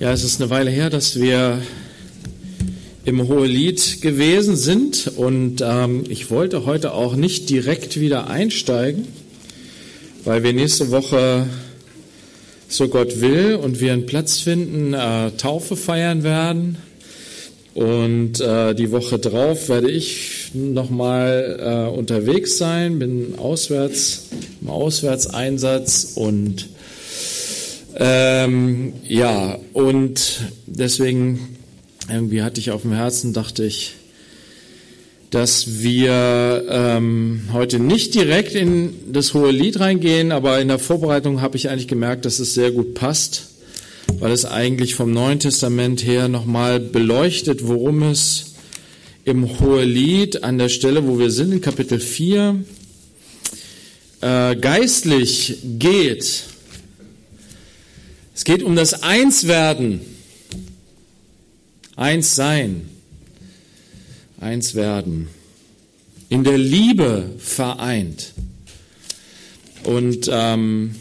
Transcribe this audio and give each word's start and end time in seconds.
Ja, 0.00 0.12
es 0.12 0.22
ist 0.22 0.40
eine 0.40 0.48
Weile 0.48 0.70
her, 0.70 0.90
dass 0.90 1.20
wir 1.20 1.60
im 3.04 3.26
Hohelied 3.26 4.00
gewesen 4.00 4.54
sind 4.54 5.10
und 5.16 5.60
ähm, 5.60 6.04
ich 6.08 6.30
wollte 6.30 6.66
heute 6.66 6.92
auch 6.92 7.16
nicht 7.16 7.50
direkt 7.50 7.98
wieder 7.98 8.30
einsteigen, 8.30 9.08
weil 10.22 10.44
wir 10.44 10.52
nächste 10.52 10.92
Woche, 10.92 11.48
so 12.68 12.86
Gott 12.86 13.20
will, 13.20 13.56
und 13.56 13.80
wir 13.80 13.92
einen 13.92 14.06
Platz 14.06 14.38
finden, 14.38 14.94
äh, 14.94 15.32
Taufe 15.32 15.74
feiern 15.74 16.22
werden. 16.22 16.76
Und 17.74 18.40
äh, 18.40 18.76
die 18.76 18.92
Woche 18.92 19.18
drauf 19.18 19.68
werde 19.68 19.90
ich 19.90 20.52
nochmal 20.54 21.88
äh, 21.90 21.98
unterwegs 21.98 22.56
sein, 22.56 23.00
bin 23.00 23.34
auswärts 23.36 24.28
im 24.60 24.70
Auswärtseinsatz 24.70 26.12
und 26.14 26.68
ähm, 27.98 28.92
ja, 29.06 29.58
und 29.72 30.40
deswegen 30.66 31.56
irgendwie 32.08 32.42
hatte 32.42 32.60
ich 32.60 32.70
auf 32.70 32.82
dem 32.82 32.92
Herzen, 32.92 33.32
dachte 33.32 33.64
ich, 33.64 33.94
dass 35.30 35.80
wir 35.82 36.64
ähm, 36.70 37.42
heute 37.52 37.78
nicht 37.78 38.14
direkt 38.14 38.54
in 38.54 38.94
das 39.12 39.34
hohe 39.34 39.50
Lied 39.50 39.78
reingehen, 39.80 40.32
aber 40.32 40.60
in 40.60 40.68
der 40.68 40.78
Vorbereitung 40.78 41.42
habe 41.42 41.56
ich 41.56 41.68
eigentlich 41.68 41.88
gemerkt, 41.88 42.24
dass 42.24 42.38
es 42.38 42.54
sehr 42.54 42.70
gut 42.70 42.94
passt, 42.94 43.48
weil 44.20 44.32
es 44.32 44.46
eigentlich 44.46 44.94
vom 44.94 45.12
Neuen 45.12 45.38
Testament 45.38 46.04
her 46.06 46.28
nochmal 46.28 46.80
beleuchtet, 46.80 47.66
worum 47.66 48.02
es 48.04 48.54
im 49.24 49.60
hohe 49.60 49.84
Lied 49.84 50.44
an 50.44 50.56
der 50.56 50.70
Stelle, 50.70 51.06
wo 51.06 51.18
wir 51.18 51.30
sind, 51.30 51.52
in 51.52 51.60
Kapitel 51.60 52.00
4, 52.00 52.64
äh, 54.22 54.56
geistlich 54.56 55.58
geht. 55.78 56.44
Es 58.38 58.44
geht 58.44 58.62
um 58.62 58.76
das 58.76 59.02
Einswerden, 59.02 60.00
eins 61.96 62.36
sein, 62.36 62.88
eins 64.38 64.76
werden, 64.76 65.26
in 66.28 66.44
der 66.44 66.56
Liebe 66.56 67.30
vereint. 67.38 68.34
Und 69.82 70.30
ähm, 70.30 70.94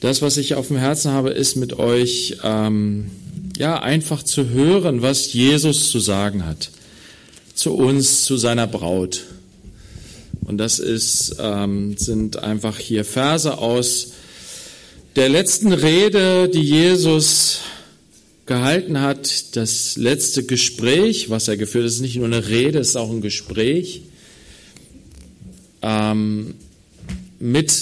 das, 0.00 0.20
was 0.20 0.36
ich 0.36 0.56
auf 0.56 0.68
dem 0.68 0.76
Herzen 0.76 1.12
habe, 1.12 1.30
ist 1.30 1.56
mit 1.56 1.78
euch 1.78 2.36
ähm, 2.42 3.10
ja 3.56 3.80
einfach 3.80 4.22
zu 4.22 4.50
hören, 4.50 5.00
was 5.00 5.32
Jesus 5.32 5.88
zu 5.90 6.00
sagen 6.00 6.44
hat 6.44 6.70
zu 7.54 7.72
uns, 7.72 8.24
zu 8.24 8.36
seiner 8.36 8.66
Braut. 8.66 9.24
Und 10.44 10.58
das 10.58 10.78
ist, 10.78 11.36
ähm, 11.38 11.96
sind 11.96 12.42
einfach 12.42 12.76
hier 12.76 13.06
Verse 13.06 13.56
aus 13.56 14.12
der 15.16 15.28
letzten 15.28 15.72
Rede, 15.72 16.48
die 16.48 16.62
Jesus 16.62 17.60
gehalten 18.46 19.00
hat, 19.00 19.56
das 19.56 19.96
letzte 19.96 20.44
Gespräch, 20.44 21.28
was 21.28 21.48
er 21.48 21.56
geführt 21.56 21.84
hat, 21.84 21.92
ist 21.92 22.00
nicht 22.00 22.16
nur 22.16 22.26
eine 22.26 22.48
Rede, 22.48 22.78
es 22.78 22.90
ist 22.90 22.96
auch 22.96 23.10
ein 23.10 23.20
Gespräch 23.20 24.02
ähm, 25.82 26.54
mit 27.38 27.72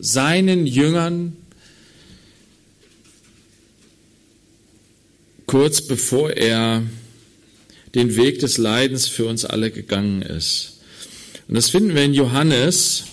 seinen 0.00 0.66
Jüngern, 0.66 1.36
kurz 5.46 5.82
bevor 5.82 6.30
er 6.30 6.84
den 7.94 8.16
Weg 8.16 8.38
des 8.38 8.58
Leidens 8.58 9.08
für 9.08 9.26
uns 9.26 9.44
alle 9.44 9.70
gegangen 9.70 10.22
ist. 10.22 10.80
Und 11.48 11.56
das 11.56 11.70
finden 11.70 11.94
wir 11.94 12.04
in 12.04 12.14
Johannes 12.14 13.04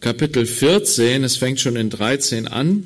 Kapitel 0.00 0.46
14, 0.46 1.24
es 1.24 1.36
fängt 1.36 1.58
schon 1.58 1.74
in 1.74 1.90
13 1.90 2.46
an, 2.46 2.84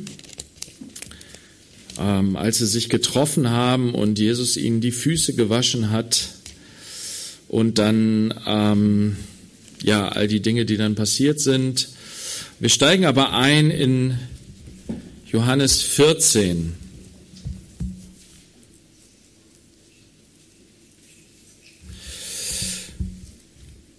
ähm, 1.98 2.36
als 2.36 2.56
sie 2.56 2.66
sich 2.66 2.88
getroffen 2.88 3.50
haben 3.50 3.94
und 3.94 4.18
Jesus 4.18 4.56
ihnen 4.56 4.80
die 4.80 4.92
Füße 4.92 5.34
gewaschen 5.34 5.90
hat 5.90 6.28
und 7.48 7.77
dann 7.77 8.33
ähm, 8.46 9.17
ja 9.83 10.08
all 10.08 10.27
die 10.27 10.40
Dinge, 10.40 10.64
die 10.64 10.78
dann 10.78 10.95
passiert 10.95 11.39
sind. 11.39 11.90
Wir 12.61 12.70
steigen 12.70 13.05
aber 13.05 13.34
ein 13.34 13.70
in 13.70 14.18
Johannes 15.30 15.83
14. 15.83 16.82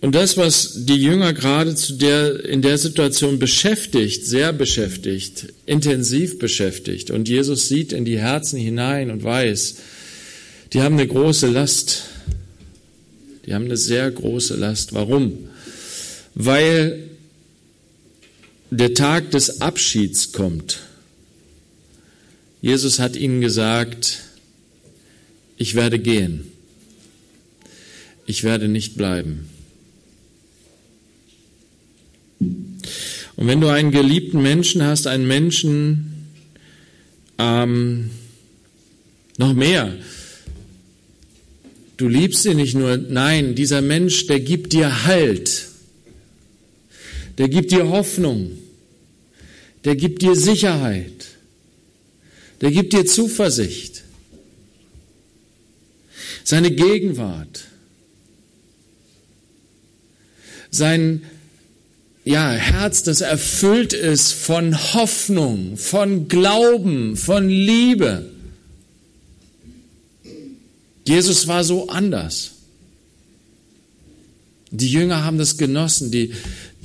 Und 0.04 0.16
das, 0.16 0.36
was 0.36 0.74
die 0.86 0.98
Jünger 0.98 1.32
gerade 1.32 1.76
zu 1.76 1.94
der, 1.94 2.44
in 2.44 2.62
der 2.62 2.78
Situation 2.78 3.40
beschäftigt, 3.40 4.26
sehr 4.26 4.52
beschäftigt, 4.52 5.54
intensiv 5.66 6.40
beschäftigt, 6.40 7.10
und 7.10 7.30
Jesus 7.30 7.70
sieht 7.70 7.94
in 7.94 8.04
die 8.04 8.20
Herzen 8.20 8.60
hinein 8.60 9.12
und 9.12 9.24
weiß, 9.24 9.76
die 10.74 10.82
haben 10.82 10.96
eine 10.96 11.08
große 11.08 11.48
Last. 11.48 12.04
Die 13.46 13.54
haben 13.54 13.64
eine 13.64 13.78
sehr 13.78 14.12
große 14.12 14.58
Last. 14.58 14.92
Warum? 14.92 15.48
Weil 16.36 17.10
der 18.72 18.94
Tag 18.96 19.32
des 19.32 19.62
Abschieds 19.62 20.34
kommt. 20.34 20.80
Jesus 22.62 23.00
hat 23.00 23.16
ihnen 23.16 23.40
gesagt, 23.40 24.20
ich 25.56 25.76
werde 25.76 25.98
gehen. 25.98 26.52
Ich 28.26 28.44
werde 28.44 28.68
nicht 28.68 28.98
bleiben. 28.98 29.48
Und 33.36 33.48
wenn 33.48 33.62
du 33.62 33.68
einen 33.68 33.92
geliebten 33.92 34.42
Menschen 34.42 34.84
hast, 34.84 35.08
einen 35.08 35.28
Menschen, 35.28 36.30
ähm, 37.38 38.12
noch 39.38 39.54
mehr, 39.54 39.94
du 41.98 42.08
liebst 42.08 42.46
ihn 42.46 42.58
nicht 42.58 42.76
nur, 42.76 42.98
nein, 42.98 43.56
dieser 43.56 43.82
Mensch, 43.82 44.28
der 44.28 44.40
gibt 44.40 44.74
dir 44.74 45.06
Halt, 45.06 45.68
der 47.38 47.50
gibt 47.50 47.72
dir 47.72 47.90
Hoffnung, 47.90 48.52
der 49.84 49.96
gibt 49.96 50.22
dir 50.22 50.36
Sicherheit, 50.36 51.28
der 52.62 52.72
gibt 52.72 52.94
dir 52.94 53.06
Zuversicht, 53.06 54.04
seine 56.44 56.72
Gegenwart, 56.72 57.66
sein 60.70 61.24
ja, 62.26 62.52
Herz, 62.52 63.04
das 63.04 63.22
erfüllt 63.22 63.94
ist 63.94 64.32
von 64.32 64.94
Hoffnung, 64.94 65.76
von 65.76 66.28
Glauben, 66.28 67.18
von 67.18 67.50
Liebe. 67.50 68.30
Jesus 71.06 71.48
war 71.48 71.64
so 71.64 71.90
anders. 71.90 72.52
Die 74.72 74.88
Jünger 74.88 75.24
haben 75.24 75.38
das 75.38 75.58
genossen, 75.58 76.12
die, 76.12 76.34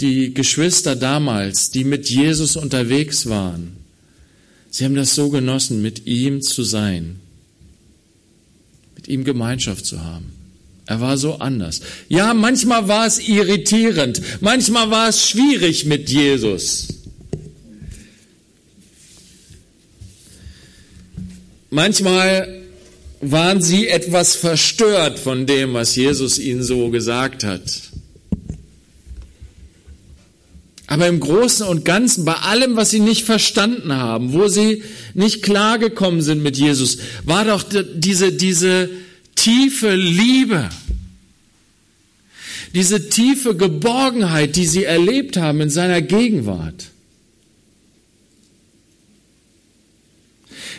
die 0.01 0.35
Geschwister 0.35 0.97
damals, 0.97 1.71
die 1.71 1.85
mit 1.85 2.11
Jesus 2.11 2.57
unterwegs 2.57 3.29
waren. 3.29 3.77
Sie 4.71 4.85
haben 4.85 4.97
das 4.97 5.15
so 5.15 5.31
genossen, 5.31 5.81
mit 5.81 6.07
ihm 6.07 6.43
zu 6.43 6.65
sein, 6.65 7.21
mit 8.97 9.09
ihm 9.09 9.25
Gemeinschaft 9.25 9.87
zu 9.87 10.05
haben. 10.05 10.33
Er 10.89 11.03
war 11.03 11.19
so 11.19 11.35
anders. 11.35 11.83
Ja, 12.09 12.33
manchmal 12.33 12.89
war 12.89 13.07
es 13.07 13.19
irritierend, 13.19 14.23
manchmal 14.41 14.91
war 14.91 15.11
es 15.11 15.29
schwierig 15.29 15.85
mit 15.85 16.09
Jesus. 16.09 16.89
Manchmal 21.69 22.63
waren 23.21 23.61
sie 23.61 23.89
etwas 23.89 24.35
verstört 24.35 25.19
von 25.19 25.45
dem, 25.45 25.75
was 25.75 25.95
Jesus 25.95 26.39
ihnen 26.39 26.63
so 26.63 26.89
gesagt 26.89 27.45
hat. 27.45 27.91
Aber 30.87 31.07
im 31.07 31.21
Großen 31.21 31.67
und 31.67 31.85
Ganzen, 31.85 32.25
bei 32.25 32.37
allem, 32.37 32.77
was 32.77 32.89
sie 32.89 33.01
nicht 33.01 33.27
verstanden 33.27 33.93
haben, 33.93 34.33
wo 34.33 34.49
sie 34.49 34.83
nicht 35.13 35.43
klargekommen 35.43 36.23
sind 36.23 36.43
mit 36.43 36.57
Jesus, 36.57 36.97
war 37.25 37.45
doch 37.45 37.63
diese, 37.95 38.33
diese, 38.33 38.89
tiefe 39.39 39.95
Liebe, 39.95 40.69
diese 42.75 43.09
tiefe 43.09 43.57
Geborgenheit, 43.57 44.57
die 44.57 44.67
sie 44.67 44.85
erlebt 44.85 45.37
haben 45.37 45.61
in 45.61 45.71
seiner 45.71 46.03
Gegenwart. 46.03 46.91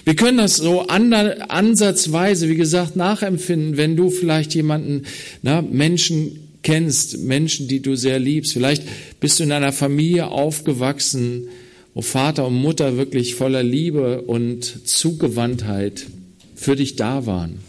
Wir 0.04 0.16
können 0.16 0.38
das 0.38 0.58
so 0.58 0.88
ansatzweise, 0.88 2.50
wie 2.50 2.56
gesagt, 2.56 2.96
nachempfinden, 2.96 3.78
wenn 3.78 3.96
du 3.96 4.10
vielleicht 4.10 4.54
jemanden, 4.56 5.04
na, 5.42 5.62
Menschen 5.62 6.48
kennst, 6.62 7.20
Menschen, 7.20 7.68
die 7.68 7.82
du 7.82 7.96
sehr 7.96 8.20
liebst. 8.20 8.54
Vielleicht 8.54 8.84
bist 9.20 9.40
du 9.40 9.44
in 9.44 9.52
einer 9.52 9.72
Familie 9.72 10.30
aufgewachsen, 10.30 11.48
wo 11.94 12.02
Vater 12.02 12.48
und 12.48 12.56
Mutter 12.56 12.98
wirklich 12.98 13.36
voller 13.36 13.64
Liebe 13.64 14.22
und 14.22 14.88
Zugewandtheit 14.88 16.08
für 16.56 16.76
dich 16.76 16.96
da 16.96 17.26
waren 17.26 17.69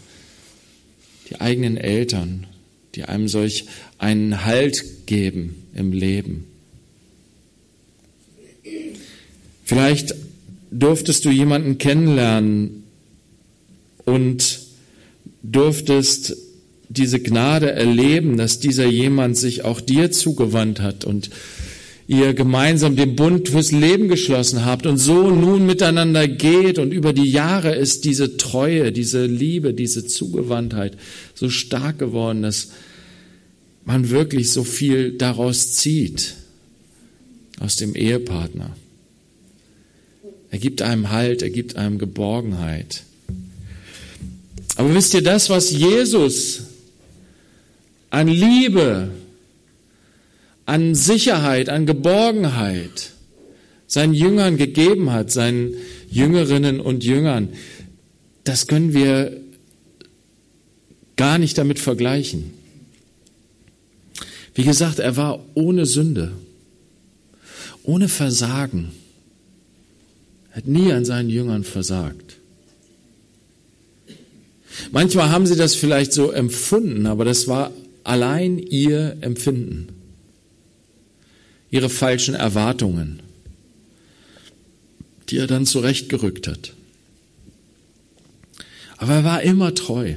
die 1.31 1.39
eigenen 1.39 1.77
Eltern, 1.77 2.45
die 2.95 3.05
einem 3.05 3.27
solch 3.27 3.65
einen 3.97 4.45
Halt 4.45 5.07
geben 5.07 5.55
im 5.73 5.93
Leben. 5.93 6.45
Vielleicht 9.63 10.13
durftest 10.71 11.23
du 11.23 11.29
jemanden 11.29 11.77
kennenlernen 11.77 12.83
und 14.03 14.59
durftest 15.41 16.35
diese 16.89 17.21
Gnade 17.21 17.71
erleben, 17.71 18.35
dass 18.35 18.59
dieser 18.59 18.85
jemand 18.85 19.37
sich 19.37 19.63
auch 19.63 19.79
dir 19.79 20.11
zugewandt 20.11 20.81
hat 20.81 21.05
und 21.05 21.29
ihr 22.11 22.33
gemeinsam 22.33 22.97
den 22.97 23.15
Bund 23.15 23.47
fürs 23.47 23.71
Leben 23.71 24.09
geschlossen 24.09 24.65
habt 24.65 24.85
und 24.85 24.97
so 24.97 25.31
nun 25.31 25.65
miteinander 25.65 26.27
geht 26.27 26.77
und 26.77 26.91
über 26.91 27.13
die 27.13 27.29
Jahre 27.29 27.73
ist 27.73 28.03
diese 28.03 28.35
Treue, 28.35 28.91
diese 28.91 29.25
Liebe, 29.25 29.73
diese 29.73 30.05
Zugewandtheit 30.05 30.97
so 31.35 31.49
stark 31.49 31.99
geworden, 31.99 32.41
dass 32.41 32.71
man 33.85 34.09
wirklich 34.09 34.51
so 34.51 34.65
viel 34.65 35.13
daraus 35.13 35.71
zieht, 35.73 36.35
aus 37.61 37.77
dem 37.77 37.95
Ehepartner. 37.95 38.75
Er 40.49 40.59
gibt 40.59 40.81
einem 40.81 41.11
Halt, 41.11 41.41
er 41.43 41.49
gibt 41.49 41.77
einem 41.77 41.97
Geborgenheit. 41.97 43.03
Aber 44.75 44.93
wisst 44.93 45.13
ihr, 45.13 45.23
das, 45.23 45.49
was 45.49 45.71
Jesus 45.71 46.63
an 48.09 48.27
Liebe, 48.27 49.11
an 50.71 50.95
Sicherheit, 50.95 51.67
an 51.67 51.85
Geborgenheit 51.85 53.11
seinen 53.87 54.13
Jüngern 54.13 54.55
gegeben 54.55 55.11
hat, 55.11 55.29
seinen 55.29 55.73
Jüngerinnen 56.09 56.79
und 56.79 57.03
Jüngern, 57.03 57.49
das 58.45 58.67
können 58.67 58.93
wir 58.93 59.35
gar 61.17 61.39
nicht 61.39 61.57
damit 61.57 61.77
vergleichen. 61.77 62.53
Wie 64.55 64.63
gesagt, 64.63 64.99
er 64.99 65.17
war 65.17 65.45
ohne 65.55 65.85
Sünde, 65.85 66.31
ohne 67.83 68.07
Versagen, 68.07 68.93
er 70.51 70.55
hat 70.55 70.67
nie 70.67 70.93
an 70.93 71.03
seinen 71.03 71.29
Jüngern 71.29 71.65
versagt. 71.65 72.37
Manchmal 74.93 75.31
haben 75.31 75.45
sie 75.45 75.57
das 75.57 75.75
vielleicht 75.75 76.13
so 76.13 76.31
empfunden, 76.31 77.07
aber 77.07 77.25
das 77.25 77.49
war 77.49 77.73
allein 78.05 78.57
ihr 78.57 79.17
Empfinden, 79.19 80.00
ihre 81.71 81.89
falschen 81.89 82.35
Erwartungen, 82.35 83.21
die 85.29 85.37
er 85.37 85.47
dann 85.47 85.65
zurechtgerückt 85.65 86.47
hat. 86.47 86.73
Aber 88.97 89.13
er 89.13 89.23
war 89.23 89.41
immer 89.41 89.73
treu. 89.73 90.15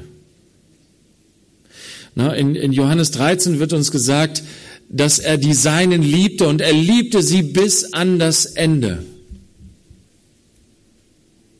in, 2.16 2.54
in 2.54 2.72
Johannes 2.72 3.12
13 3.12 3.58
wird 3.60 3.72
uns 3.72 3.90
gesagt, 3.90 4.42
dass 4.90 5.18
er 5.18 5.38
die 5.38 5.54
Seinen 5.54 6.02
liebte 6.02 6.46
und 6.46 6.60
er 6.60 6.72
liebte 6.72 7.22
sie 7.22 7.42
bis 7.42 7.94
an 7.94 8.18
das 8.18 8.44
Ende. 8.44 9.04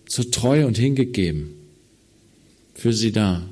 So 0.07 0.25
treu 0.25 0.67
und 0.67 0.77
hingegeben 0.77 1.55
für 2.75 2.93
sie 2.93 3.13
da. 3.13 3.43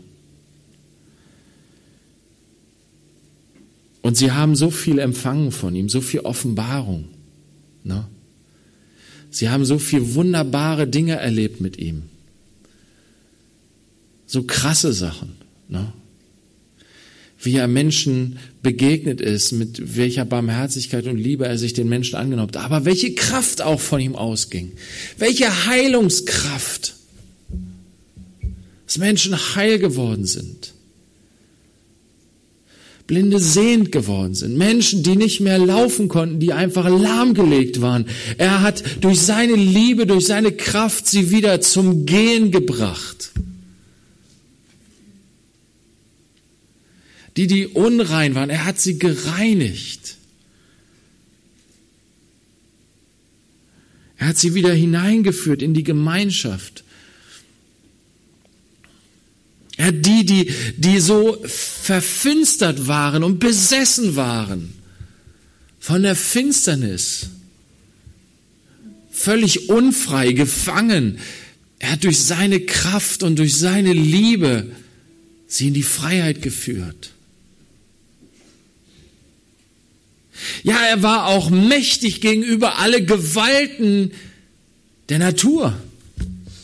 Und 4.02 4.16
sie 4.16 4.32
haben 4.32 4.56
so 4.56 4.70
viel 4.70 4.98
empfangen 4.98 5.52
von 5.52 5.74
ihm, 5.74 5.88
so 5.88 6.00
viel 6.00 6.20
Offenbarung. 6.20 7.08
Ne? 7.84 8.06
Sie 9.30 9.48
haben 9.48 9.64
so 9.64 9.78
viel 9.78 10.14
wunderbare 10.14 10.88
Dinge 10.88 11.16
erlebt 11.16 11.60
mit 11.60 11.78
ihm. 11.78 12.02
So 14.26 14.42
krasse 14.42 14.92
Sachen. 14.92 15.36
Ne? 15.68 15.92
Wie 17.40 17.56
er 17.56 17.68
Menschen 17.68 18.38
begegnet 18.62 19.20
ist, 19.20 19.52
mit 19.52 19.96
welcher 19.96 20.24
Barmherzigkeit 20.24 21.06
und 21.06 21.16
Liebe 21.16 21.46
er 21.46 21.56
sich 21.56 21.72
den 21.72 21.88
Menschen 21.88 22.16
angenommen 22.16 22.48
hat. 22.48 22.64
Aber 22.64 22.84
welche 22.84 23.14
Kraft 23.14 23.62
auch 23.62 23.80
von 23.80 24.00
ihm 24.00 24.16
ausging. 24.16 24.72
Welche 25.16 25.66
Heilungskraft. 25.66 26.96
Dass 28.86 28.98
Menschen 28.98 29.34
heil 29.54 29.78
geworden 29.78 30.26
sind. 30.26 30.74
Blinde 33.06 33.38
sehend 33.38 33.92
geworden 33.92 34.34
sind. 34.34 34.56
Menschen, 34.56 35.02
die 35.02 35.16
nicht 35.16 35.40
mehr 35.40 35.58
laufen 35.58 36.08
konnten, 36.08 36.40
die 36.40 36.52
einfach 36.52 36.88
lahmgelegt 36.88 37.80
waren. 37.80 38.06
Er 38.38 38.62
hat 38.62 38.82
durch 39.00 39.20
seine 39.20 39.54
Liebe, 39.54 40.06
durch 40.06 40.26
seine 40.26 40.52
Kraft 40.52 41.06
sie 41.06 41.30
wieder 41.30 41.60
zum 41.60 42.06
Gehen 42.06 42.50
gebracht. 42.50 43.32
Die, 47.36 47.46
die 47.46 47.66
unrein 47.66 48.34
waren, 48.34 48.50
er 48.50 48.64
hat 48.64 48.80
sie 48.80 48.98
gereinigt. 48.98 50.16
Er 54.18 54.28
hat 54.28 54.38
sie 54.38 54.54
wieder 54.54 54.72
hineingeführt 54.72 55.62
in 55.62 55.74
die 55.74 55.82
Gemeinschaft. 55.82 56.81
Ja, 59.82 59.90
die, 59.90 60.24
die, 60.24 60.54
die 60.76 61.00
so 61.00 61.42
verfinstert 61.44 62.86
waren 62.86 63.24
und 63.24 63.40
besessen 63.40 64.14
waren 64.14 64.74
von 65.80 66.04
der 66.04 66.14
Finsternis, 66.14 67.26
völlig 69.10 69.70
unfrei, 69.70 70.34
gefangen. 70.34 71.18
Er 71.80 71.92
hat 71.92 72.04
durch 72.04 72.20
seine 72.20 72.60
Kraft 72.60 73.24
und 73.24 73.40
durch 73.40 73.56
seine 73.56 73.92
Liebe 73.92 74.70
sie 75.48 75.66
in 75.66 75.74
die 75.74 75.82
Freiheit 75.82 76.42
geführt. 76.42 77.10
Ja, 80.62 80.76
er 80.76 81.02
war 81.02 81.26
auch 81.26 81.50
mächtig 81.50 82.20
gegenüber 82.20 82.78
alle 82.78 83.04
Gewalten 83.04 84.12
der 85.08 85.18
Natur, 85.18 85.76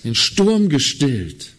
den 0.05 0.15
Sturm 0.15 0.69
gestillt. 0.69 1.58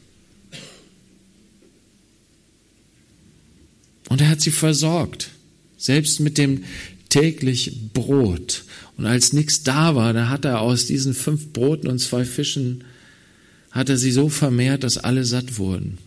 Und 4.09 4.21
er 4.21 4.29
hat 4.29 4.41
sie 4.41 4.51
versorgt, 4.51 5.29
selbst 5.77 6.19
mit 6.19 6.37
dem 6.37 6.65
täglich 7.09 7.93
Brot. 7.93 8.65
Und 8.97 9.05
als 9.05 9.33
nichts 9.33 9.63
da 9.63 9.95
war, 9.95 10.13
da 10.13 10.29
hat 10.29 10.45
er 10.45 10.61
aus 10.61 10.87
diesen 10.87 11.13
fünf 11.13 11.53
Broten 11.53 11.87
und 11.87 11.99
zwei 11.99 12.25
Fischen, 12.25 12.83
hat 13.71 13.87
er 13.89 13.97
sie 13.97 14.11
so 14.11 14.29
vermehrt, 14.29 14.83
dass 14.83 14.97
alle 14.97 15.23
satt 15.23 15.57
wurden. 15.57 15.99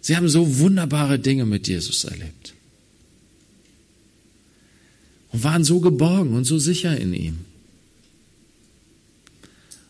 Sie 0.00 0.16
haben 0.16 0.28
so 0.28 0.58
wunderbare 0.58 1.18
Dinge 1.18 1.46
mit 1.46 1.68
Jesus 1.68 2.04
erlebt. 2.04 2.54
Und 5.30 5.44
waren 5.44 5.62
so 5.62 5.78
geborgen 5.78 6.34
und 6.34 6.44
so 6.44 6.58
sicher 6.58 6.96
in 6.96 7.14
ihm. 7.14 7.38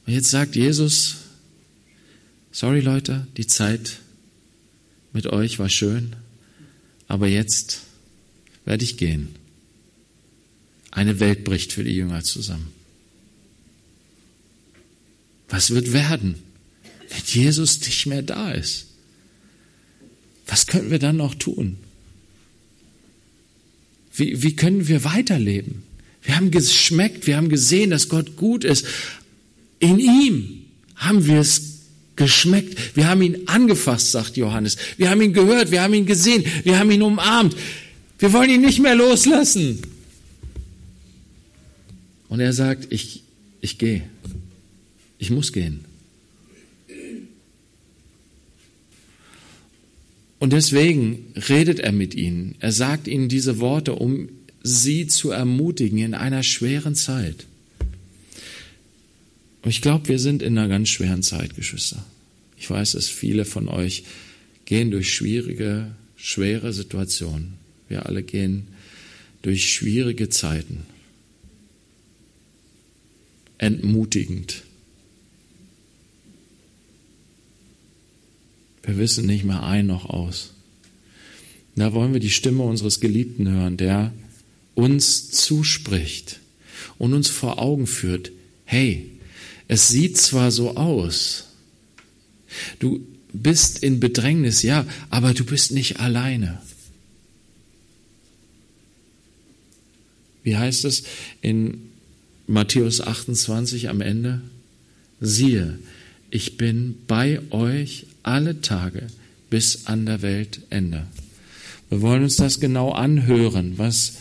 Und 0.07 0.13
jetzt 0.13 0.31
sagt 0.31 0.57
Jesus, 0.57 1.17
sorry 2.53 2.81
Leute, 2.81 3.27
die 3.39 3.47
Zeit 3.47 4.01
mit 5.15 5.27
euch 5.27 5.59
war 5.59 5.71
schön, 5.71 6.17
aber 7.11 7.27
jetzt 7.27 7.81
werde 8.65 8.85
ich 8.85 8.97
gehen. 8.97 9.35
Eine 10.93 11.19
Welt 11.19 11.43
bricht 11.43 11.73
für 11.73 11.83
die 11.83 11.91
Jünger 11.91 12.23
zusammen. 12.23 12.69
Was 15.49 15.73
wird 15.73 15.93
werden, 15.93 16.37
wenn 17.09 17.23
Jesus 17.25 17.81
nicht 17.81 18.07
mehr 18.07 18.23
da 18.23 18.53
ist? 18.53 18.87
Was 20.47 20.69
können 20.69 20.93
wir 20.93 21.01
dann 21.01 21.17
noch 21.17 21.35
tun? 21.35 21.79
Wie, 24.15 24.45
wie 24.45 24.55
können 24.55 24.87
wir 24.87 25.03
weiterleben? 25.03 25.83
Wir 26.23 26.37
haben 26.37 26.53
geschmeckt, 26.53 27.27
wir 27.27 27.37
haben 27.37 27.49
gesehen, 27.49 27.91
dass 27.91 28.09
Gott 28.09 28.37
gut 28.37 28.63
ist. 28.63 28.87
In 29.81 29.99
ihm 29.99 30.65
haben 30.95 31.27
wir 31.27 31.41
es 31.41 31.70
geschmeckt. 32.21 32.97
Wir 32.97 33.09
haben 33.09 33.23
ihn 33.23 33.49
angefasst, 33.49 34.13
sagt 34.13 34.37
Johannes. 34.37 34.77
Wir 34.99 35.09
haben 35.09 35.23
ihn 35.23 35.33
gehört, 35.33 35.71
wir 35.71 35.81
haben 35.81 35.95
ihn 35.95 36.05
gesehen, 36.05 36.45
wir 36.65 36.79
haben 36.79 36.91
ihn 36.91 37.01
umarmt. 37.03 37.57
Wir 38.19 38.31
wollen 38.35 38.51
ihn 38.51 38.61
nicht 38.61 38.79
mehr 38.79 38.95
loslassen. 38.95 39.81
Und 42.29 42.41
er 42.41 42.53
sagt, 42.53 42.93
ich, 42.93 43.23
ich 43.63 43.79
gehe. 43.79 44.03
Ich 45.19 45.31
muss 45.31 45.53
gehen. 45.55 45.87
Und 50.39 50.53
deswegen 50.53 51.33
redet 51.49 51.81
er 51.81 51.93
mit 51.93 52.15
ihnen. 52.15 52.55
Er 52.61 52.73
sagt 52.73 53.09
ihnen 53.09 53.31
diese 53.31 53.61
Worte, 53.61 53.95
um 53.95 54.29
sie 54.63 55.07
zu 55.07 55.31
ermutigen 55.31 55.99
in 55.99 56.15
einer 56.15 56.43
schweren 56.43 56.95
Zeit. 56.95 57.47
Und 59.63 59.71
ich 59.71 59.83
glaube, 59.83 60.09
wir 60.09 60.19
sind 60.19 60.43
in 60.43 60.57
einer 60.57 60.69
ganz 60.69 60.89
schweren 60.89 61.23
Zeit, 61.23 61.55
Geschwister. 61.55 62.05
Ich 62.57 62.69
weiß, 62.69 62.93
dass 62.93 63.09
viele 63.09 63.45
von 63.45 63.69
euch 63.69 64.05
gehen 64.65 64.91
durch 64.91 65.13
schwierige, 65.13 65.91
schwere 66.17 66.73
Situationen. 66.73 67.55
Wir 67.89 68.07
alle 68.07 68.23
gehen 68.23 68.69
durch 69.43 69.73
schwierige 69.73 70.29
Zeiten. 70.29 70.85
Entmutigend. 73.59 74.63
Wir 78.83 78.97
wissen 78.97 79.27
nicht 79.27 79.45
mehr 79.45 79.63
ein 79.63 79.87
noch 79.87 80.07
aus. 80.07 80.55
Da 81.77 81.93
wollen 81.93 82.13
wir 82.13 82.21
die 82.21 82.31
Stimme 82.31 82.63
unseres 82.63 83.01
Geliebten 83.01 83.49
hören, 83.49 83.77
der 83.77 84.13
uns 84.75 85.31
zuspricht 85.31 86.41
und 86.99 87.15
uns 87.15 87.29
vor 87.29 87.59
Augen 87.59 87.87
führt, 87.87 88.33
hey, 88.65 89.11
Es 89.71 89.87
sieht 89.87 90.17
zwar 90.17 90.51
so 90.51 90.75
aus, 90.77 91.45
du 92.81 93.07
bist 93.33 93.85
in 93.85 94.01
Bedrängnis, 94.01 94.63
ja, 94.63 94.85
aber 95.11 95.33
du 95.33 95.45
bist 95.45 95.71
nicht 95.71 96.01
alleine. 96.01 96.61
Wie 100.43 100.57
heißt 100.57 100.85
es 100.87 101.05
in 101.41 101.83
Matthäus 102.49 103.01
28 103.01 103.89
am 103.89 104.01
Ende? 104.01 104.41
Siehe, 105.21 105.79
ich 106.31 106.57
bin 106.57 106.97
bei 107.07 107.41
euch 107.53 108.07
alle 108.25 108.63
Tage 108.63 109.07
bis 109.51 109.87
an 109.87 110.05
der 110.05 110.21
Weltende. 110.21 111.07
Wir 111.91 112.01
wollen 112.01 112.25
uns 112.25 112.35
das 112.35 112.59
genau 112.59 112.91
anhören, 112.91 113.75
was 113.79 114.15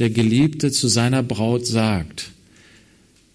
der 0.00 0.10
Geliebte 0.10 0.72
zu 0.72 0.88
seiner 0.88 1.22
Braut 1.22 1.64
sagt. 1.64 2.32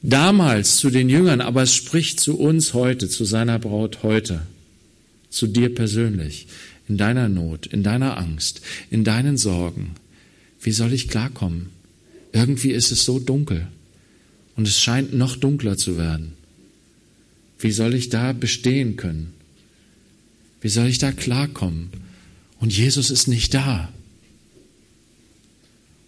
Damals 0.04 0.78
zu 0.78 0.90
den 0.90 1.10
Jüngern, 1.10 1.42
aber 1.42 1.64
es 1.64 1.76
spricht 1.76 2.20
zu 2.20 2.40
uns 2.40 2.74
heute, 2.74 3.08
zu 3.08 3.24
seiner 3.24 3.60
Braut 3.60 4.02
heute, 4.02 4.42
zu 5.30 5.48
dir 5.48 5.74
persönlich, 5.74 6.48
in 6.88 6.98
deiner 6.98 7.30
Not, 7.30 7.68
in 7.68 7.84
deiner 7.84 8.18
Angst, 8.18 8.62
in 8.90 9.04
deinen 9.04 9.38
Sorgen. 9.38 9.92
Wie 10.60 10.72
soll 10.72 10.94
ich 10.94 11.08
klarkommen? 11.08 11.70
Irgendwie 12.34 12.72
ist 12.72 12.92
es 12.92 13.06
so 13.06 13.20
dunkel 13.20 13.68
und 14.56 14.68
es 14.68 14.80
scheint 14.80 15.14
noch 15.14 15.36
dunkler 15.36 15.78
zu 15.78 15.98
werden. 15.98 16.34
Wie 17.60 17.72
soll 17.72 17.94
ich 17.94 18.10
da 18.10 18.34
bestehen 18.34 18.96
können? 18.96 19.34
Wie 20.62 20.70
soll 20.70 20.88
ich 20.88 20.98
da 20.98 21.12
klarkommen? 21.12 21.90
Und 22.60 22.76
Jesus 22.76 23.12
ist 23.12 23.28
nicht 23.28 23.54
da. 23.54 23.92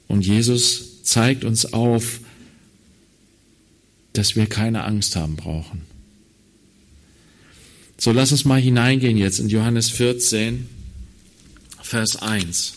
Und 0.08 0.26
Jesus 0.26 1.04
zeigt 1.04 1.44
uns 1.44 1.74
auf, 1.74 2.20
dass 4.14 4.36
wir 4.36 4.46
keine 4.48 4.84
Angst 4.84 5.16
haben 5.16 5.36
brauchen. 5.36 5.82
So 7.98 8.12
lass 8.12 8.32
uns 8.32 8.46
mal 8.46 8.60
hineingehen 8.60 9.18
jetzt 9.18 9.40
in 9.40 9.50
Johannes 9.50 9.90
14, 9.90 10.68
Vers 11.82 12.16
1. 12.18 12.74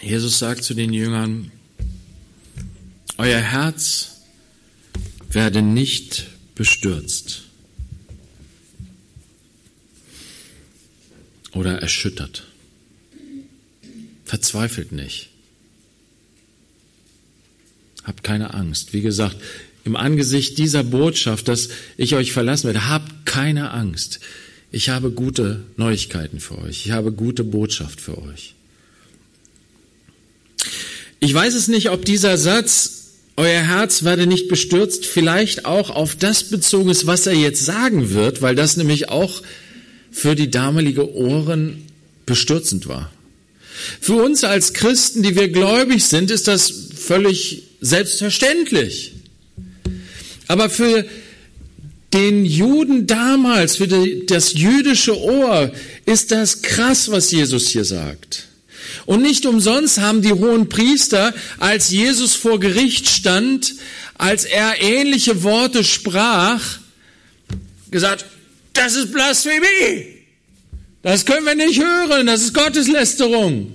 Jesus 0.00 0.38
sagt 0.38 0.64
zu 0.64 0.74
den 0.74 0.92
Jüngern, 0.92 1.52
euer 3.18 3.40
Herz 3.40 4.22
werde 5.30 5.62
nicht 5.62 6.26
bestürzt 6.54 7.42
oder 11.52 11.82
erschüttert. 11.82 12.46
Verzweifelt 14.30 14.92
nicht. 14.92 15.28
Habt 18.04 18.22
keine 18.22 18.54
Angst. 18.54 18.92
Wie 18.92 19.00
gesagt, 19.00 19.34
im 19.82 19.96
Angesicht 19.96 20.56
dieser 20.56 20.84
Botschaft, 20.84 21.48
dass 21.48 21.68
ich 21.96 22.14
euch 22.14 22.30
verlassen 22.30 22.66
werde, 22.66 22.88
habt 22.88 23.26
keine 23.26 23.72
Angst. 23.72 24.20
Ich 24.70 24.88
habe 24.88 25.10
gute 25.10 25.64
Neuigkeiten 25.76 26.38
für 26.38 26.58
euch. 26.58 26.86
Ich 26.86 26.92
habe 26.92 27.10
gute 27.10 27.42
Botschaft 27.42 28.00
für 28.00 28.22
euch. 28.22 28.54
Ich 31.18 31.34
weiß 31.34 31.54
es 31.54 31.66
nicht, 31.66 31.90
ob 31.90 32.04
dieser 32.04 32.38
Satz, 32.38 33.08
euer 33.36 33.62
Herz 33.62 34.04
werde 34.04 34.28
nicht 34.28 34.46
bestürzt, 34.46 35.06
vielleicht 35.06 35.64
auch 35.64 35.90
auf 35.90 36.14
das 36.14 36.50
bezogen 36.50 36.90
ist, 36.90 37.08
was 37.08 37.26
er 37.26 37.34
jetzt 37.34 37.64
sagen 37.64 38.10
wird, 38.10 38.42
weil 38.42 38.54
das 38.54 38.76
nämlich 38.76 39.08
auch 39.08 39.42
für 40.12 40.36
die 40.36 40.52
damalige 40.52 41.12
Ohren 41.16 41.82
bestürzend 42.26 42.86
war. 42.86 43.10
Für 44.00 44.22
uns 44.22 44.44
als 44.44 44.72
Christen, 44.72 45.22
die 45.22 45.36
wir 45.36 45.48
gläubig 45.48 46.04
sind, 46.04 46.30
ist 46.30 46.48
das 46.48 46.72
völlig 46.96 47.64
selbstverständlich. 47.80 49.12
Aber 50.48 50.68
für 50.68 51.04
den 52.12 52.44
Juden 52.44 53.06
damals, 53.06 53.76
für 53.76 53.86
das 53.86 54.54
jüdische 54.54 55.16
Ohr, 55.16 55.72
ist 56.06 56.32
das 56.32 56.62
krass, 56.62 57.10
was 57.10 57.30
Jesus 57.30 57.68
hier 57.68 57.84
sagt. 57.84 58.48
Und 59.06 59.22
nicht 59.22 59.46
umsonst 59.46 59.98
haben 59.98 60.22
die 60.22 60.32
hohen 60.32 60.68
Priester, 60.68 61.32
als 61.58 61.90
Jesus 61.90 62.34
vor 62.34 62.58
Gericht 62.58 63.08
stand, 63.08 63.74
als 64.18 64.44
er 64.44 64.80
ähnliche 64.82 65.42
Worte 65.42 65.84
sprach, 65.84 66.78
gesagt, 67.90 68.24
das 68.72 68.94
ist 68.94 69.12
Blasphemie. 69.12 70.19
Das 71.02 71.24
können 71.24 71.46
wir 71.46 71.54
nicht 71.54 71.80
hören. 71.82 72.26
Das 72.26 72.42
ist 72.42 72.54
Gotteslästerung. 72.54 73.72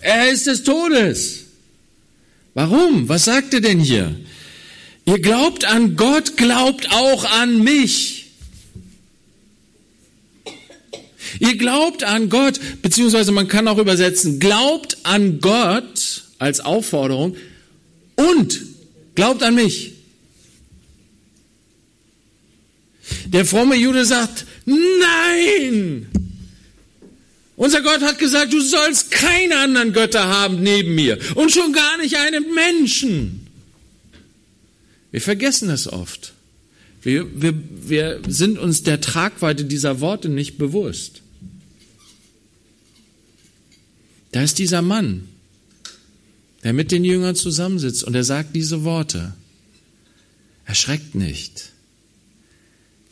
Er 0.00 0.30
ist 0.30 0.46
des 0.46 0.64
Todes. 0.64 1.44
Warum? 2.54 3.08
Was 3.08 3.24
sagt 3.24 3.54
er 3.54 3.60
denn 3.60 3.80
hier? 3.80 4.14
Ihr 5.04 5.20
glaubt 5.20 5.64
an 5.64 5.96
Gott, 5.96 6.36
glaubt 6.36 6.90
auch 6.90 7.24
an 7.24 7.62
mich. 7.62 8.26
Ihr 11.38 11.56
glaubt 11.56 12.02
an 12.02 12.28
Gott, 12.28 12.58
beziehungsweise 12.82 13.30
man 13.30 13.46
kann 13.46 13.68
auch 13.68 13.78
übersetzen, 13.78 14.40
glaubt 14.40 14.98
an 15.02 15.40
Gott 15.40 16.24
als 16.38 16.60
Aufforderung 16.60 17.36
und 18.16 18.60
glaubt 19.14 19.42
an 19.42 19.54
mich. 19.54 19.92
Der 23.26 23.44
fromme 23.44 23.76
Jude 23.76 24.04
sagt, 24.04 24.46
nein! 24.64 26.06
Unser 27.56 27.80
Gott 27.80 28.02
hat 28.02 28.18
gesagt, 28.18 28.52
du 28.52 28.60
sollst 28.60 29.10
keine 29.10 29.58
anderen 29.58 29.92
Götter 29.92 30.28
haben 30.28 30.62
neben 30.62 30.94
mir 30.94 31.18
und 31.34 31.50
schon 31.50 31.72
gar 31.72 31.96
nicht 31.98 32.16
einen 32.16 32.54
Menschen. 32.54 33.46
Wir 35.10 35.22
vergessen 35.22 35.68
das 35.68 35.90
oft. 35.90 36.34
Wir, 37.00 37.40
wir, 37.40 37.54
wir 37.70 38.20
sind 38.28 38.58
uns 38.58 38.82
der 38.82 39.00
Tragweite 39.00 39.64
dieser 39.64 40.00
Worte 40.00 40.28
nicht 40.28 40.58
bewusst. 40.58 41.22
Da 44.32 44.42
ist 44.42 44.58
dieser 44.58 44.82
Mann, 44.82 45.28
der 46.62 46.74
mit 46.74 46.90
den 46.90 47.04
Jüngern 47.04 47.36
zusammensitzt 47.36 48.04
und 48.04 48.14
er 48.14 48.24
sagt 48.24 48.54
diese 48.54 48.84
Worte. 48.84 49.32
Erschreckt 50.66 51.14
nicht. 51.14 51.70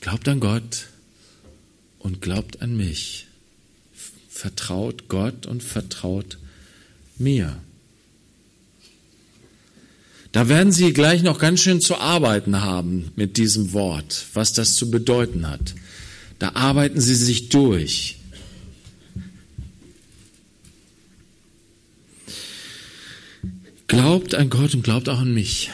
Glaubt 0.00 0.28
an 0.28 0.40
Gott 0.40 0.88
und 1.98 2.20
glaubt 2.20 2.60
an 2.60 2.76
mich. 2.76 3.26
Vertraut 4.34 5.06
Gott 5.06 5.46
und 5.46 5.62
vertraut 5.62 6.38
mir. 7.16 7.56
Da 10.32 10.48
werden 10.48 10.72
Sie 10.72 10.92
gleich 10.92 11.22
noch 11.22 11.38
ganz 11.38 11.60
schön 11.60 11.80
zu 11.80 11.94
arbeiten 11.98 12.60
haben 12.60 13.12
mit 13.14 13.36
diesem 13.36 13.72
Wort, 13.72 14.26
was 14.34 14.52
das 14.52 14.74
zu 14.74 14.90
bedeuten 14.90 15.48
hat. 15.48 15.76
Da 16.40 16.50
arbeiten 16.54 17.00
Sie 17.00 17.14
sich 17.14 17.48
durch. 17.50 18.16
Glaubt 23.86 24.34
an 24.34 24.50
Gott 24.50 24.74
und 24.74 24.82
glaubt 24.82 25.08
auch 25.08 25.20
an 25.20 25.32
mich. 25.32 25.70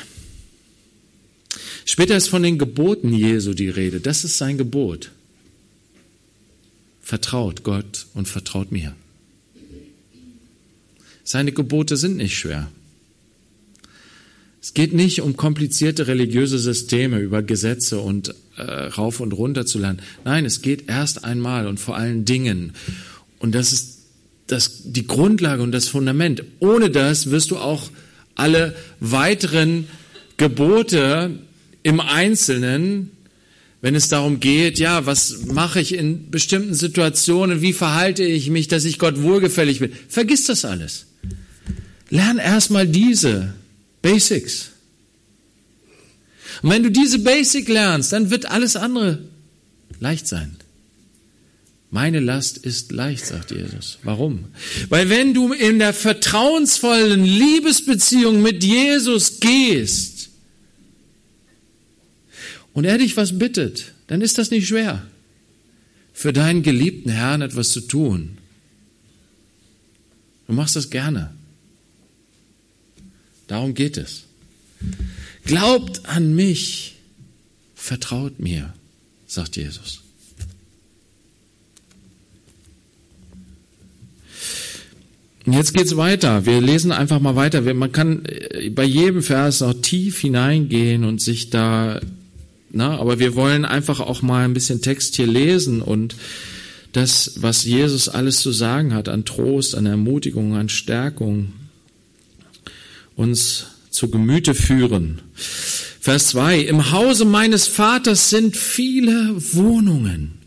Später 1.87 2.15
ist 2.15 2.29
von 2.29 2.43
den 2.43 2.59
Geboten 2.59 3.15
Jesu 3.15 3.55
die 3.55 3.71
Rede. 3.71 4.01
Das 4.01 4.23
ist 4.23 4.37
sein 4.37 4.59
Gebot. 4.59 5.13
Vertraut 7.11 7.65
Gott 7.65 8.07
und 8.15 8.29
vertraut 8.29 8.71
mir. 8.71 8.95
Seine 11.25 11.51
Gebote 11.51 11.97
sind 11.97 12.17
nicht 12.17 12.39
schwer. 12.39 12.71
Es 14.63 14.75
geht 14.75 14.95
nicht 14.95 15.21
um 15.21 15.37
komplizierte 15.37 16.07
religiöse 16.07 16.61
Systeme 16.61 17.19
über 17.19 17.43
Gesetze 17.43 17.99
und 17.99 18.37
äh, 18.57 18.63
rauf 18.63 19.19
und 19.19 19.33
runter 19.33 19.67
zu 19.67 19.81
lernen. 19.81 20.03
Nein, 20.25 20.45
es 20.45 20.63
geht 20.63 20.89
erst 20.89 21.25
einmal 21.25 21.67
und 21.67 21.81
vor 21.81 21.97
allen 21.97 22.25
Dingen. 22.25 22.75
Und 23.41 23.57
das 23.57 23.73
ist 23.73 23.99
das, 24.47 24.83
die 24.85 25.09
Grundlage 25.09 25.65
und 25.65 25.73
das 25.73 25.89
Fundament. 25.89 26.45
Ohne 26.61 26.91
das 26.91 27.33
wirst 27.33 27.51
du 27.51 27.57
auch 27.57 27.91
alle 28.37 28.77
weiteren 29.01 29.89
Gebote 30.37 31.41
im 31.83 31.99
Einzelnen, 31.99 33.11
wenn 33.83 33.95
es 33.95 34.09
darum 34.09 34.41
geht, 34.41 34.79
ja, 34.79 35.07
was 35.07 35.47
mache 35.47 35.81
ich 35.81 35.95
in 35.95 36.31
bestimmten 36.31 36.75
Situationen, 36.75 37.63
wie 37.63 37.73
verhalte 37.73 38.23
ich 38.23 38.51
mich, 38.51 38.69
dass 38.69 38.85
ich 38.85 38.99
Gott 38.99 39.23
wohlgefällig 39.23 39.79
bin. 39.79 39.93
Vergiss 40.09 40.45
das 40.45 40.65
alles. 40.65 41.07
Lern 42.11 42.39
erstmal 42.39 42.87
diese 42.87 43.55
Basics. 44.03 44.71
Und 46.63 46.71
wenn 46.71 46.83
du 46.83 46.91
diese 46.91 47.21
Basic 47.21 47.69
lernst, 47.69 48.13
dann 48.13 48.31
wird 48.31 48.51
alles 48.51 48.77
andere 48.77 49.21
leicht 49.99 50.27
sein. 50.27 50.57
Meine 51.91 52.21
Last 52.21 52.59
ist 52.59 52.93
leicht, 52.93 53.27
sagt 53.27 53.51
Jesus. 53.51 53.99
Warum? 54.05 54.45
Weil 54.91 55.09
wenn 55.09 55.35
du 55.35 55.53
in 55.53 55.79
der 55.79 55.93
vertrauensvollen 55.93 57.25
Liebesbeziehung 57.25 58.43
mit 58.43 58.63
Jesus 58.63 59.41
gehst 59.41 60.30
und 62.73 62.85
er 62.85 62.99
dich 62.99 63.17
was 63.17 63.39
bittet, 63.39 63.93
dann 64.07 64.21
ist 64.21 64.39
das 64.39 64.51
nicht 64.51 64.69
schwer, 64.69 65.07
für 66.13 66.33
deinen 66.33 66.63
geliebten 66.63 67.11
Herrn 67.11 67.43
etwas 67.43 67.71
zu 67.71 67.81
tun. 67.81 68.39
Du 70.47 70.53
machst 70.53 70.77
das 70.77 70.91
gerne. 70.91 71.33
Darum 73.47 73.75
geht 73.75 73.97
es. 73.97 74.25
Glaubt 75.45 76.07
an 76.07 76.35
mich, 76.35 76.97
vertraut 77.75 78.39
mir, 78.39 78.73
sagt 79.27 79.57
Jesus. 79.57 80.01
Und 85.47 85.55
jetzt 85.55 85.75
geht's 85.75 85.97
weiter. 85.97 86.47
Wir 86.47 86.61
lesen 86.61 86.93
einfach 86.93 87.19
mal 87.19 87.35
weiter. 87.35 87.63
Man 87.75 87.93
kann 87.93 88.25
äh, 88.27 88.71
bei 88.71 88.85
jedem 88.85 89.23
Vers 89.23 89.61
noch 89.61 89.75
tief 89.75 90.21
hineingehen 90.21 91.05
und 91.05 91.21
sich 91.21 91.51
da, 91.51 92.01
na, 92.73 92.99
aber 92.99 93.19
wir 93.19 93.35
wollen 93.35 93.65
einfach 93.65 94.01
auch 94.01 94.23
mal 94.23 94.45
ein 94.45 94.55
bisschen 94.55 94.81
Text 94.81 95.17
hier 95.17 95.27
lesen 95.27 95.83
und 95.83 96.15
das, 96.93 97.35
was 97.37 97.65
Jesus 97.65 98.09
alles 98.09 98.41
zu 98.41 98.53
sagen 98.53 98.95
hat 98.95 99.09
an 99.09 99.25
Trost, 99.25 99.75
an 99.75 99.87
Ermutigung, 99.87 100.57
an 100.57 100.69
Stärkung, 100.69 101.53
uns 103.17 103.67
zu 103.91 104.11
Gemüte 104.11 104.55
führen. 104.55 105.21
Vers 105.35 106.29
2. 106.29 106.61
Im 106.61 106.93
Hause 106.93 107.25
meines 107.25 107.67
Vaters 107.67 108.31
sind 108.31 108.57
viele 108.57 109.35
Wohnungen. 109.55 110.40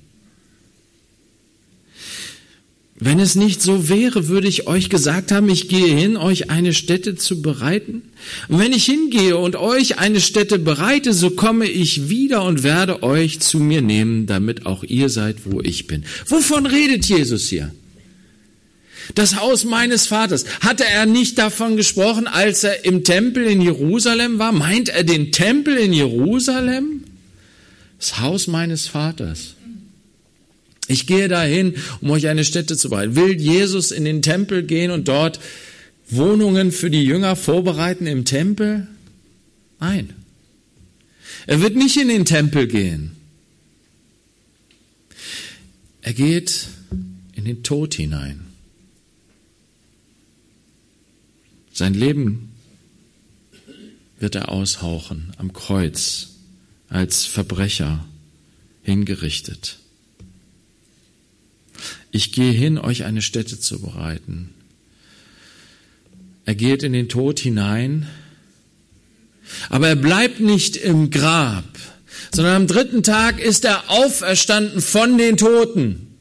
Wenn 3.06 3.20
es 3.20 3.36
nicht 3.36 3.62
so 3.62 3.90
wäre, 3.90 4.30
würde 4.30 4.48
ich 4.48 4.66
euch 4.66 4.90
gesagt 4.90 5.34
haben, 5.34 5.50
ich 5.50 5.68
gehe 5.68 5.94
hin, 5.94 6.16
euch 6.16 6.50
eine 6.50 6.74
Stätte 6.74 7.18
zu 7.18 7.42
bereiten. 7.42 8.02
Und 8.48 8.60
wenn 8.60 8.72
ich 8.72 8.86
hingehe 8.86 9.36
und 9.36 9.58
euch 9.58 10.00
eine 10.00 10.22
Stätte 10.22 10.58
bereite, 10.58 11.12
so 11.12 11.32
komme 11.32 11.66
ich 11.66 12.08
wieder 12.08 12.46
und 12.46 12.64
werde 12.64 13.04
euch 13.04 13.42
zu 13.42 13.60
mir 13.60 13.82
nehmen, 13.82 14.26
damit 14.26 14.66
auch 14.66 14.86
ihr 14.86 15.10
seid, 15.10 15.40
wo 15.44 15.60
ich 15.60 15.86
bin. 15.86 16.06
Wovon 16.28 16.66
redet 16.66 17.06
Jesus 17.06 17.50
hier? 17.50 17.74
Das 19.16 19.38
Haus 19.38 19.66
meines 19.66 20.08
Vaters. 20.08 20.46
Hatte 20.62 20.86
er 20.86 21.06
nicht 21.06 21.38
davon 21.38 21.76
gesprochen, 21.76 22.28
als 22.28 22.64
er 22.64 22.86
im 22.86 23.04
Tempel 23.04 23.44
in 23.44 23.62
Jerusalem 23.62 24.40
war? 24.40 24.54
Meint 24.54 24.88
er 24.88 25.04
den 25.04 25.34
Tempel 25.34 25.76
in 25.76 25.92
Jerusalem? 25.92 27.04
Das 28.00 28.22
Haus 28.22 28.48
meines 28.48 28.88
Vaters. 28.88 29.53
Ich 30.88 31.08
gehe 31.08 31.28
dahin, 31.28 31.76
um 32.02 32.10
euch 32.12 32.28
eine 32.28 32.44
Stätte 32.44 32.76
zu 32.76 32.90
bereiten. 32.90 33.16
Will 33.16 33.40
Jesus 33.40 33.92
in 33.92 34.06
den 34.06 34.22
Tempel 34.22 34.64
gehen 34.64 34.92
und 34.92 35.08
dort 35.08 35.40
Wohnungen 36.10 36.72
für 36.72 36.90
die 36.90 37.04
Jünger 37.04 37.36
vorbereiten 37.36 38.06
im 38.06 38.26
Tempel? 38.26 38.88
Nein. 39.80 40.14
Er 41.48 41.62
wird 41.62 41.76
nicht 41.76 41.98
in 41.98 42.08
den 42.08 42.26
Tempel 42.26 42.68
gehen. 42.68 43.12
Er 46.02 46.14
geht 46.14 46.68
in 47.34 47.46
den 47.46 47.64
Tod 47.64 47.94
hinein. 47.94 48.42
Sein 51.72 51.94
Leben 51.94 52.52
wird 54.20 54.36
er 54.36 54.50
aushauchen 54.50 55.34
am 55.38 55.54
Kreuz 55.54 56.30
als 56.88 57.26
Verbrecher 57.26 58.06
hingerichtet. 58.84 59.80
Ich 62.16 62.32
gehe 62.32 62.52
hin, 62.52 62.78
euch 62.78 63.06
eine 63.06 63.24
Stätte 63.24 63.60
zu 63.60 63.82
bereiten. 63.82 64.54
Er 66.46 66.54
geht 66.54 66.84
in 66.84 66.94
den 66.94 67.10
Tod 67.10 67.40
hinein, 67.40 68.08
aber 69.70 69.88
er 69.88 69.96
bleibt 69.96 70.40
nicht 70.40 70.78
im 70.78 71.10
Grab, 71.10 71.66
sondern 72.32 72.56
am 72.56 72.68
dritten 72.68 73.02
Tag 73.02 73.40
ist 73.40 73.66
er 73.66 73.90
auferstanden 73.90 74.80
von 74.80 75.18
den 75.18 75.38
Toten. 75.38 76.16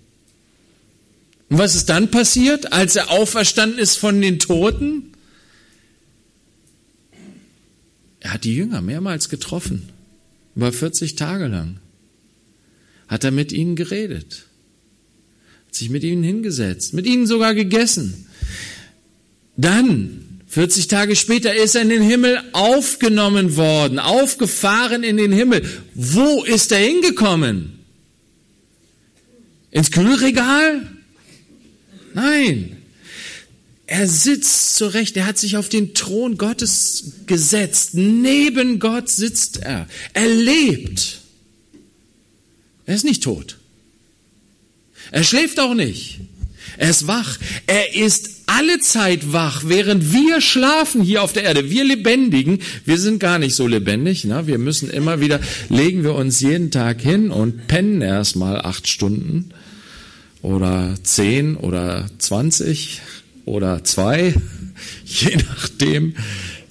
Und 1.50 1.58
was 1.58 1.74
ist 1.74 1.90
dann 1.90 2.10
passiert, 2.10 2.72
als 2.72 2.96
er 2.96 3.10
auferstanden 3.10 3.78
ist 3.78 3.98
von 3.98 4.18
den 4.22 4.38
Toten? 4.38 5.12
Er 8.20 8.32
hat 8.32 8.44
die 8.44 8.56
Jünger 8.56 8.80
mehrmals 8.80 9.28
getroffen, 9.28 9.90
über 10.56 10.72
40 10.72 11.16
Tage 11.16 11.48
lang. 11.48 11.80
Hat 13.08 13.24
er 13.24 13.30
mit 13.30 13.52
ihnen 13.52 13.76
geredet 13.76 14.46
sich 15.74 15.90
mit 15.90 16.04
ihnen 16.04 16.22
hingesetzt, 16.22 16.94
mit 16.94 17.06
ihnen 17.06 17.26
sogar 17.26 17.54
gegessen. 17.54 18.26
Dann, 19.56 20.40
40 20.48 20.86
Tage 20.86 21.16
später, 21.16 21.54
ist 21.54 21.74
er 21.74 21.82
in 21.82 21.88
den 21.88 22.02
Himmel 22.02 22.40
aufgenommen 22.52 23.56
worden, 23.56 23.98
aufgefahren 23.98 25.02
in 25.02 25.16
den 25.16 25.32
Himmel. 25.32 25.62
Wo 25.94 26.44
ist 26.44 26.72
er 26.72 26.78
hingekommen? 26.78 27.78
Ins 29.70 29.90
Kühlregal? 29.90 30.90
Nein. 32.14 32.76
Er 33.86 34.08
sitzt 34.08 34.76
zurecht, 34.76 35.16
er 35.16 35.26
hat 35.26 35.38
sich 35.38 35.56
auf 35.56 35.68
den 35.68 35.94
Thron 35.94 36.38
Gottes 36.38 37.12
gesetzt. 37.26 37.90
Neben 37.94 38.78
Gott 38.78 39.08
sitzt 39.08 39.58
er. 39.58 39.86
Er 40.12 40.28
lebt. 40.28 41.20
Er 42.86 42.94
ist 42.94 43.04
nicht 43.04 43.22
tot. 43.22 43.58
Er 45.12 45.22
schläft 45.22 45.60
auch 45.60 45.74
nicht. 45.74 46.20
Er 46.78 46.90
ist 46.90 47.06
wach. 47.06 47.38
Er 47.66 47.94
ist 47.94 48.30
alle 48.46 48.80
Zeit 48.80 49.32
wach, 49.32 49.62
während 49.66 50.12
wir 50.12 50.40
schlafen 50.40 51.02
hier 51.02 51.22
auf 51.22 51.32
der 51.32 51.44
Erde. 51.44 51.70
Wir 51.70 51.84
Lebendigen, 51.84 52.58
wir 52.84 52.98
sind 52.98 53.18
gar 53.18 53.38
nicht 53.38 53.54
so 53.54 53.66
lebendig. 53.66 54.24
Ne? 54.24 54.46
Wir 54.46 54.58
müssen 54.58 54.90
immer 54.90 55.20
wieder, 55.20 55.38
legen 55.68 56.02
wir 56.02 56.14
uns 56.14 56.40
jeden 56.40 56.70
Tag 56.70 57.00
hin 57.00 57.30
und 57.30 57.68
pennen 57.68 58.00
erstmal 58.00 58.62
acht 58.62 58.88
Stunden 58.88 59.50
oder 60.40 60.94
zehn 61.02 61.56
oder 61.56 62.06
zwanzig 62.18 63.02
oder 63.44 63.84
zwei, 63.84 64.34
je 65.04 65.36
nachdem, 65.36 66.16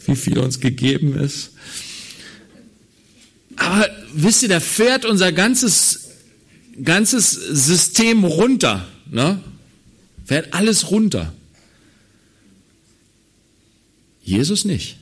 wie 0.08 0.16
viel 0.16 0.40
uns 0.40 0.60
gegeben 0.60 1.16
ist. 1.16 1.52
Aber 3.56 3.88
wisst 4.14 4.42
ihr, 4.42 4.50
da 4.50 4.60
fährt 4.60 5.06
unser 5.06 5.32
ganzes 5.32 6.01
ganzes 6.84 7.32
System 7.32 8.24
runter, 8.24 8.88
ne? 9.10 9.42
Fährt 10.26 10.54
alles 10.54 10.92
runter. 10.92 11.34
Jesus 14.24 14.66
nicht. 14.66 14.98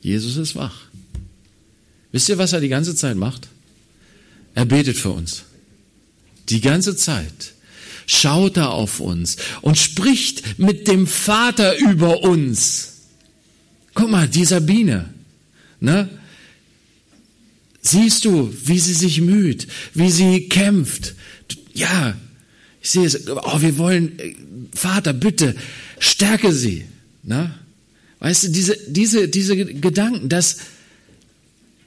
Jesus 0.00 0.36
ist 0.36 0.54
wach. 0.54 0.82
Wisst 2.12 2.28
ihr, 2.28 2.38
was 2.38 2.52
er 2.52 2.60
die 2.60 2.68
ganze 2.68 2.94
Zeit 2.94 3.16
macht? 3.16 3.48
Er 4.54 4.66
betet 4.66 4.96
für 4.96 5.10
uns. 5.10 5.44
Die 6.48 6.60
ganze 6.60 6.96
Zeit 6.96 7.54
schaut 8.06 8.56
er 8.56 8.70
auf 8.70 9.00
uns 9.00 9.36
und 9.62 9.78
spricht 9.78 10.58
mit 10.58 10.88
dem 10.88 11.06
Vater 11.06 11.78
über 11.78 12.22
uns. 12.22 12.92
Guck 13.94 14.10
mal, 14.10 14.28
die 14.28 14.44
Sabine, 14.44 15.08
ne? 15.80 16.08
Siehst 17.82 18.24
du, 18.24 18.54
wie 18.64 18.78
sie 18.78 18.94
sich 18.94 19.20
müht, 19.20 19.66
wie 19.92 20.10
sie 20.10 20.48
kämpft? 20.48 21.16
Ja, 21.74 22.16
ich 22.80 22.90
sehe 22.90 23.04
es. 23.04 23.26
Oh, 23.28 23.60
wir 23.60 23.76
wollen, 23.76 24.18
äh, 24.20 24.34
Vater, 24.72 25.12
bitte, 25.12 25.56
stärke 25.98 26.52
sie. 26.52 26.84
Na? 27.24 27.58
Weißt 28.20 28.44
du, 28.44 28.48
diese, 28.50 28.78
diese, 28.86 29.28
diese 29.28 29.56
Gedanken, 29.56 30.28
das, 30.28 30.58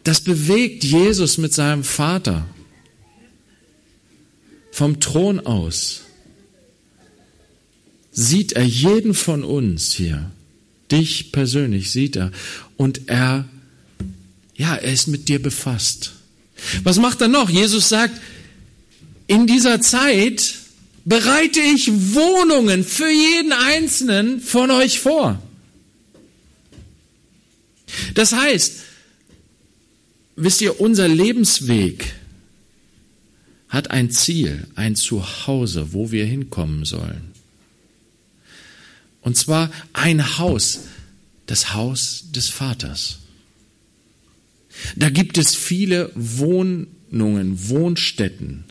das 0.04 0.20
bewegt 0.20 0.84
Jesus 0.84 1.38
mit 1.38 1.54
seinem 1.54 1.86
Vater 1.86 2.46
vom 4.72 5.00
Thron 5.00 5.40
aus. 5.40 6.02
Sieht 8.12 8.52
er 8.52 8.66
jeden 8.66 9.14
von 9.14 9.46
uns 9.46 9.94
hier, 9.94 10.30
dich 10.92 11.32
persönlich 11.32 11.92
sieht 11.92 12.18
er, 12.18 12.32
und 12.76 13.08
er 13.08 13.48
ja, 14.56 14.76
er 14.76 14.92
ist 14.92 15.08
mit 15.08 15.28
dir 15.28 15.42
befasst. 15.42 16.14
Was 16.84 16.98
macht 16.98 17.22
er 17.22 17.28
noch? 17.28 17.50
Jesus 17.50 17.90
sagt, 17.90 18.20
in 19.28 19.48
dieser 19.48 19.82
Zeit 19.82 20.56
bereite 21.04 21.60
ich 21.60 21.92
Wohnungen 22.14 22.84
für 22.84 23.10
jeden 23.10 23.52
einzelnen 23.52 24.40
von 24.40 24.72
euch 24.72 25.00
vor. 25.00 25.42
Das 28.14 28.34
heißt, 28.34 28.82
wisst 30.36 30.62
ihr, 30.62 30.80
unser 30.80 31.08
Lebensweg 31.08 32.14
hat 33.70 33.92
ein 33.92 34.10
Ziel, 34.10 34.68
ein 34.76 34.96
Zuhause, 34.96 35.94
wo 35.94 36.12
wir 36.12 36.26
hinkommen 36.26 36.86
sollen. 36.86 37.34
Und 39.22 39.36
zwar 39.38 39.72
ein 39.94 40.38
Haus, 40.38 40.82
das 41.46 41.74
Haus 41.74 42.26
des 42.32 42.50
Vaters. 42.50 43.20
Da 44.96 45.10
gibt 45.10 45.38
es 45.38 45.56
viele 45.56 46.12
Wohnungen, 46.16 47.70
Wohnstätten. 47.70 48.66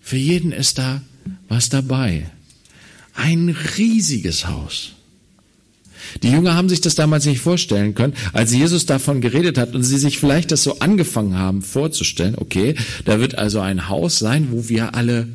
Für 0.00 0.16
jeden 0.16 0.52
ist 0.52 0.78
da 0.78 1.02
was 1.48 1.68
dabei. 1.68 2.30
Ein 3.14 3.54
riesiges 3.76 4.46
Haus. 4.46 4.92
Die 6.22 6.30
Jünger 6.30 6.54
haben 6.54 6.68
sich 6.68 6.80
das 6.80 6.94
damals 6.94 7.26
nicht 7.26 7.40
vorstellen 7.40 7.94
können, 7.94 8.14
als 8.32 8.52
Jesus 8.52 8.86
davon 8.86 9.20
geredet 9.20 9.58
hat 9.58 9.74
und 9.74 9.82
sie 9.82 9.98
sich 9.98 10.18
vielleicht 10.18 10.50
das 10.50 10.62
so 10.62 10.78
angefangen 10.80 11.36
haben 11.36 11.62
vorzustellen, 11.62 12.34
okay, 12.36 12.74
da 13.04 13.20
wird 13.20 13.38
also 13.38 13.60
ein 13.60 13.88
Haus 13.88 14.18
sein, 14.18 14.48
wo 14.50 14.68
wir 14.68 14.94
alle 14.94 15.28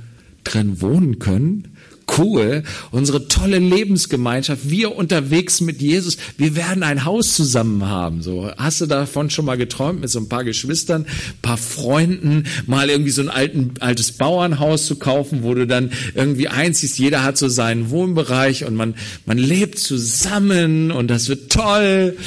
drin 0.43 0.81
wohnen 0.81 1.19
können. 1.19 1.69
Cool, 2.17 2.63
unsere 2.91 3.27
tolle 3.27 3.59
Lebensgemeinschaft, 3.59 4.69
wir 4.69 4.95
unterwegs 4.95 5.61
mit 5.61 5.81
Jesus, 5.81 6.17
wir 6.37 6.55
werden 6.55 6.83
ein 6.83 7.05
Haus 7.05 7.35
zusammen 7.35 7.85
haben. 7.85 8.21
So, 8.21 8.51
hast 8.57 8.81
du 8.81 8.85
davon 8.85 9.29
schon 9.29 9.45
mal 9.45 9.57
geträumt 9.57 10.01
mit 10.01 10.09
so 10.09 10.19
ein 10.19 10.29
paar 10.29 10.43
Geschwistern, 10.43 11.05
paar 11.41 11.57
Freunden, 11.57 12.45
mal 12.65 12.89
irgendwie 12.89 13.11
so 13.11 13.21
ein 13.21 13.29
alten, 13.29 13.73
altes 13.79 14.13
Bauernhaus 14.13 14.85
zu 14.85 14.97
kaufen, 14.97 15.43
wo 15.43 15.53
du 15.53 15.67
dann 15.67 15.91
irgendwie 16.15 16.47
einziehst, 16.47 16.97
jeder 16.99 17.23
hat 17.23 17.37
so 17.37 17.47
seinen 17.47 17.89
Wohnbereich 17.89 18.65
und 18.65 18.75
man, 18.75 18.95
man 19.25 19.37
lebt 19.37 19.79
zusammen 19.79 20.91
und 20.91 21.07
das 21.07 21.29
wird 21.29 21.51
toll. 21.51 22.17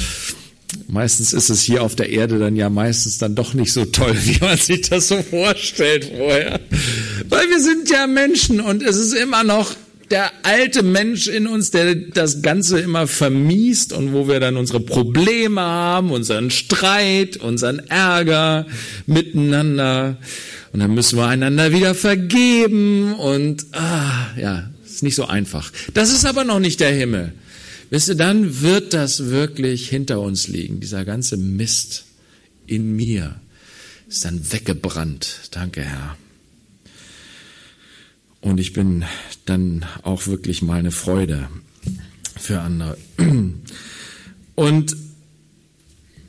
Meistens 0.87 1.33
ist 1.33 1.49
es 1.49 1.61
hier 1.61 1.83
auf 1.83 1.95
der 1.95 2.09
Erde 2.09 2.39
dann 2.39 2.55
ja 2.55 2.69
meistens 2.69 3.17
dann 3.17 3.35
doch 3.35 3.53
nicht 3.53 3.73
so 3.73 3.85
toll, 3.85 4.15
wie 4.23 4.39
man 4.39 4.57
sich 4.57 4.81
das 4.81 5.07
so 5.07 5.21
vorstellt 5.21 6.05
vorher. 6.05 6.59
Weil 7.29 7.49
wir 7.49 7.59
sind 7.59 7.89
ja 7.89 8.07
Menschen 8.07 8.59
und 8.61 8.83
es 8.83 8.97
ist 8.97 9.13
immer 9.13 9.43
noch 9.43 9.75
der 10.11 10.31
alte 10.43 10.83
Mensch 10.83 11.27
in 11.27 11.47
uns, 11.47 11.71
der 11.71 11.95
das 11.95 12.41
Ganze 12.41 12.79
immer 12.79 13.07
vermiest 13.07 13.93
und 13.93 14.13
wo 14.13 14.27
wir 14.27 14.39
dann 14.41 14.57
unsere 14.57 14.81
Probleme 14.81 15.61
haben, 15.61 16.11
unseren 16.11 16.51
Streit, 16.51 17.37
unseren 17.37 17.79
Ärger 17.79 18.67
miteinander. 19.07 20.17
Und 20.73 20.81
dann 20.81 20.93
müssen 20.93 21.17
wir 21.17 21.27
einander 21.27 21.71
wieder 21.71 21.95
vergeben 21.95 23.13
und 23.13 23.65
ah, 23.71 24.27
ja, 24.37 24.69
ist 24.85 25.03
nicht 25.03 25.15
so 25.15 25.25
einfach. 25.25 25.71
Das 25.93 26.11
ist 26.11 26.25
aber 26.25 26.43
noch 26.43 26.59
nicht 26.59 26.81
der 26.81 26.91
Himmel. 26.91 27.31
Wisst 27.91 28.07
ihr, 28.07 28.15
dann 28.15 28.61
wird 28.61 28.93
das 28.93 29.25
wirklich 29.25 29.89
hinter 29.89 30.21
uns 30.21 30.47
liegen. 30.47 30.79
Dieser 30.79 31.03
ganze 31.03 31.35
Mist 31.35 32.05
in 32.65 32.95
mir 32.95 33.35
ist 34.07 34.23
dann 34.23 34.49
weggebrannt. 34.49 35.49
Danke, 35.51 35.81
Herr. 35.81 36.15
Und 38.39 38.61
ich 38.61 38.71
bin 38.71 39.03
dann 39.45 39.85
auch 40.03 40.25
wirklich 40.27 40.61
mal 40.61 40.79
eine 40.79 40.91
Freude 40.91 41.49
für 42.39 42.61
andere. 42.61 42.97
Und, 44.55 44.95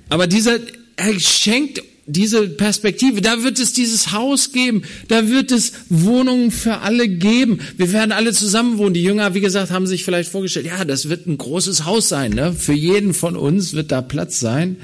aber 0.09 0.27
dieser, 0.27 0.59
er 0.96 1.20
schenkt 1.20 1.81
diese 2.06 2.48
Perspektive, 2.48 3.20
da 3.20 3.44
wird 3.44 3.60
es 3.60 3.72
dieses 3.72 4.12
Haus 4.12 4.52
geben, 4.52 4.82
da 5.08 5.28
wird 5.28 5.52
es 5.52 5.72
Wohnungen 5.88 6.50
für 6.50 6.78
alle 6.78 7.08
geben. 7.08 7.60
Wir 7.76 7.92
werden 7.92 8.10
alle 8.10 8.32
zusammen 8.32 8.78
wohnen. 8.78 8.94
Die 8.94 9.02
Jünger, 9.02 9.34
wie 9.34 9.40
gesagt, 9.40 9.70
haben 9.70 9.86
sich 9.86 10.04
vielleicht 10.04 10.30
vorgestellt, 10.30 10.66
ja, 10.66 10.84
das 10.84 11.08
wird 11.08 11.26
ein 11.26 11.38
großes 11.38 11.84
Haus 11.84 12.08
sein, 12.08 12.32
ne? 12.32 12.52
Für 12.52 12.72
jeden 12.72 13.14
von 13.14 13.36
uns 13.36 13.74
wird 13.74 13.92
da 13.92 14.02
Platz 14.02 14.40
sein. 14.40 14.76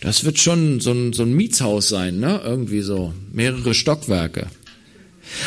Das 0.00 0.24
wird 0.24 0.38
schon 0.38 0.80
so 0.80 0.92
ein, 0.92 1.12
so 1.12 1.22
ein 1.22 1.32
Mietshaus 1.32 1.88
sein, 1.88 2.18
ne? 2.18 2.42
Irgendwie 2.44 2.82
so 2.82 3.14
mehrere 3.32 3.72
Stockwerke. 3.72 4.48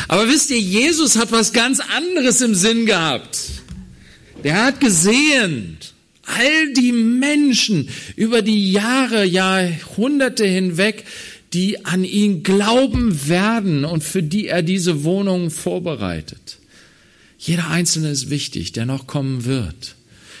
Aber 0.08 0.28
wisst 0.28 0.50
ihr, 0.50 0.58
Jesus 0.58 1.16
hat 1.16 1.30
was 1.30 1.52
ganz 1.52 1.80
anderes 1.80 2.40
im 2.40 2.54
Sinn 2.54 2.86
gehabt. 2.86 3.38
Der 4.42 4.64
hat 4.64 4.80
gesehen, 4.80 5.78
all 6.26 6.72
die 6.72 6.92
Menschen 6.92 7.88
über 8.16 8.42
die 8.42 8.72
Jahre, 8.72 9.24
Jahrhunderte 9.24 10.44
hinweg, 10.44 11.04
die 11.52 11.84
an 11.84 12.04
ihn 12.04 12.42
glauben 12.42 13.28
werden 13.28 13.84
und 13.84 14.04
für 14.04 14.22
die 14.22 14.48
er 14.48 14.62
diese 14.62 15.04
Wohnung 15.04 15.50
vorbereitet. 15.50 16.58
Jeder 17.38 17.68
Einzelne 17.68 18.10
ist 18.10 18.30
wichtig, 18.30 18.72
der 18.72 18.86
noch 18.86 19.06
kommen 19.06 19.44
wird. 19.44 19.94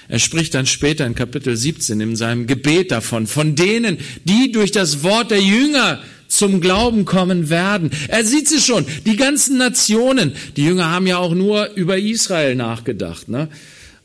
Er 0.08 0.18
spricht 0.18 0.54
dann 0.54 0.66
später 0.66 1.06
in 1.06 1.14
Kapitel 1.14 1.56
17 1.56 2.00
in 2.00 2.16
seinem 2.16 2.46
Gebet 2.46 2.92
davon, 2.92 3.26
von 3.26 3.54
denen, 3.54 3.98
die 4.24 4.52
durch 4.52 4.70
das 4.70 5.02
Wort 5.02 5.30
der 5.30 5.40
Jünger 5.40 6.00
zum 6.28 6.60
Glauben 6.60 7.04
kommen 7.04 7.50
werden. 7.50 7.90
Er 8.08 8.24
sieht 8.24 8.48
sie 8.48 8.60
schon, 8.60 8.84
die 9.04 9.16
ganzen 9.16 9.58
Nationen. 9.58 10.32
Die 10.56 10.64
Jünger 10.64 10.90
haben 10.90 11.06
ja 11.06 11.18
auch 11.18 11.34
nur 11.34 11.70
über 11.74 11.98
Israel 11.98 12.54
nachgedacht. 12.54 13.28
Ne? 13.28 13.48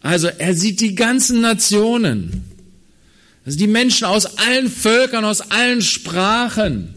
Also 0.02 0.28
er 0.28 0.56
sieht 0.56 0.82
die 0.82 0.96
ganzen 0.96 1.42
Nationen. 1.42 2.44
Also 3.46 3.58
die 3.58 3.68
Menschen 3.68 4.06
aus 4.06 4.26
allen 4.38 4.70
Völkern, 4.70 5.26
aus 5.26 5.42
allen 5.42 5.82
Sprachen. 5.82 6.96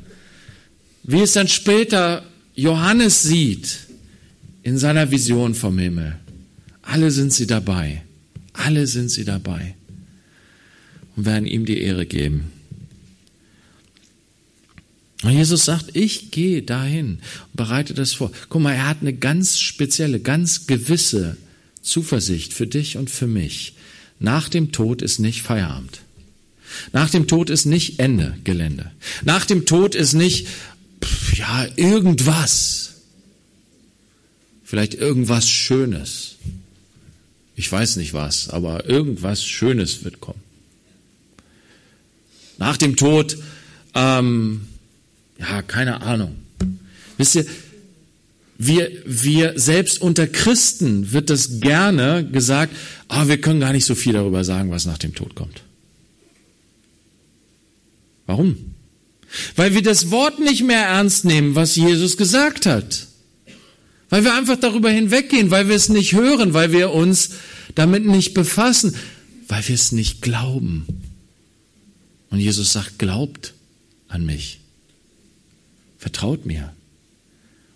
Wie 1.02 1.20
es 1.20 1.32
dann 1.32 1.48
später 1.48 2.24
Johannes 2.54 3.22
sieht 3.22 3.78
in 4.62 4.78
seiner 4.78 5.10
Vision 5.10 5.54
vom 5.54 5.78
Himmel. 5.78 6.16
Alle 6.82 7.10
sind 7.10 7.32
sie 7.32 7.46
dabei. 7.46 8.02
Alle 8.52 8.86
sind 8.86 9.10
sie 9.10 9.24
dabei. 9.24 9.74
Und 11.16 11.26
werden 11.26 11.46
ihm 11.46 11.66
die 11.66 11.80
Ehre 11.80 12.06
geben. 12.06 12.52
Und 15.22 15.32
Jesus 15.32 15.64
sagt, 15.64 15.96
ich 15.96 16.30
gehe 16.30 16.62
dahin 16.62 17.18
und 17.46 17.54
bereite 17.54 17.94
das 17.94 18.12
vor. 18.12 18.30
Guck 18.50 18.60
mal, 18.60 18.74
er 18.74 18.88
hat 18.88 18.98
eine 19.00 19.14
ganz 19.14 19.58
spezielle, 19.58 20.20
ganz 20.20 20.66
gewisse 20.66 21.38
Zuversicht 21.84 22.52
für 22.52 22.66
dich 22.66 22.96
und 22.96 23.10
für 23.10 23.26
mich. 23.26 23.74
Nach 24.18 24.48
dem 24.48 24.72
Tod 24.72 25.02
ist 25.02 25.18
nicht 25.18 25.42
Feierabend. 25.42 26.00
Nach 26.92 27.10
dem 27.10 27.28
Tod 27.28 27.50
ist 27.50 27.66
nicht 27.66 28.00
Ende 28.00 28.36
Gelände. 28.42 28.90
Nach 29.22 29.44
dem 29.44 29.66
Tod 29.66 29.94
ist 29.94 30.14
nicht, 30.14 30.48
ja, 31.34 31.66
irgendwas. 31.76 32.94
Vielleicht 34.64 34.94
irgendwas 34.94 35.48
Schönes. 35.48 36.36
Ich 37.54 37.70
weiß 37.70 37.96
nicht 37.96 38.14
was, 38.14 38.48
aber 38.48 38.88
irgendwas 38.88 39.44
Schönes 39.44 40.04
wird 40.04 40.20
kommen. 40.20 40.42
Nach 42.58 42.76
dem 42.76 42.96
Tod, 42.96 43.36
ähm, 43.94 44.66
ja, 45.38 45.62
keine 45.62 46.02
Ahnung. 46.02 46.36
Wisst 47.16 47.36
ihr, 47.36 47.46
wir, 48.56 48.90
wir 49.04 49.58
selbst 49.58 50.00
unter 50.00 50.26
Christen 50.26 51.12
wird 51.12 51.30
das 51.30 51.60
gerne 51.60 52.24
gesagt, 52.24 52.74
aber 53.08 53.28
wir 53.28 53.40
können 53.40 53.60
gar 53.60 53.72
nicht 53.72 53.84
so 53.84 53.94
viel 53.94 54.12
darüber 54.12 54.44
sagen, 54.44 54.70
was 54.70 54.86
nach 54.86 54.98
dem 54.98 55.14
Tod 55.14 55.34
kommt. 55.34 55.62
Warum? 58.26 58.74
Weil 59.56 59.74
wir 59.74 59.82
das 59.82 60.10
Wort 60.10 60.38
nicht 60.38 60.62
mehr 60.62 60.86
ernst 60.86 61.24
nehmen, 61.24 61.54
was 61.56 61.74
Jesus 61.74 62.16
gesagt 62.16 62.66
hat. 62.66 63.08
Weil 64.08 64.24
wir 64.24 64.34
einfach 64.34 64.56
darüber 64.56 64.90
hinweggehen, 64.90 65.50
weil 65.50 65.68
wir 65.68 65.74
es 65.74 65.88
nicht 65.88 66.12
hören, 66.12 66.54
weil 66.54 66.70
wir 66.70 66.92
uns 66.92 67.30
damit 67.74 68.06
nicht 68.06 68.34
befassen, 68.34 68.94
weil 69.48 69.66
wir 69.66 69.74
es 69.74 69.90
nicht 69.90 70.22
glauben. 70.22 70.86
Und 72.30 72.38
Jesus 72.38 72.72
sagt, 72.72 72.98
glaubt 72.98 73.54
an 74.08 74.24
mich. 74.24 74.60
Vertraut 75.98 76.46
mir. 76.46 76.72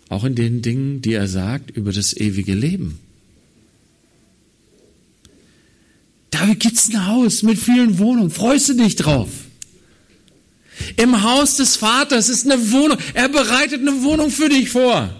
Auch 0.09 0.23
in 0.23 0.33
den 0.33 0.63
Dingen, 0.63 1.01
die 1.01 1.13
er 1.13 1.27
sagt 1.27 1.69
über 1.69 1.93
das 1.93 2.17
ewige 2.17 2.55
Leben. 2.55 2.99
Da 6.31 6.53
gibt's 6.55 6.89
ein 6.89 7.05
Haus 7.05 7.43
mit 7.43 7.59
vielen 7.59 7.99
Wohnungen. 7.99 8.31
Freust 8.31 8.69
du 8.69 8.73
dich 8.73 8.95
drauf? 8.95 9.29
Im 10.97 11.21
Haus 11.21 11.57
des 11.57 11.75
Vaters 11.75 12.29
ist 12.29 12.49
eine 12.49 12.71
Wohnung. 12.71 12.97
Er 13.13 13.29
bereitet 13.29 13.81
eine 13.81 14.01
Wohnung 14.03 14.31
für 14.31 14.49
dich 14.49 14.69
vor. 14.69 15.13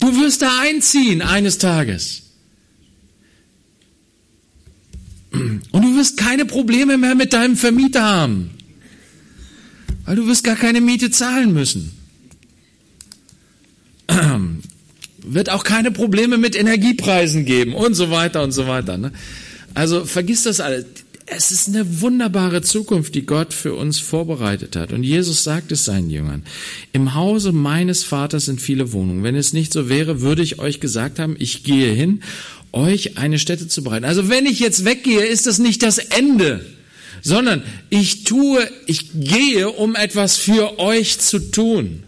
Du 0.00 0.16
wirst 0.20 0.42
da 0.42 0.60
einziehen 0.60 1.20
eines 1.20 1.58
Tages. 1.58 2.22
Und 5.32 5.82
du 5.82 5.96
wirst 5.96 6.16
keine 6.16 6.46
Probleme 6.46 6.96
mehr 6.96 7.14
mit 7.14 7.32
deinem 7.32 7.56
Vermieter 7.56 8.02
haben. 8.02 8.50
Weil 10.04 10.16
du 10.16 10.26
wirst 10.26 10.44
gar 10.44 10.56
keine 10.56 10.80
Miete 10.80 11.10
zahlen 11.10 11.52
müssen. 11.52 11.97
Wird 15.22 15.50
auch 15.50 15.64
keine 15.64 15.90
Probleme 15.90 16.38
mit 16.38 16.56
Energiepreisen 16.56 17.44
geben 17.44 17.74
und 17.74 17.94
so 17.94 18.10
weiter 18.10 18.42
und 18.42 18.52
so 18.52 18.66
weiter. 18.66 18.96
Ne? 18.96 19.12
Also 19.74 20.04
vergiss 20.04 20.44
das 20.44 20.60
alles. 20.60 20.86
Es 21.30 21.50
ist 21.50 21.68
eine 21.68 22.00
wunderbare 22.00 22.62
Zukunft, 22.62 23.14
die 23.14 23.26
Gott 23.26 23.52
für 23.52 23.74
uns 23.74 23.98
vorbereitet 23.98 24.76
hat. 24.76 24.94
Und 24.94 25.02
Jesus 25.02 25.44
sagt 25.44 25.70
es 25.72 25.84
seinen 25.84 26.08
Jüngern. 26.08 26.42
Im 26.92 27.14
Hause 27.14 27.52
meines 27.52 28.02
Vaters 28.02 28.46
sind 28.46 28.62
viele 28.62 28.92
Wohnungen. 28.92 29.22
Wenn 29.22 29.36
es 29.36 29.52
nicht 29.52 29.72
so 29.72 29.90
wäre, 29.90 30.22
würde 30.22 30.42
ich 30.42 30.58
euch 30.58 30.80
gesagt 30.80 31.18
haben, 31.18 31.36
ich 31.38 31.64
gehe 31.64 31.92
hin, 31.92 32.22
euch 32.72 33.18
eine 33.18 33.38
Stätte 33.38 33.68
zu 33.68 33.82
bereiten. 33.82 34.06
Also 34.06 34.30
wenn 34.30 34.46
ich 34.46 34.58
jetzt 34.58 34.86
weggehe, 34.86 35.24
ist 35.24 35.46
das 35.46 35.58
nicht 35.58 35.82
das 35.82 35.98
Ende, 35.98 36.64
sondern 37.20 37.62
ich 37.90 38.24
tue, 38.24 38.66
ich 38.86 39.10
gehe, 39.14 39.68
um 39.70 39.96
etwas 39.96 40.36
für 40.36 40.78
euch 40.78 41.18
zu 41.18 41.50
tun. 41.50 42.04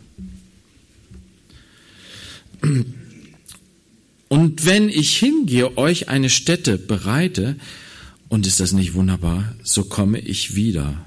Und 4.28 4.64
wenn 4.64 4.88
ich 4.88 5.16
hingehe, 5.16 5.76
euch 5.76 6.08
eine 6.08 6.30
Stätte 6.30 6.78
bereite, 6.78 7.56
und 8.28 8.46
ist 8.46 8.60
das 8.60 8.72
nicht 8.72 8.94
wunderbar, 8.94 9.56
so 9.64 9.84
komme 9.84 10.20
ich 10.20 10.54
wieder 10.54 11.04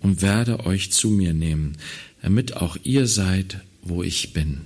und 0.00 0.20
werde 0.20 0.66
euch 0.66 0.92
zu 0.92 1.08
mir 1.08 1.32
nehmen, 1.32 1.78
damit 2.20 2.56
auch 2.56 2.76
ihr 2.84 3.06
seid, 3.06 3.62
wo 3.82 4.02
ich 4.02 4.34
bin. 4.34 4.60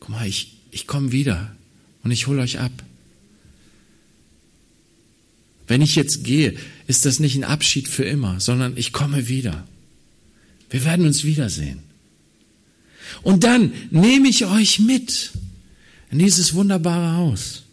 Guck 0.00 0.10
mal, 0.10 0.26
ich, 0.26 0.56
ich 0.72 0.86
komme 0.86 1.12
wieder 1.12 1.54
und 2.02 2.10
ich 2.10 2.26
hole 2.26 2.42
euch 2.42 2.58
ab. 2.58 2.72
Wenn 5.68 5.80
ich 5.80 5.94
jetzt 5.94 6.24
gehe, 6.24 6.56
ist 6.86 7.04
das 7.06 7.20
nicht 7.20 7.36
ein 7.36 7.44
Abschied 7.44 7.88
für 7.88 8.04
immer, 8.04 8.40
sondern 8.40 8.76
ich 8.76 8.92
komme 8.92 9.28
wieder. 9.28 9.66
Wir 10.70 10.84
werden 10.84 11.06
uns 11.06 11.24
wiedersehen. 11.24 11.85
Und 13.22 13.44
dann 13.44 13.72
nehme 13.90 14.28
ich 14.28 14.46
euch 14.46 14.78
mit 14.78 15.32
in 16.10 16.18
dieses 16.18 16.54
wunderbare 16.54 17.16
Haus. 17.16 17.64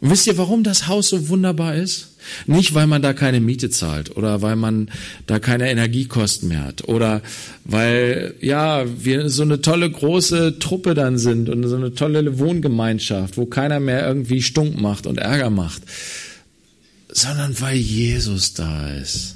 Und 0.00 0.10
wisst 0.10 0.26
ihr, 0.26 0.36
warum 0.36 0.62
das 0.62 0.86
Haus 0.88 1.08
so 1.08 1.28
wunderbar 1.28 1.74
ist? 1.74 2.16
Nicht, 2.46 2.74
weil 2.74 2.86
man 2.86 3.02
da 3.02 3.12
keine 3.12 3.40
Miete 3.40 3.70
zahlt 3.70 4.16
oder 4.16 4.42
weil 4.42 4.56
man 4.56 4.90
da 5.26 5.38
keine 5.38 5.70
Energiekosten 5.70 6.48
mehr 6.48 6.64
hat 6.64 6.88
oder 6.88 7.22
weil, 7.64 8.34
ja, 8.40 8.84
wir 9.02 9.30
so 9.30 9.42
eine 9.42 9.60
tolle 9.60 9.90
große 9.90 10.58
Truppe 10.58 10.94
dann 10.94 11.18
sind 11.18 11.48
und 11.48 11.66
so 11.66 11.76
eine 11.76 11.94
tolle 11.94 12.38
Wohngemeinschaft, 12.38 13.36
wo 13.36 13.46
keiner 13.46 13.80
mehr 13.80 14.06
irgendwie 14.06 14.42
stunk 14.42 14.80
macht 14.80 15.06
und 15.06 15.18
Ärger 15.18 15.50
macht, 15.50 15.82
sondern 17.08 17.58
weil 17.60 17.76
Jesus 17.76 18.54
da 18.54 18.90
ist. 18.90 19.35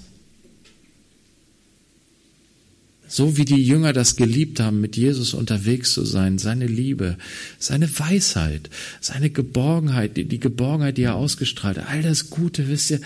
So 3.12 3.36
wie 3.36 3.44
die 3.44 3.60
Jünger 3.60 3.92
das 3.92 4.14
geliebt 4.14 4.60
haben, 4.60 4.80
mit 4.80 4.96
Jesus 4.96 5.34
unterwegs 5.34 5.92
zu 5.94 6.04
sein, 6.04 6.38
seine 6.38 6.68
Liebe, 6.68 7.18
seine 7.58 7.90
Weisheit, 7.98 8.70
seine 9.00 9.30
Geborgenheit, 9.30 10.16
die, 10.16 10.38
Geborgenheit, 10.38 10.96
die 10.96 11.02
er 11.02 11.16
ausgestrahlt 11.16 11.78
hat, 11.78 11.88
all 11.88 12.02
das 12.02 12.30
Gute, 12.30 12.68
wisst 12.68 12.92
ihr, 12.92 13.00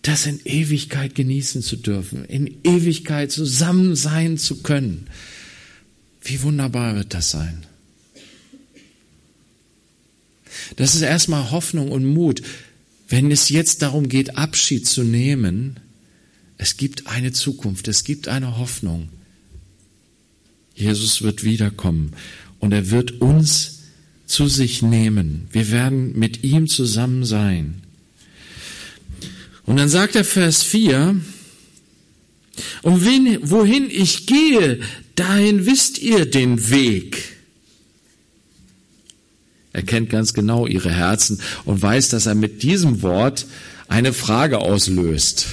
das 0.00 0.24
in 0.24 0.40
Ewigkeit 0.46 1.14
genießen 1.14 1.60
zu 1.60 1.76
dürfen, 1.76 2.24
in 2.24 2.56
Ewigkeit 2.64 3.30
zusammen 3.30 3.96
sein 3.96 4.38
zu 4.38 4.62
können. 4.62 5.08
Wie 6.22 6.40
wunderbar 6.40 6.96
wird 6.96 7.12
das 7.12 7.30
sein? 7.30 7.66
Das 10.76 10.94
ist 10.94 11.02
erstmal 11.02 11.50
Hoffnung 11.50 11.92
und 11.92 12.06
Mut, 12.06 12.40
wenn 13.10 13.30
es 13.30 13.50
jetzt 13.50 13.82
darum 13.82 14.08
geht, 14.08 14.38
Abschied 14.38 14.88
zu 14.88 15.02
nehmen. 15.02 15.80
Es 16.56 16.78
gibt 16.78 17.08
eine 17.08 17.32
Zukunft, 17.32 17.88
es 17.88 18.04
gibt 18.04 18.28
eine 18.28 18.56
Hoffnung. 18.56 19.10
Jesus 20.78 21.22
wird 21.22 21.44
wiederkommen 21.44 22.12
und 22.60 22.72
er 22.72 22.90
wird 22.90 23.20
uns 23.20 23.80
zu 24.26 24.46
sich 24.46 24.82
nehmen. 24.82 25.48
Wir 25.52 25.70
werden 25.70 26.18
mit 26.18 26.44
ihm 26.44 26.68
zusammen 26.68 27.24
sein. 27.24 27.82
Und 29.64 29.76
dann 29.76 29.88
sagt 29.88 30.16
er 30.16 30.24
Vers 30.24 30.62
4, 30.62 31.20
und 32.82 33.04
wen, 33.04 33.38
wohin 33.42 33.88
ich 33.90 34.26
gehe, 34.26 34.80
dahin 35.14 35.66
wisst 35.66 35.98
ihr 35.98 36.26
den 36.26 36.70
Weg. 36.70 37.36
Er 39.72 39.82
kennt 39.82 40.10
ganz 40.10 40.34
genau 40.34 40.66
ihre 40.66 40.90
Herzen 40.90 41.40
und 41.64 41.80
weiß, 41.80 42.08
dass 42.08 42.26
er 42.26 42.34
mit 42.34 42.62
diesem 42.62 43.02
Wort 43.02 43.46
eine 43.88 44.12
Frage 44.12 44.58
auslöst. 44.58 45.46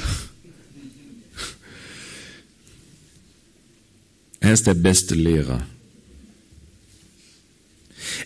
Er 4.45 4.53
ist 4.53 4.67
der 4.67 4.75
beste 4.75 5.15
Lehrer. 5.15 5.65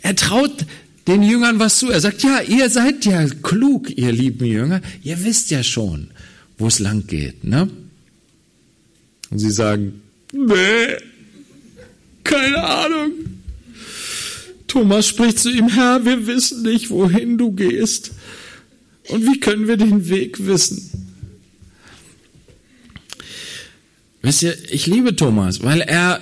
Er 0.01 0.17
traut 0.17 0.65
den 1.07 1.23
Jüngern 1.23 1.59
was 1.59 1.77
zu. 1.77 1.89
Er 1.89 2.01
sagt, 2.01 2.23
ja, 2.23 2.41
ihr 2.41 2.69
seid 2.69 3.05
ja 3.05 3.25
klug, 3.41 3.89
ihr 3.97 4.11
lieben 4.11 4.43
Jünger. 4.43 4.81
Ihr 5.01 5.23
wisst 5.23 5.49
ja 5.49 5.63
schon, 5.63 6.09
wo 6.57 6.67
es 6.67 6.79
lang 6.79 7.07
geht, 7.07 7.45
ne? 7.45 7.69
Und 9.29 9.39
sie 9.39 9.49
sagen, 9.49 10.01
nee, 10.33 10.97
keine 12.25 12.65
Ahnung. 12.65 13.11
Thomas 14.67 15.07
spricht 15.07 15.39
zu 15.39 15.49
ihm, 15.49 15.69
Herr, 15.69 16.03
wir 16.03 16.27
wissen 16.27 16.63
nicht, 16.63 16.89
wohin 16.89 17.37
du 17.37 17.53
gehst. 17.53 18.11
Und 19.07 19.25
wie 19.25 19.39
können 19.39 19.69
wir 19.69 19.77
den 19.77 20.09
Weg 20.09 20.45
wissen? 20.45 20.98
Wisst 24.21 24.43
ihr, 24.43 24.57
ich 24.71 24.85
liebe 24.85 25.15
Thomas, 25.15 25.63
weil 25.63 25.81
er 25.81 26.21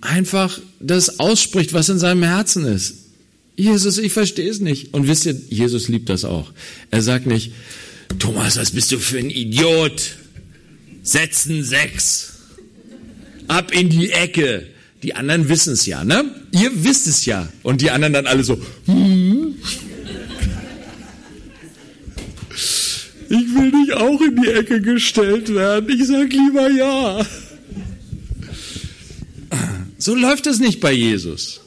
einfach 0.00 0.58
das 0.80 1.18
ausspricht, 1.18 1.72
was 1.72 1.88
in 1.88 1.98
seinem 1.98 2.22
Herzen 2.22 2.64
ist. 2.64 2.94
Jesus, 3.56 3.98
ich 3.98 4.12
verstehe 4.12 4.48
es 4.48 4.60
nicht. 4.60 4.94
Und 4.94 5.08
wisst 5.08 5.26
ihr, 5.26 5.34
Jesus 5.48 5.88
liebt 5.88 6.08
das 6.08 6.24
auch. 6.24 6.52
Er 6.92 7.02
sagt 7.02 7.26
nicht, 7.26 7.52
Thomas, 8.20 8.56
was 8.56 8.70
bist 8.70 8.92
du 8.92 8.98
für 8.98 9.18
ein 9.18 9.30
Idiot? 9.30 10.16
Setzen 11.02 11.64
sechs. 11.64 12.34
Ab 13.48 13.72
in 13.72 13.88
die 13.88 14.10
Ecke. 14.10 14.68
Die 15.02 15.14
anderen 15.14 15.48
wissen 15.48 15.72
es 15.72 15.86
ja, 15.86 16.04
ne? 16.04 16.24
Ihr 16.52 16.84
wisst 16.84 17.06
es 17.06 17.24
ja. 17.24 17.48
Und 17.62 17.80
die 17.80 17.90
anderen 17.90 18.12
dann 18.12 18.26
alle 18.26 18.44
so, 18.44 18.60
hm. 18.86 19.54
Ich 23.28 23.54
will 23.54 23.70
nicht 23.70 23.92
auch 23.92 24.20
in 24.20 24.36
die 24.40 24.48
Ecke 24.48 24.80
gestellt 24.80 25.52
werden. 25.52 25.88
Ich 25.90 26.06
sag 26.06 26.32
lieber 26.32 26.70
ja. 26.70 27.26
So 29.98 30.14
läuft 30.14 30.46
es 30.46 30.60
nicht 30.60 30.80
bei 30.80 30.92
Jesus. 30.92 31.60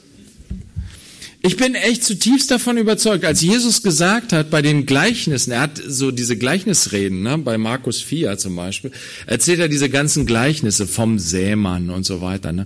Ich 1.44 1.56
bin 1.56 1.74
echt 1.74 2.04
zutiefst 2.04 2.50
davon 2.52 2.78
überzeugt, 2.78 3.24
als 3.24 3.40
Jesus 3.42 3.82
gesagt 3.82 4.32
hat 4.32 4.48
bei 4.48 4.62
den 4.62 4.86
Gleichnissen, 4.86 5.50
er 5.50 5.62
hat 5.62 5.82
so 5.84 6.12
diese 6.12 6.36
Gleichnisreden, 6.36 7.22
ne, 7.22 7.36
bei 7.36 7.58
Markus 7.58 8.00
4 8.00 8.38
zum 8.38 8.54
Beispiel, 8.54 8.92
erzählt 9.26 9.58
er 9.58 9.68
diese 9.68 9.88
ganzen 9.88 10.24
Gleichnisse 10.24 10.86
vom 10.86 11.18
Sämann 11.18 11.90
und 11.90 12.06
so 12.06 12.20
weiter. 12.20 12.52
Ne. 12.52 12.64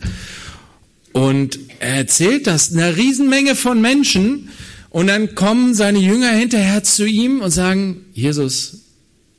Und 1.13 1.59
er 1.81 1.97
erzählt 1.97 2.47
das 2.47 2.71
einer 2.71 2.99
Riesenmenge 2.99 3.57
von 3.57 3.81
Menschen 3.81 4.51
und 4.91 5.07
dann 5.07 5.35
kommen 5.35 5.75
seine 5.75 5.99
Jünger 5.99 6.31
hinterher 6.31 6.83
zu 6.83 7.07
ihm 7.07 7.41
und 7.41 7.51
sagen, 7.51 8.05
Jesus, 8.13 8.86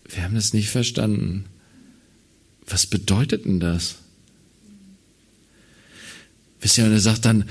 wir 0.10 0.24
haben 0.24 0.36
das 0.36 0.54
nicht 0.54 0.70
verstanden. 0.70 1.46
Was 2.66 2.86
bedeutet 2.86 3.46
denn 3.46 3.60
das? 3.60 3.96
Wisst 6.62 6.78
ihr, 6.78 6.86
und 6.86 6.92
er 6.92 7.00
sagt 7.00 7.26
dann, 7.26 7.46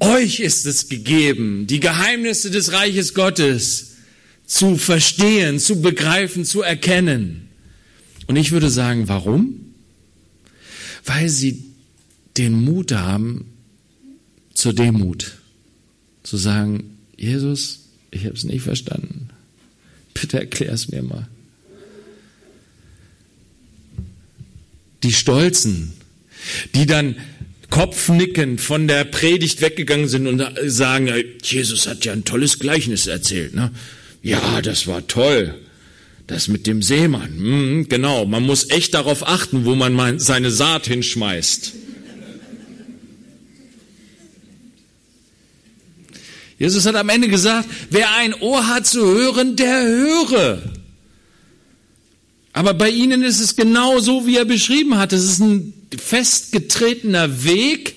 euch 0.00 0.40
ist 0.40 0.66
es 0.66 0.88
gegeben, 0.88 1.66
die 1.66 1.80
Geheimnisse 1.80 2.50
des 2.50 2.72
Reiches 2.72 3.14
Gottes 3.14 3.96
zu 4.46 4.76
verstehen, 4.76 5.58
zu 5.58 5.80
begreifen, 5.80 6.44
zu 6.44 6.62
erkennen. 6.62 7.48
Und 8.26 8.36
ich 8.36 8.52
würde 8.52 8.70
sagen, 8.70 9.08
warum? 9.08 9.74
Weil 11.04 11.28
sie 11.28 11.64
den 12.36 12.52
Mut 12.64 12.92
haben 12.92 13.46
zur 14.54 14.72
Demut. 14.72 15.38
Zu 16.22 16.36
sagen, 16.36 16.98
Jesus, 17.16 17.80
ich 18.10 18.24
habe 18.24 18.34
es 18.34 18.44
nicht 18.44 18.62
verstanden. 18.62 19.28
Bitte 20.14 20.38
erklär 20.40 20.72
es 20.72 20.88
mir 20.88 21.02
mal. 21.02 21.28
Die 25.02 25.12
Stolzen, 25.12 25.92
die 26.74 26.86
dann 26.86 27.16
kopfnickend 27.70 28.60
von 28.60 28.88
der 28.88 29.04
Predigt 29.04 29.60
weggegangen 29.60 30.08
sind 30.08 30.26
und 30.26 30.42
sagen, 30.66 31.08
Jesus 31.42 31.86
hat 31.86 32.04
ja 32.04 32.12
ein 32.12 32.24
tolles 32.24 32.58
Gleichnis 32.58 33.06
erzählt. 33.06 33.54
Ne? 33.54 33.70
Ja, 34.22 34.60
das 34.60 34.86
war 34.86 35.06
toll. 35.06 35.54
Das 36.26 36.48
mit 36.48 36.66
dem 36.66 36.82
Seemann. 36.82 37.38
Hm, 37.38 37.88
genau, 37.88 38.24
man 38.24 38.44
muss 38.44 38.70
echt 38.70 38.94
darauf 38.94 39.26
achten, 39.26 39.64
wo 39.64 39.74
man 39.74 40.18
seine 40.20 40.50
Saat 40.50 40.86
hinschmeißt. 40.86 41.72
Jesus 46.58 46.84
hat 46.84 46.94
am 46.94 47.08
Ende 47.08 47.28
gesagt, 47.28 47.68
wer 47.88 48.14
ein 48.16 48.34
Ohr 48.34 48.66
hat 48.68 48.86
zu 48.86 49.00
hören, 49.00 49.56
der 49.56 49.82
höre. 49.82 50.62
Aber 52.52 52.74
bei 52.74 52.90
ihnen 52.90 53.22
ist 53.22 53.40
es 53.40 53.56
genau 53.56 54.00
so, 54.00 54.26
wie 54.26 54.36
er 54.36 54.44
beschrieben 54.44 54.98
hat. 54.98 55.12
Es 55.12 55.24
ist 55.24 55.40
ein 55.40 55.72
festgetretener 55.96 57.44
Weg, 57.44 57.96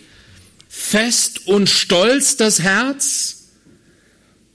fest 0.69 1.47
und 1.47 1.69
stolz 1.69 2.37
das 2.37 2.59
Herz. 2.59 3.45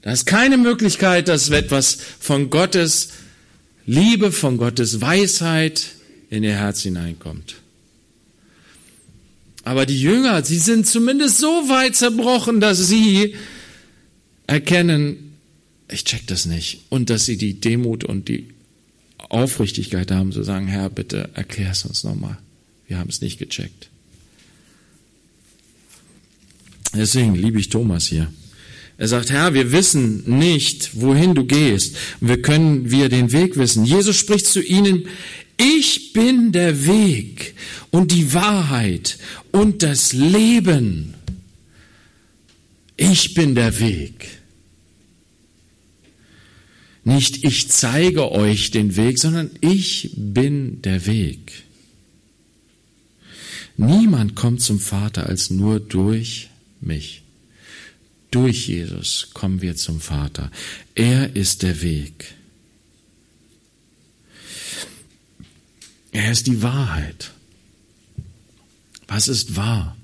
Da 0.01 0.11
ist 0.11 0.25
keine 0.25 0.57
Möglichkeit, 0.57 1.27
dass 1.27 1.49
etwas 1.49 1.97
von 2.19 2.49
Gottes 2.49 3.09
Liebe, 3.85 4.31
von 4.31 4.57
Gottes 4.57 5.01
Weisheit 5.01 5.87
in 6.29 6.43
ihr 6.43 6.55
Herz 6.55 6.81
hineinkommt. 6.81 7.55
Aber 9.63 9.85
die 9.85 10.01
Jünger, 10.01 10.43
sie 10.43 10.57
sind 10.57 10.87
zumindest 10.87 11.37
so 11.39 11.67
weit 11.69 11.95
zerbrochen, 11.95 12.59
dass 12.59 12.77
sie 12.87 13.35
erkennen, 14.47 15.35
ich 15.91 16.05
check 16.05 16.25
das 16.27 16.45
nicht. 16.45 16.81
Und 16.89 17.09
dass 17.09 17.25
sie 17.25 17.37
die 17.37 17.59
Demut 17.59 18.03
und 18.03 18.29
die 18.29 18.47
Aufrichtigkeit 19.29 20.11
haben, 20.11 20.31
zu 20.31 20.43
sagen, 20.43 20.67
Herr, 20.67 20.89
bitte 20.89 21.29
erklär 21.33 21.71
es 21.71 21.85
uns 21.85 22.03
nochmal. 22.03 22.37
Wir 22.87 22.97
haben 22.97 23.09
es 23.09 23.21
nicht 23.21 23.37
gecheckt. 23.37 23.89
Deswegen 26.95 27.35
liebe 27.35 27.59
ich 27.59 27.69
Thomas 27.69 28.07
hier. 28.07 28.33
Er 28.97 29.07
sagt, 29.07 29.29
Herr, 29.29 29.53
wir 29.53 29.71
wissen 29.71 30.39
nicht, 30.39 30.99
wohin 30.99 31.35
du 31.35 31.45
gehst. 31.45 31.95
Wir 32.19 32.41
können 32.41 32.91
wir 32.91 33.07
den 33.07 33.31
Weg 33.31 33.55
wissen. 33.55 33.85
Jesus 33.85 34.17
spricht 34.17 34.47
zu 34.47 34.61
ihnen, 34.61 35.07
ich 35.57 36.13
bin 36.13 36.51
der 36.51 36.85
Weg 36.85 37.53
und 37.91 38.11
die 38.11 38.33
Wahrheit 38.33 39.17
und 39.51 39.83
das 39.83 40.13
Leben. 40.13 41.13
Ich 42.97 43.33
bin 43.33 43.55
der 43.55 43.79
Weg. 43.79 44.38
Nicht 47.09 47.43
ich 47.43 47.71
zeige 47.71 48.31
euch 48.31 48.69
den 48.69 48.95
Weg, 48.95 49.17
sondern 49.17 49.49
ich 49.61 50.11
bin 50.15 50.83
der 50.83 51.07
Weg. 51.07 51.63
Niemand 53.77 54.35
kommt 54.35 54.61
zum 54.61 54.79
Vater 54.79 55.25
als 55.25 55.49
nur 55.49 55.79
durch 55.79 56.49
mich. 56.81 57.23
Durch 58.29 58.67
Jesus 58.67 59.29
kommen 59.33 59.63
wir 59.63 59.75
zum 59.75 59.99
Vater. 59.99 60.51
Er 60.93 61.35
ist 61.35 61.63
der 61.63 61.81
Weg. 61.81 62.35
Er 66.11 66.31
ist 66.31 66.45
die 66.45 66.61
Wahrheit. 66.61 67.31
Was 69.07 69.27
ist 69.27 69.55
wahr? 69.55 69.97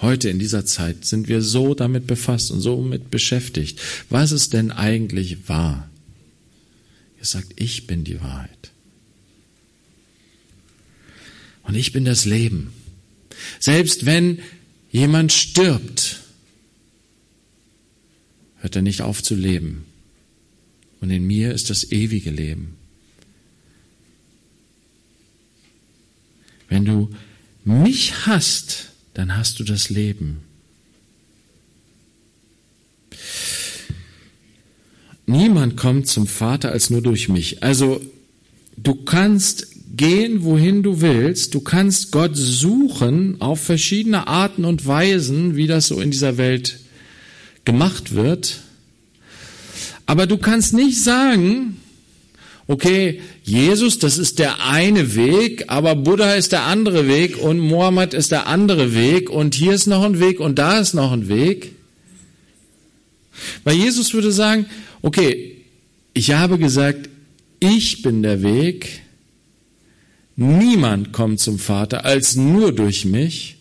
Heute 0.00 0.30
in 0.30 0.38
dieser 0.38 0.64
Zeit 0.64 1.04
sind 1.04 1.28
wir 1.28 1.42
so 1.42 1.74
damit 1.74 2.06
befasst 2.06 2.50
und 2.50 2.62
so 2.62 2.80
mit 2.80 3.10
beschäftigt. 3.10 3.78
Was 4.08 4.32
ist 4.32 4.54
denn 4.54 4.70
eigentlich 4.70 5.46
wahr? 5.46 5.87
Sagt, 7.30 7.52
ich 7.56 7.86
bin 7.86 8.04
die 8.04 8.20
Wahrheit. 8.20 8.72
Und 11.62 11.74
ich 11.74 11.92
bin 11.92 12.04
das 12.04 12.24
Leben. 12.24 12.72
Selbst 13.60 14.06
wenn 14.06 14.40
jemand 14.90 15.32
stirbt, 15.32 16.20
hört 18.60 18.76
er 18.76 18.82
nicht 18.82 19.02
auf 19.02 19.22
zu 19.22 19.34
leben. 19.34 19.84
Und 21.00 21.10
in 21.10 21.26
mir 21.26 21.52
ist 21.52 21.70
das 21.70 21.92
ewige 21.92 22.30
Leben. 22.30 22.76
Wenn 26.68 26.84
du 26.84 27.14
mich 27.64 28.26
hast, 28.26 28.90
dann 29.14 29.36
hast 29.36 29.58
du 29.60 29.64
das 29.64 29.90
Leben. 29.90 30.47
Niemand 35.28 35.76
kommt 35.76 36.06
zum 36.06 36.26
Vater 36.26 36.72
als 36.72 36.88
nur 36.88 37.02
durch 37.02 37.28
mich. 37.28 37.62
Also 37.62 38.00
du 38.78 38.94
kannst 38.94 39.66
gehen, 39.94 40.42
wohin 40.42 40.82
du 40.82 41.02
willst. 41.02 41.54
Du 41.54 41.60
kannst 41.60 42.12
Gott 42.12 42.30
suchen 42.34 43.38
auf 43.38 43.60
verschiedene 43.60 44.26
Arten 44.26 44.64
und 44.64 44.86
Weisen, 44.86 45.54
wie 45.54 45.66
das 45.66 45.88
so 45.88 46.00
in 46.00 46.10
dieser 46.10 46.38
Welt 46.38 46.80
gemacht 47.66 48.14
wird. 48.14 48.60
Aber 50.06 50.26
du 50.26 50.38
kannst 50.38 50.72
nicht 50.72 50.98
sagen, 51.02 51.76
okay, 52.66 53.20
Jesus, 53.42 53.98
das 53.98 54.16
ist 54.16 54.38
der 54.38 54.64
eine 54.64 55.14
Weg, 55.14 55.66
aber 55.66 55.94
Buddha 55.94 56.36
ist 56.36 56.52
der 56.52 56.62
andere 56.62 57.06
Weg 57.06 57.36
und 57.36 57.58
Mohammed 57.58 58.14
ist 58.14 58.32
der 58.32 58.46
andere 58.46 58.94
Weg 58.94 59.28
und 59.28 59.54
hier 59.54 59.74
ist 59.74 59.88
noch 59.88 60.04
ein 60.04 60.20
Weg 60.20 60.40
und 60.40 60.58
da 60.58 60.78
ist 60.78 60.94
noch 60.94 61.12
ein 61.12 61.28
Weg. 61.28 61.74
Weil 63.64 63.76
Jesus 63.76 64.12
würde 64.14 64.32
sagen, 64.32 64.66
okay, 65.02 65.56
ich 66.14 66.32
habe 66.32 66.58
gesagt, 66.58 67.08
ich 67.60 68.02
bin 68.02 68.22
der 68.22 68.42
Weg, 68.42 69.02
niemand 70.36 71.12
kommt 71.12 71.40
zum 71.40 71.58
Vater 71.58 72.04
als 72.04 72.36
nur 72.36 72.72
durch 72.72 73.04
mich. 73.04 73.56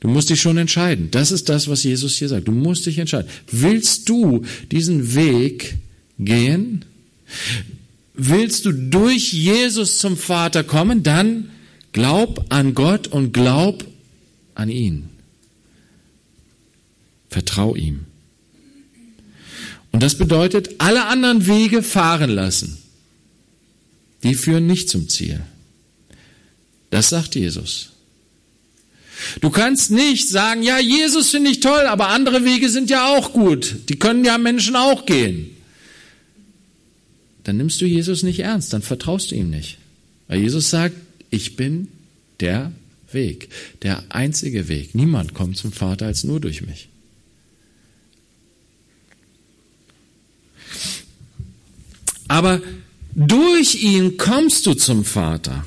Du 0.00 0.08
musst 0.08 0.30
dich 0.30 0.40
schon 0.40 0.58
entscheiden. 0.58 1.12
Das 1.12 1.30
ist 1.30 1.48
das, 1.48 1.68
was 1.68 1.84
Jesus 1.84 2.16
hier 2.16 2.28
sagt. 2.28 2.48
Du 2.48 2.52
musst 2.52 2.86
dich 2.86 2.98
entscheiden. 2.98 3.30
Willst 3.50 4.08
du 4.08 4.44
diesen 4.72 5.14
Weg 5.14 5.76
gehen? 6.18 6.84
Willst 8.14 8.64
du 8.64 8.72
durch 8.72 9.32
Jesus 9.32 9.98
zum 9.98 10.16
Vater 10.16 10.64
kommen? 10.64 11.02
Dann 11.02 11.50
glaub 11.92 12.46
an 12.48 12.74
Gott 12.74 13.06
und 13.06 13.32
glaub 13.32 13.86
an 14.54 14.68
ihn. 14.68 15.08
Vertrau 17.30 17.74
ihm. 17.76 18.06
Und 19.92 20.02
das 20.02 20.16
bedeutet, 20.16 20.76
alle 20.78 21.06
anderen 21.06 21.46
Wege 21.46 21.82
fahren 21.82 22.30
lassen. 22.30 22.78
Die 24.22 24.34
führen 24.34 24.66
nicht 24.66 24.88
zum 24.88 25.08
Ziel. 25.08 25.40
Das 26.90 27.10
sagt 27.10 27.34
Jesus. 27.34 27.90
Du 29.40 29.50
kannst 29.50 29.90
nicht 29.90 30.28
sagen, 30.28 30.62
ja, 30.62 30.78
Jesus 30.78 31.30
finde 31.30 31.50
ich 31.50 31.60
toll, 31.60 31.86
aber 31.86 32.08
andere 32.08 32.44
Wege 32.44 32.68
sind 32.68 32.90
ja 32.90 33.16
auch 33.16 33.32
gut. 33.32 33.76
Die 33.88 33.98
können 33.98 34.24
ja 34.24 34.38
Menschen 34.38 34.76
auch 34.76 35.06
gehen. 35.06 35.50
Dann 37.44 37.56
nimmst 37.56 37.80
du 37.80 37.86
Jesus 37.86 38.22
nicht 38.22 38.40
ernst, 38.40 38.72
dann 38.72 38.82
vertraust 38.82 39.30
du 39.30 39.34
ihm 39.34 39.50
nicht. 39.50 39.78
Weil 40.28 40.40
Jesus 40.40 40.70
sagt, 40.70 40.96
ich 41.30 41.56
bin 41.56 41.88
der 42.40 42.72
Weg, 43.10 43.48
der 43.82 44.02
einzige 44.10 44.68
Weg. 44.68 44.94
Niemand 44.94 45.34
kommt 45.34 45.56
zum 45.56 45.72
Vater 45.72 46.06
als 46.06 46.24
nur 46.24 46.40
durch 46.40 46.62
mich. 46.62 46.88
Aber 52.32 52.62
durch 53.14 53.82
ihn 53.82 54.16
kommst 54.16 54.64
du 54.64 54.72
zum 54.72 55.04
Vater. 55.04 55.66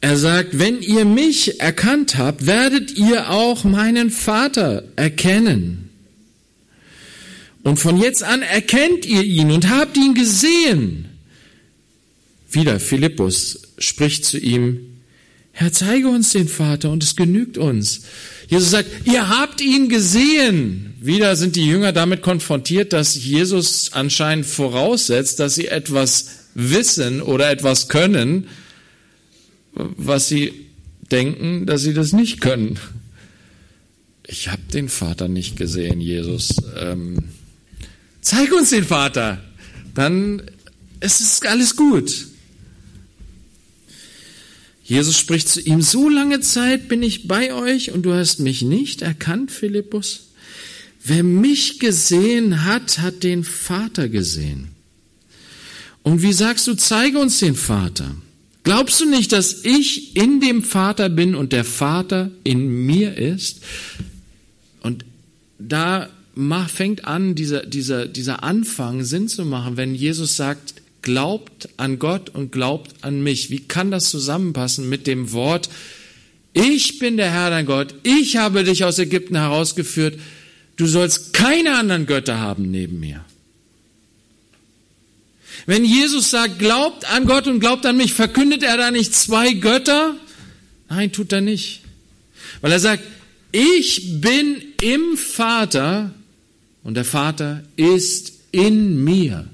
Er 0.00 0.16
sagt, 0.16 0.60
wenn 0.60 0.80
ihr 0.80 1.04
mich 1.04 1.60
erkannt 1.60 2.16
habt, 2.16 2.46
werdet 2.46 2.96
ihr 2.96 3.30
auch 3.30 3.64
meinen 3.64 4.10
Vater 4.10 4.84
erkennen. 4.94 5.90
Und 7.64 7.80
von 7.80 8.00
jetzt 8.00 8.22
an 8.22 8.42
erkennt 8.42 9.06
ihr 9.06 9.24
ihn 9.24 9.50
und 9.50 9.68
habt 9.68 9.96
ihn 9.96 10.14
gesehen. 10.14 11.06
Wieder 12.48 12.78
Philippus 12.78 13.60
spricht 13.78 14.24
zu 14.24 14.38
ihm, 14.38 14.89
Herr, 15.52 15.72
zeige 15.72 16.08
uns 16.08 16.30
den 16.32 16.48
Vater 16.48 16.90
und 16.90 17.02
es 17.02 17.16
genügt 17.16 17.58
uns. 17.58 18.02
Jesus 18.48 18.70
sagt, 18.70 18.88
ihr 19.04 19.28
habt 19.28 19.60
ihn 19.60 19.88
gesehen. 19.88 20.94
Wieder 21.00 21.36
sind 21.36 21.56
die 21.56 21.66
Jünger 21.66 21.92
damit 21.92 22.22
konfrontiert, 22.22 22.92
dass 22.92 23.14
Jesus 23.14 23.92
anscheinend 23.92 24.46
voraussetzt, 24.46 25.40
dass 25.40 25.54
sie 25.54 25.68
etwas 25.68 26.40
wissen 26.54 27.22
oder 27.22 27.50
etwas 27.50 27.88
können, 27.88 28.48
was 29.72 30.28
sie 30.28 30.66
denken, 31.10 31.66
dass 31.66 31.82
sie 31.82 31.94
das 31.94 32.12
nicht 32.12 32.40
können. 32.40 32.78
Ich 34.26 34.48
habe 34.48 34.62
den 34.72 34.88
Vater 34.88 35.28
nicht 35.28 35.56
gesehen, 35.56 36.00
Jesus. 36.00 36.54
Ähm, 36.78 37.16
zeig 38.20 38.52
uns 38.52 38.70
den 38.70 38.84
Vater, 38.84 39.42
dann 39.94 40.42
ist 41.00 41.20
es 41.20 41.42
alles 41.42 41.76
gut. 41.76 42.26
Jesus 44.90 45.16
spricht 45.16 45.48
zu 45.48 45.60
ihm, 45.60 45.82
so 45.82 46.08
lange 46.08 46.40
Zeit 46.40 46.88
bin 46.88 47.00
ich 47.04 47.28
bei 47.28 47.54
euch 47.54 47.92
und 47.92 48.02
du 48.02 48.12
hast 48.12 48.40
mich 48.40 48.62
nicht 48.62 49.02
erkannt, 49.02 49.52
Philippus. 49.52 50.30
Wer 51.04 51.22
mich 51.22 51.78
gesehen 51.78 52.64
hat, 52.64 52.98
hat 52.98 53.22
den 53.22 53.44
Vater 53.44 54.08
gesehen. 54.08 54.70
Und 56.02 56.22
wie 56.22 56.32
sagst 56.32 56.66
du, 56.66 56.74
zeige 56.74 57.20
uns 57.20 57.38
den 57.38 57.54
Vater? 57.54 58.16
Glaubst 58.64 59.00
du 59.00 59.08
nicht, 59.08 59.30
dass 59.30 59.64
ich 59.64 60.16
in 60.16 60.40
dem 60.40 60.64
Vater 60.64 61.08
bin 61.08 61.36
und 61.36 61.52
der 61.52 61.64
Vater 61.64 62.32
in 62.42 62.84
mir 62.84 63.16
ist? 63.16 63.60
Und 64.80 65.04
da 65.60 66.10
fängt 66.66 67.04
an, 67.04 67.36
dieser, 67.36 67.64
dieser, 67.64 68.06
dieser 68.06 68.42
Anfang 68.42 69.04
Sinn 69.04 69.28
zu 69.28 69.44
machen, 69.44 69.76
wenn 69.76 69.94
Jesus 69.94 70.34
sagt, 70.34 70.79
glaubt 71.02 71.68
an 71.76 71.98
Gott 71.98 72.30
und 72.30 72.52
glaubt 72.52 72.94
an 73.02 73.22
mich. 73.22 73.50
Wie 73.50 73.60
kann 73.60 73.90
das 73.90 74.10
zusammenpassen 74.10 74.88
mit 74.88 75.06
dem 75.06 75.32
Wort, 75.32 75.68
ich 76.52 76.98
bin 76.98 77.16
der 77.16 77.30
Herr 77.30 77.50
dein 77.50 77.66
Gott, 77.66 77.94
ich 78.02 78.36
habe 78.36 78.64
dich 78.64 78.84
aus 78.84 78.98
Ägypten 78.98 79.36
herausgeführt, 79.36 80.18
du 80.76 80.86
sollst 80.86 81.32
keine 81.32 81.76
anderen 81.76 82.06
Götter 82.06 82.40
haben 82.40 82.70
neben 82.70 82.98
mir. 82.98 83.24
Wenn 85.66 85.84
Jesus 85.84 86.30
sagt, 86.30 86.58
glaubt 86.58 87.04
an 87.10 87.26
Gott 87.26 87.46
und 87.46 87.60
glaubt 87.60 87.86
an 87.86 87.96
mich, 87.96 88.14
verkündet 88.14 88.62
er 88.62 88.76
da 88.76 88.90
nicht 88.90 89.14
zwei 89.14 89.52
Götter? 89.52 90.16
Nein, 90.88 91.12
tut 91.12 91.32
er 91.32 91.40
nicht. 91.40 91.82
Weil 92.60 92.72
er 92.72 92.80
sagt, 92.80 93.04
ich 93.52 94.20
bin 94.20 94.56
im 94.82 95.16
Vater 95.16 96.12
und 96.82 96.94
der 96.94 97.04
Vater 97.04 97.62
ist 97.76 98.32
in 98.52 99.04
mir. 99.04 99.48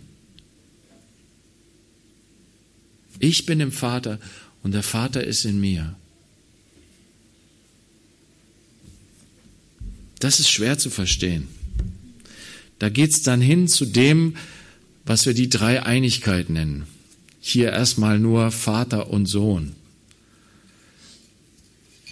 Ich 3.18 3.46
bin 3.46 3.60
im 3.60 3.72
Vater 3.72 4.18
und 4.62 4.72
der 4.72 4.82
Vater 4.82 5.24
ist 5.24 5.44
in 5.44 5.60
mir. 5.60 5.96
Das 10.18 10.40
ist 10.40 10.50
schwer 10.50 10.78
zu 10.78 10.90
verstehen. 10.90 11.48
Da 12.78 12.88
geht's 12.88 13.22
dann 13.22 13.40
hin 13.40 13.68
zu 13.68 13.86
dem, 13.86 14.36
was 15.04 15.26
wir 15.26 15.34
die 15.34 15.48
Dreieinigkeit 15.48 16.50
nennen. 16.50 16.86
Hier 17.40 17.72
erstmal 17.72 18.18
nur 18.18 18.50
Vater 18.50 19.10
und 19.10 19.26
Sohn. 19.26 19.74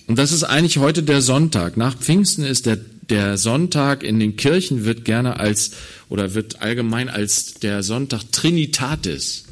Und 0.07 0.19
das 0.19 0.33
ist 0.33 0.45
eigentlich 0.45 0.79
heute 0.79 1.03
der 1.03 1.23
Sonntag. 1.23 1.77
Nach 1.77 1.97
Pfingsten 1.97 2.45
ist 2.45 2.67
der, 2.67 2.77
der 2.77 3.39
Sonntag 3.39 4.03
in 4.03 4.21
den 4.21 4.37
Kirchen 4.37 4.85
wird 4.85 5.05
gerne 5.05 5.41
als 5.41 5.73
oder 6.09 6.35
wird 6.35 6.63
allgemein 6.63 7.09
als 7.09 7.55
der 7.55 7.83
Sonntag 7.83 8.31
Trinitatis, 8.31 9.45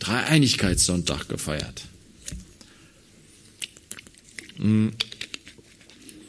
Dreieinigkeitssonntag 0.00 1.28
gefeiert. 1.28 1.82
Hm. 4.56 4.92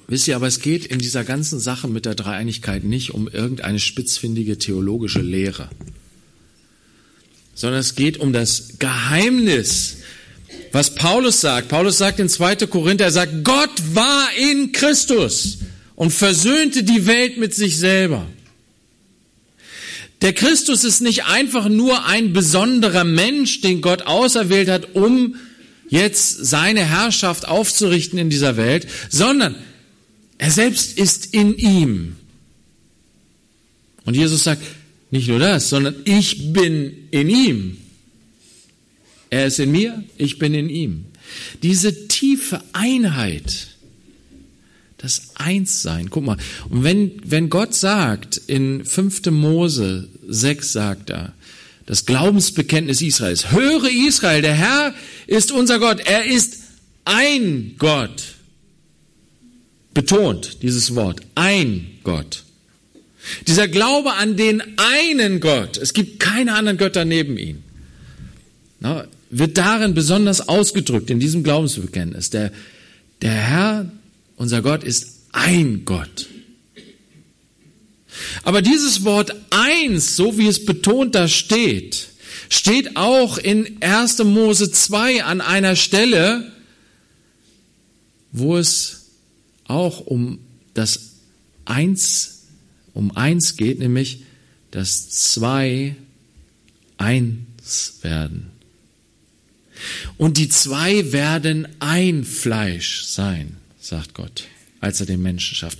Wisst 0.08 0.28
ihr, 0.28 0.36
aber 0.36 0.48
es 0.48 0.60
geht 0.60 0.86
in 0.86 1.00
dieser 1.00 1.24
ganzen 1.24 1.60
Sache 1.60 1.88
mit 1.88 2.06
der 2.06 2.16
Dreieinigkeit 2.16 2.84
nicht 2.84 3.12
um 3.12 3.28
irgendeine 3.28 3.80
spitzfindige 3.80 4.58
theologische 4.58 5.22
Lehre 5.22 5.70
sondern 7.54 7.80
es 7.80 7.96
geht 7.96 8.18
um 8.18 8.34
das 8.34 8.80
Geheimnis 8.80 9.98
was 10.74 10.96
Paulus 10.96 11.42
sagt. 11.42 11.68
Paulus 11.68 11.98
sagt 11.98 12.20
in 12.20 12.30
2. 12.30 12.56
Korinther, 12.68 13.06
er 13.06 13.12
sagt, 13.12 13.44
Gott 13.44 13.72
war 13.94 14.30
in 14.38 14.72
Christus 14.72 15.60
und 15.96 16.12
versöhnte 16.12 16.84
die 16.84 17.06
Welt 17.08 17.38
mit 17.38 17.54
sich 17.54 17.78
selber. 17.78 18.26
Der 20.22 20.34
Christus 20.34 20.84
ist 20.84 21.02
nicht 21.02 21.26
einfach 21.26 21.68
nur 21.68 22.06
ein 22.06 22.34
besonderer 22.34 23.04
Mensch, 23.04 23.62
den 23.62 23.82
Gott 23.82 24.04
auserwählt 24.04 24.70
hat, 24.70 24.96
um 24.96 25.36
jetzt 25.90 26.46
seine 26.46 26.86
Herrschaft 26.86 27.48
aufzurichten 27.48 28.20
in 28.20 28.30
dieser 28.30 28.56
Welt, 28.56 28.88
sondern 29.10 29.56
er 30.38 30.52
selbst 30.52 30.98
ist 30.98 31.34
in 31.34 31.58
ihm. 31.58 32.16
Und 34.06 34.16
Jesus 34.16 34.44
sagt, 34.44 34.64
nicht 35.12 35.28
nur 35.28 35.40
das, 35.40 35.70
sondern 35.70 35.96
ich 36.06 36.54
bin 36.54 37.08
in 37.12 37.30
ihm. 37.30 37.78
Er 39.30 39.48
ist 39.48 39.60
in 39.60 39.72
mir, 39.72 40.04
ich 40.18 40.40
bin 40.40 40.54
in 40.54 40.70
ihm. 40.70 41.06
Diese 41.62 42.08
tiefe 42.08 42.62
Einheit, 42.74 43.68
das 44.98 45.32
Einssein. 45.36 46.10
Guck 46.10 46.26
mal, 46.26 46.38
und 46.70 46.84
wenn, 46.84 47.12
wenn 47.26 47.50
Gott 47.50 47.74
sagt, 47.74 48.38
in 48.38 48.86
5. 48.86 49.28
Mose 49.32 50.10
6 50.28 50.72
sagt 50.72 51.10
er, 51.10 51.34
das 51.86 52.06
Glaubensbekenntnis 52.06 53.02
Israels, 53.02 53.52
höre 53.52 53.90
Israel, 53.90 54.42
der 54.42 54.54
Herr 54.54 54.94
ist 55.28 55.52
unser 55.52 55.80
Gott, 55.80 56.00
er 56.00 56.26
ist 56.26 56.58
ein 57.06 57.76
Gott. 57.78 58.36
Betont 59.94 60.62
dieses 60.62 60.96
Wort, 60.96 61.22
ein 61.36 62.00
Gott. 62.04 62.44
Dieser 63.48 63.68
Glaube 63.68 64.14
an 64.14 64.38
den 64.38 64.64
einen 64.78 65.40
Gott, 65.42 65.78
es 65.78 65.94
gibt 65.94 66.20
keine 66.20 66.54
anderen 66.54 66.78
Götter 66.78 67.06
neben 67.06 67.38
ihm, 67.38 67.64
wird 69.30 69.58
darin 69.58 69.94
besonders 69.94 70.48
ausgedrückt, 70.48 71.10
in 71.10 71.20
diesem 71.20 71.44
Glaubensbekenntnis. 71.44 72.30
Der, 72.30 72.52
der 73.22 73.32
Herr, 73.32 73.92
unser 74.36 74.62
Gott, 74.62 74.84
ist 74.84 75.20
ein 75.32 75.84
Gott. 75.86 76.28
Aber 78.44 78.62
dieses 78.62 79.04
Wort 79.04 79.36
eins, 79.50 80.16
so 80.16 80.38
wie 80.38 80.48
es 80.48 80.66
betont 80.66 81.16
da 81.16 81.28
steht, 81.28 82.10
steht 82.50 82.98
auch 82.98 83.38
in 83.38 83.82
1. 83.82 84.24
Mose 84.24 84.72
2 84.72 85.24
an 85.24 85.42
einer 85.42 85.76
Stelle, 85.76 86.52
wo 88.32 88.58
es 88.58 89.06
auch 89.66 90.00
um 90.00 90.40
das 90.74 91.12
Eins, 91.66 92.48
um 92.94 93.16
eins 93.16 93.56
geht, 93.56 93.80
nämlich 93.80 94.24
das 94.72 95.10
zwei 95.10 95.96
eins 96.98 98.00
werden. 98.02 98.52
Und 100.18 100.38
die 100.38 100.50
zwei 100.50 101.12
werden 101.12 101.68
ein 101.80 102.24
Fleisch 102.24 103.04
sein, 103.04 103.58
sagt 103.80 104.14
Gott, 104.14 104.46
als 104.80 105.00
er 105.00 105.06
den 105.06 105.22
Menschen 105.22 105.56
schafft. 105.56 105.80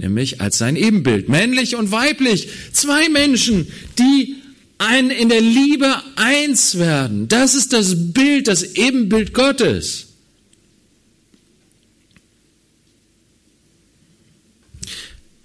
Nämlich 0.00 0.40
als 0.40 0.56
sein 0.56 0.76
Ebenbild, 0.76 1.28
männlich 1.28 1.76
und 1.76 1.92
weiblich. 1.92 2.48
Zwei 2.72 3.10
Menschen, 3.10 3.68
die 3.98 4.36
ein, 4.78 5.10
in 5.10 5.28
der 5.28 5.42
Liebe 5.42 5.94
eins 6.16 6.78
werden. 6.78 7.28
Das 7.28 7.54
ist 7.54 7.74
das 7.74 8.14
Bild, 8.14 8.48
das 8.48 8.62
Ebenbild 8.62 9.34
Gottes. 9.34 10.06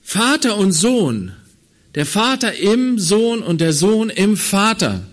Vater 0.02 0.56
und 0.58 0.72
Sohn, 0.72 1.34
der 1.96 2.06
Vater 2.06 2.56
im 2.56 2.98
Sohn 2.98 3.44
und 3.44 3.60
der 3.60 3.74
Sohn 3.74 4.10
im 4.10 4.38
Vater. 4.38 5.06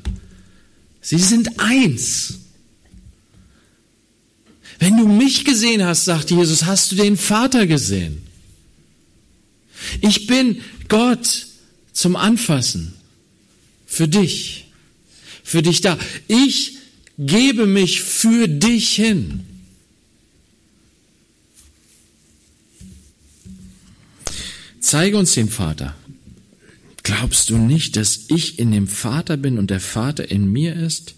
Sie 1.00 1.18
sind 1.18 1.58
eins. 1.58 2.34
Wenn 4.78 4.96
du 4.98 5.08
mich 5.08 5.44
gesehen 5.44 5.84
hast, 5.84 6.04
sagt 6.04 6.30
Jesus, 6.30 6.64
hast 6.64 6.92
du 6.92 6.96
den 6.96 7.16
Vater 7.16 7.66
gesehen. 7.66 8.22
Ich 10.00 10.26
bin 10.26 10.60
Gott 10.88 11.46
zum 11.92 12.16
Anfassen. 12.16 12.94
Für 13.86 14.08
dich. 14.08 14.66
Für 15.44 15.62
dich 15.62 15.80
da. 15.80 15.98
Ich 16.28 16.78
gebe 17.18 17.66
mich 17.66 18.02
für 18.02 18.48
dich 18.48 18.92
hin. 18.92 19.44
Zeige 24.80 25.16
uns 25.16 25.34
den 25.34 25.48
Vater. 25.48 25.94
Glaubst 27.02 27.50
du 27.50 27.56
nicht, 27.56 27.96
dass 27.96 28.26
ich 28.28 28.58
in 28.58 28.72
dem 28.72 28.86
Vater 28.86 29.36
bin 29.36 29.58
und 29.58 29.70
der 29.70 29.80
Vater 29.80 30.30
in 30.30 30.50
mir 30.50 30.76
ist? 30.76 31.14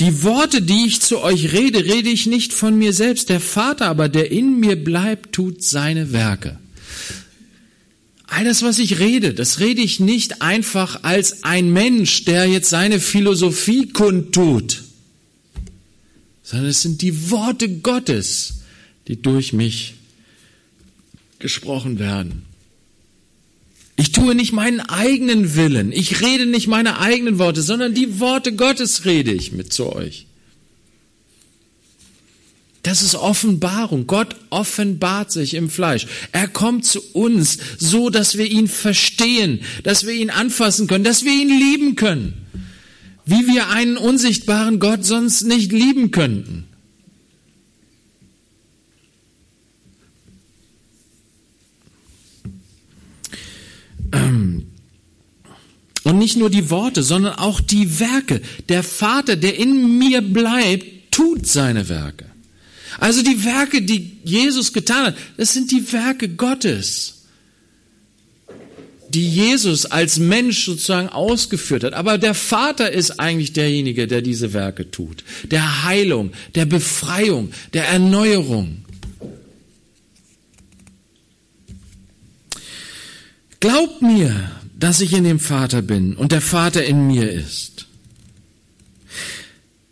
Die 0.00 0.22
Worte, 0.22 0.62
die 0.62 0.86
ich 0.86 1.00
zu 1.00 1.20
euch 1.20 1.52
rede, 1.52 1.84
rede 1.84 2.08
ich 2.08 2.26
nicht 2.26 2.52
von 2.52 2.76
mir 2.78 2.92
selbst. 2.92 3.28
Der 3.28 3.40
Vater 3.40 3.86
aber, 3.86 4.08
der 4.08 4.30
in 4.30 4.60
mir 4.60 4.76
bleibt, 4.76 5.32
tut 5.34 5.62
seine 5.62 6.12
Werke. 6.12 6.58
All 8.26 8.44
das, 8.44 8.62
was 8.62 8.78
ich 8.78 8.98
rede, 8.98 9.34
das 9.34 9.60
rede 9.60 9.82
ich 9.82 10.00
nicht 10.00 10.42
einfach 10.42 11.04
als 11.04 11.44
ein 11.44 11.72
Mensch, 11.72 12.24
der 12.24 12.46
jetzt 12.46 12.70
seine 12.70 12.98
Philosophie 12.98 13.88
kundtut, 13.88 14.82
sondern 16.42 16.68
es 16.68 16.82
sind 16.82 17.02
die 17.02 17.30
Worte 17.30 17.68
Gottes, 17.68 18.60
die 19.06 19.20
durch 19.20 19.52
mich 19.52 19.94
gesprochen 21.38 21.98
werden. 21.98 22.42
Ich 23.96 24.12
tue 24.12 24.34
nicht 24.34 24.52
meinen 24.52 24.80
eigenen 24.80 25.54
Willen. 25.54 25.90
Ich 25.92 26.20
rede 26.20 26.44
nicht 26.46 26.66
meine 26.66 26.98
eigenen 26.98 27.38
Worte, 27.38 27.62
sondern 27.62 27.94
die 27.94 28.20
Worte 28.20 28.54
Gottes 28.54 29.06
rede 29.06 29.32
ich 29.32 29.52
mit 29.52 29.72
zu 29.72 29.90
euch. 29.94 30.26
Das 32.86 33.02
ist 33.02 33.16
Offenbarung. 33.16 34.06
Gott 34.06 34.36
offenbart 34.48 35.32
sich 35.32 35.54
im 35.54 35.70
Fleisch. 35.70 36.06
Er 36.30 36.46
kommt 36.46 36.84
zu 36.84 37.00
uns 37.14 37.58
so, 37.78 38.10
dass 38.10 38.38
wir 38.38 38.48
ihn 38.48 38.68
verstehen, 38.68 39.58
dass 39.82 40.06
wir 40.06 40.12
ihn 40.12 40.30
anfassen 40.30 40.86
können, 40.86 41.02
dass 41.02 41.24
wir 41.24 41.32
ihn 41.32 41.48
lieben 41.48 41.96
können. 41.96 42.34
Wie 43.24 43.44
wir 43.48 43.70
einen 43.70 43.96
unsichtbaren 43.96 44.78
Gott 44.78 45.04
sonst 45.04 45.42
nicht 45.42 45.72
lieben 45.72 46.12
könnten. 46.12 46.68
Ähm, 54.12 54.68
und 56.04 56.18
nicht 56.18 56.36
nur 56.36 56.50
die 56.50 56.70
Worte, 56.70 57.02
sondern 57.02 57.34
auch 57.34 57.60
die 57.60 57.98
Werke. 57.98 58.42
Der 58.68 58.84
Vater, 58.84 59.34
der 59.34 59.58
in 59.58 59.98
mir 59.98 60.20
bleibt, 60.20 61.10
tut 61.10 61.48
seine 61.48 61.88
Werke. 61.88 62.35
Also 62.98 63.22
die 63.22 63.44
Werke, 63.44 63.82
die 63.82 64.18
Jesus 64.24 64.72
getan 64.72 65.06
hat, 65.06 65.16
das 65.36 65.52
sind 65.52 65.70
die 65.70 65.92
Werke 65.92 66.28
Gottes, 66.28 67.24
die 69.08 69.28
Jesus 69.28 69.86
als 69.86 70.18
Mensch 70.18 70.64
sozusagen 70.64 71.08
ausgeführt 71.08 71.84
hat. 71.84 71.94
Aber 71.94 72.18
der 72.18 72.34
Vater 72.34 72.90
ist 72.90 73.20
eigentlich 73.20 73.52
derjenige, 73.52 74.06
der 74.06 74.22
diese 74.22 74.52
Werke 74.52 74.90
tut. 74.90 75.24
Der 75.50 75.84
Heilung, 75.84 76.32
der 76.54 76.66
Befreiung, 76.66 77.52
der 77.72 77.86
Erneuerung. 77.86 78.84
Glaubt 83.60 84.02
mir, 84.02 84.50
dass 84.78 85.00
ich 85.00 85.12
in 85.12 85.24
dem 85.24 85.40
Vater 85.40 85.82
bin 85.82 86.14
und 86.14 86.32
der 86.32 86.42
Vater 86.42 86.84
in 86.84 87.06
mir 87.06 87.30
ist. 87.30 87.85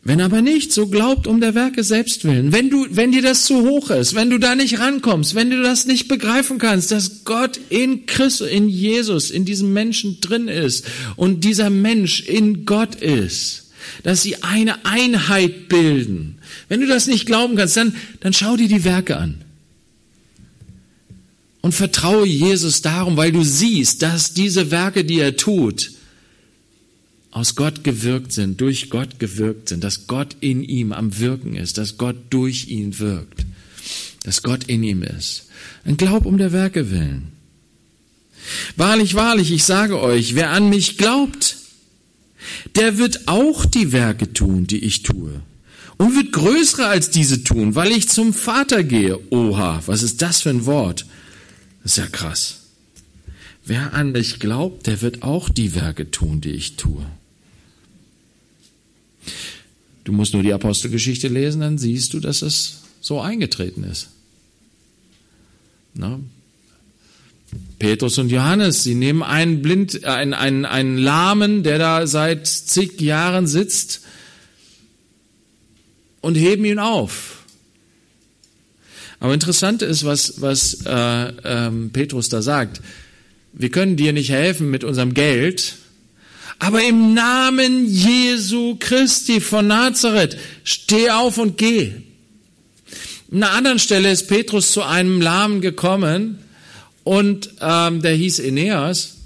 Wenn 0.07 0.21
aber 0.21 0.43
nicht, 0.43 0.71
so 0.71 0.89
glaubt 0.89 1.27
um 1.27 1.41
der 1.41 1.55
Werke 1.55 1.83
selbst 1.83 2.25
willen. 2.25 2.53
Wenn 2.53 2.69
du, 2.69 2.87
wenn 2.91 3.11
dir 3.11 3.23
das 3.23 3.47
zu 3.47 3.63
hoch 3.63 3.89
ist, 3.89 4.15
wenn 4.15 4.29
du 4.29 4.39
da 4.39 4.55
nicht 4.55 4.79
rankommst, 4.79 5.35
wenn 5.35 5.49
du 5.49 5.63
das 5.63 5.87
nicht 5.87 6.09
begreifen 6.09 6.59
kannst, 6.59 6.93
dass 6.93 7.25
Gott 7.25 7.59
in 7.71 8.05
Christus, 8.05 8.49
in 8.49 8.69
Jesus, 8.69 9.31
in 9.31 9.47
diesem 9.47 9.73
Menschen 9.73 10.21
drin 10.21 10.49
ist 10.49 10.85
und 11.17 11.43
dieser 11.43 11.71
Mensch 11.71 12.21
in 12.21 12.67
Gott 12.67 12.97
ist, 12.97 13.71
dass 14.03 14.23
sie 14.23 14.43
eine 14.43 14.85
Einheit 14.85 15.69
bilden. 15.69 16.37
Wenn 16.69 16.83
du 16.83 16.87
das 16.87 17.07
nicht 17.07 17.25
glauben 17.25 17.57
kannst, 17.57 17.79
dann, 17.79 17.95
dann 18.21 18.35
schau 18.35 18.59
dir 18.59 18.69
die 18.69 18.85
Werke 18.85 19.17
an 19.17 19.37
und 21.63 21.73
vertraue 21.73 22.27
Jesus 22.27 22.83
darum, 22.83 23.17
weil 23.17 23.33
du 23.33 23.43
siehst, 23.43 24.03
dass 24.03 24.35
diese 24.35 24.71
Werke, 24.71 25.03
die 25.07 25.19
er 25.19 25.37
tut, 25.39 25.93
aus 27.35 27.57
Gott 27.57 27.83
gewirkt 27.83 28.33
sind, 28.33 28.61
durch 28.61 28.91
Gott 28.91 29.19
gewirkt 29.19 29.69
sind, 29.69 29.83
dass 29.83 30.07
Gott 30.07 30.37
in 30.39 30.63
ihm 30.63 30.93
am 30.93 31.19
Wirken 31.19 31.57
ist, 31.57 31.79
dass 31.79 31.99
Gott 31.99 32.17
durch 32.31 32.69
ihn 32.69 33.01
wirkt, 33.01 33.45
dass 34.23 34.45
Gott 34.45 34.65
in 34.65 34.85
ihm 34.85 35.03
ist. 35.03 35.47
Ein 35.85 35.97
Glaub 35.97 36.27
um 36.27 36.39
der 36.39 36.53
Werke 36.53 36.93
willen. 36.93 37.33
Wahrlich, 38.77 39.15
wahrlich, 39.15 39.51
ich 39.51 39.65
sage 39.65 40.01
euch, 40.01 40.37
wer 40.37 40.51
an 40.51 40.69
mich 40.69 40.97
glaubt, 40.97 41.57
der 42.77 42.99
wird 42.99 43.27
auch 43.27 43.67
die 43.67 43.91
Werke 43.91 44.33
tun, 44.33 44.69
die 44.69 44.85
ich 44.85 45.03
tue. 45.03 45.43
Und 45.97 46.15
wird 46.15 46.33
größere 46.33 46.87
als 46.87 47.11
diese 47.11 47.43
tun, 47.43 47.75
weil 47.75 47.91
ich 47.91 48.09
zum 48.09 48.33
Vater 48.33 48.85
gehe. 48.85 49.19
Oha, 49.31 49.83
was 49.87 50.05
ist 50.05 50.23
das 50.23 50.43
für 50.43 50.51
ein 50.51 50.67
Wort? 50.67 51.05
Das 51.83 51.93
ist 51.93 51.99
ja 51.99 52.07
krass. 52.07 52.61
Wer 53.65 53.93
an 53.95 54.13
mich 54.13 54.39
glaubt, 54.39 54.87
der 54.87 55.01
wird 55.03 55.23
auch 55.25 55.49
die 55.49 55.75
Werke 55.75 56.13
tun, 56.13 56.41
die 56.41 56.51
ich 56.51 56.77
tue. 56.77 57.05
Du 60.05 60.13
musst 60.13 60.35
nur 60.35 60.43
die 60.43 60.53
Apostelgeschichte 60.53 61.29
lesen, 61.29 61.63
dann 61.63 61.79
siehst 61.79 62.13
du, 62.13 62.21
dass 62.21 62.43
es 62.43 62.83
so 63.01 63.21
eingetreten 63.21 63.85
ist. 63.85 64.09
Na? 65.95 66.21
Petrus 67.79 68.19
und 68.19 68.31
Johannes, 68.31 68.83
sie 68.83 68.95
nehmen 68.95 69.23
einen 69.23 69.63
blind, 69.63 70.05
einen, 70.05 70.35
einen, 70.35 70.65
einen 70.65 70.99
Lahmen, 70.99 71.63
der 71.63 71.79
da 71.79 72.07
seit 72.07 72.47
zig 72.47 73.01
Jahren 73.01 73.47
sitzt, 73.47 74.03
und 76.21 76.37
heben 76.37 76.65
ihn 76.65 76.79
auf. 76.79 77.45
Aber 79.21 79.35
interessant 79.35 79.83
ist, 79.83 80.05
was, 80.05 80.41
was 80.41 80.85
äh, 80.87 81.33
ähm, 81.45 81.91
Petrus 81.93 82.31
da 82.31 82.41
sagt. 82.41 82.81
Wir 83.53 83.71
können 83.71 83.97
dir 83.97 84.15
nicht 84.15 84.31
helfen 84.31 84.71
mit 84.71 84.85
unserem 84.85 85.13
Geld, 85.13 85.77
aber 86.59 86.83
im 86.83 87.15
Namen 87.15 87.87
Jesu 87.87 88.77
Christi 88.79 89.41
von 89.41 89.67
Nazareth, 89.67 90.37
steh 90.63 91.11
auf 91.11 91.39
und 91.39 91.59
geh. 91.59 91.93
An 93.31 93.43
einer 93.43 93.53
anderen 93.53 93.79
Stelle 93.79 94.11
ist 94.11 94.29
Petrus 94.29 94.73
zu 94.73 94.83
einem 94.83 95.21
Lahmen 95.21 95.61
gekommen 95.61 96.39
und 97.03 97.51
ähm, 97.61 98.01
der 98.01 98.15
hieß 98.15 98.41
Aeneas 98.41 99.17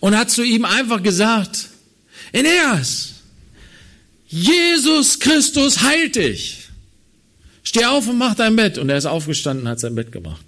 und 0.00 0.16
hat 0.16 0.30
zu 0.30 0.42
ihm 0.42 0.64
einfach 0.64 1.02
gesagt, 1.02 1.68
Aeneas, 2.32 3.14
Jesus 4.28 5.20
Christus 5.20 5.82
heilt 5.82 6.16
dich. 6.16 6.64
Steh 7.62 7.84
auf 7.86 8.08
und 8.08 8.18
mach 8.18 8.34
dein 8.34 8.56
Bett. 8.56 8.78
Und 8.78 8.90
er 8.90 8.98
ist 8.98 9.06
aufgestanden 9.06 9.64
und 9.64 9.70
hat 9.70 9.80
sein 9.80 9.94
Bett 9.94 10.12
gemacht. 10.12 10.44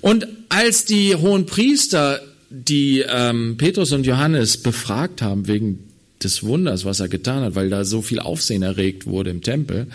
Und 0.00 0.26
als 0.48 0.84
die 0.84 1.14
hohen 1.14 1.46
Priester, 1.46 2.20
die 2.50 3.00
ähm, 3.00 3.56
Petrus 3.58 3.92
und 3.92 4.06
Johannes 4.06 4.56
befragt 4.58 5.22
haben 5.22 5.46
wegen 5.46 5.84
des 6.22 6.42
Wunders, 6.42 6.84
was 6.84 7.00
er 7.00 7.08
getan 7.08 7.42
hat, 7.42 7.54
weil 7.54 7.70
da 7.70 7.84
so 7.84 8.02
viel 8.02 8.18
Aufsehen 8.18 8.62
erregt 8.62 9.06
wurde 9.06 9.30
im 9.30 9.42
Tempel, 9.42 9.86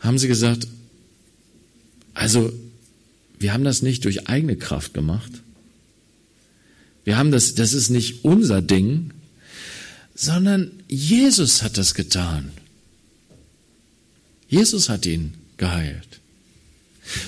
haben 0.00 0.18
sie 0.18 0.28
gesagt, 0.28 0.66
also 2.14 2.52
wir 3.38 3.52
haben 3.52 3.64
das 3.64 3.82
nicht 3.82 4.04
durch 4.04 4.28
eigene 4.28 4.56
Kraft 4.56 4.94
gemacht. 4.94 5.30
Wir 7.04 7.16
haben 7.16 7.32
das, 7.32 7.54
das 7.54 7.72
ist 7.72 7.90
nicht 7.90 8.24
unser 8.24 8.62
Ding, 8.62 9.12
sondern 10.14 10.70
Jesus 10.88 11.62
hat 11.62 11.78
das 11.78 11.94
getan. 11.94 12.52
Jesus 14.48 14.88
hat 14.88 15.06
ihn 15.06 15.34
geheilt. 15.56 16.20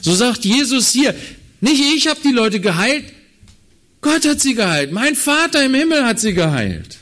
So 0.03 0.15
sagt 0.15 0.45
Jesus 0.45 0.91
hier, 0.91 1.15
nicht 1.61 1.83
ich 1.97 2.07
habe 2.07 2.21
die 2.23 2.33
Leute 2.33 2.61
geheilt, 2.61 3.05
Gott 4.05 4.25
hat 4.27 4.39
sie 4.39 4.55
geheilt, 4.55 4.93
mein 4.93 5.15
Vater 5.15 5.65
im 5.65 5.73
Himmel 5.73 6.05
hat 6.05 6.21
sie 6.21 6.35
geheilt. 6.35 6.99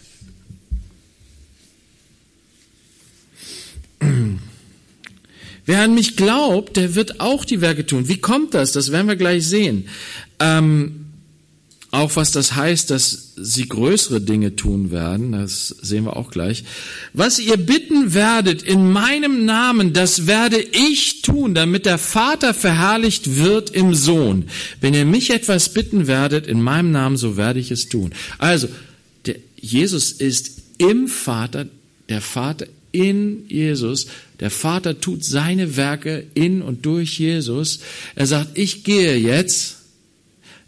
Wer 5.66 5.80
an 5.80 5.94
mich 5.94 6.16
glaubt, 6.16 6.76
der 6.76 6.94
wird 6.94 7.18
auch 7.18 7.44
die 7.44 7.61
Werke 7.61 7.84
tun. 7.86 8.07
Wie 8.07 8.18
kommt 8.18 8.55
das? 8.55 8.70
Das 8.70 8.92
werden 8.92 9.09
wir 9.09 9.16
gleich 9.16 9.44
sehen. 9.44 9.88
Ähm, 10.38 11.07
auch 11.93 12.16
was 12.16 12.32
das 12.32 12.57
heißt, 12.57 12.90
dass 12.90 13.34
sie 13.36 13.68
größere 13.68 14.22
Dinge 14.22 14.57
tun 14.57 14.90
werden, 14.90 15.32
das 15.32 15.68
sehen 15.68 16.05
wir 16.05 16.16
auch 16.16 16.30
gleich. 16.30 16.64
Was 17.12 17.38
ihr 17.38 17.59
bitten 17.59 18.14
werdet 18.14 18.62
in 18.62 18.90
meinem 18.90 19.45
Namen, 19.45 19.93
das 19.93 20.26
werde 20.26 20.59
ich 20.59 21.20
tun, 21.20 21.55
damit 21.55 21.84
der 21.84 21.99
Vater 21.99 22.55
verherrlicht 22.55 23.36
wird 23.36 23.68
im 23.68 23.95
Sohn. 23.95 24.47
Wenn 24.80 24.95
ihr 24.95 25.05
mich 25.05 25.28
etwas 25.30 25.74
bitten 25.74 26.07
werdet 26.07 26.47
in 26.47 26.62
meinem 26.62 26.93
Namen, 26.93 27.18
so 27.18 27.36
werde 27.36 27.61
ich 27.61 27.70
es 27.70 27.90
tun. 27.90 28.12
Also, 28.38 28.68
der, 29.26 29.36
Jesus 29.61 30.12
ist 30.12 30.62
im 30.78 31.09
Vater, 31.09 31.66
der 32.09 32.22
Vater 32.22 32.68
in 32.90 33.45
Jesus. 33.49 34.07
Der 34.40 34.51
Vater 34.51 34.99
tut 34.99 35.26
seine 35.26 35.76
Werke 35.76 36.24
in 36.32 36.62
und 36.62 36.86
durch 36.86 37.18
Jesus. 37.18 37.80
Er 38.14 38.26
sagt, 38.26 38.57
ich 38.57 38.82
gehe 38.82 39.14
jetzt 39.16 39.82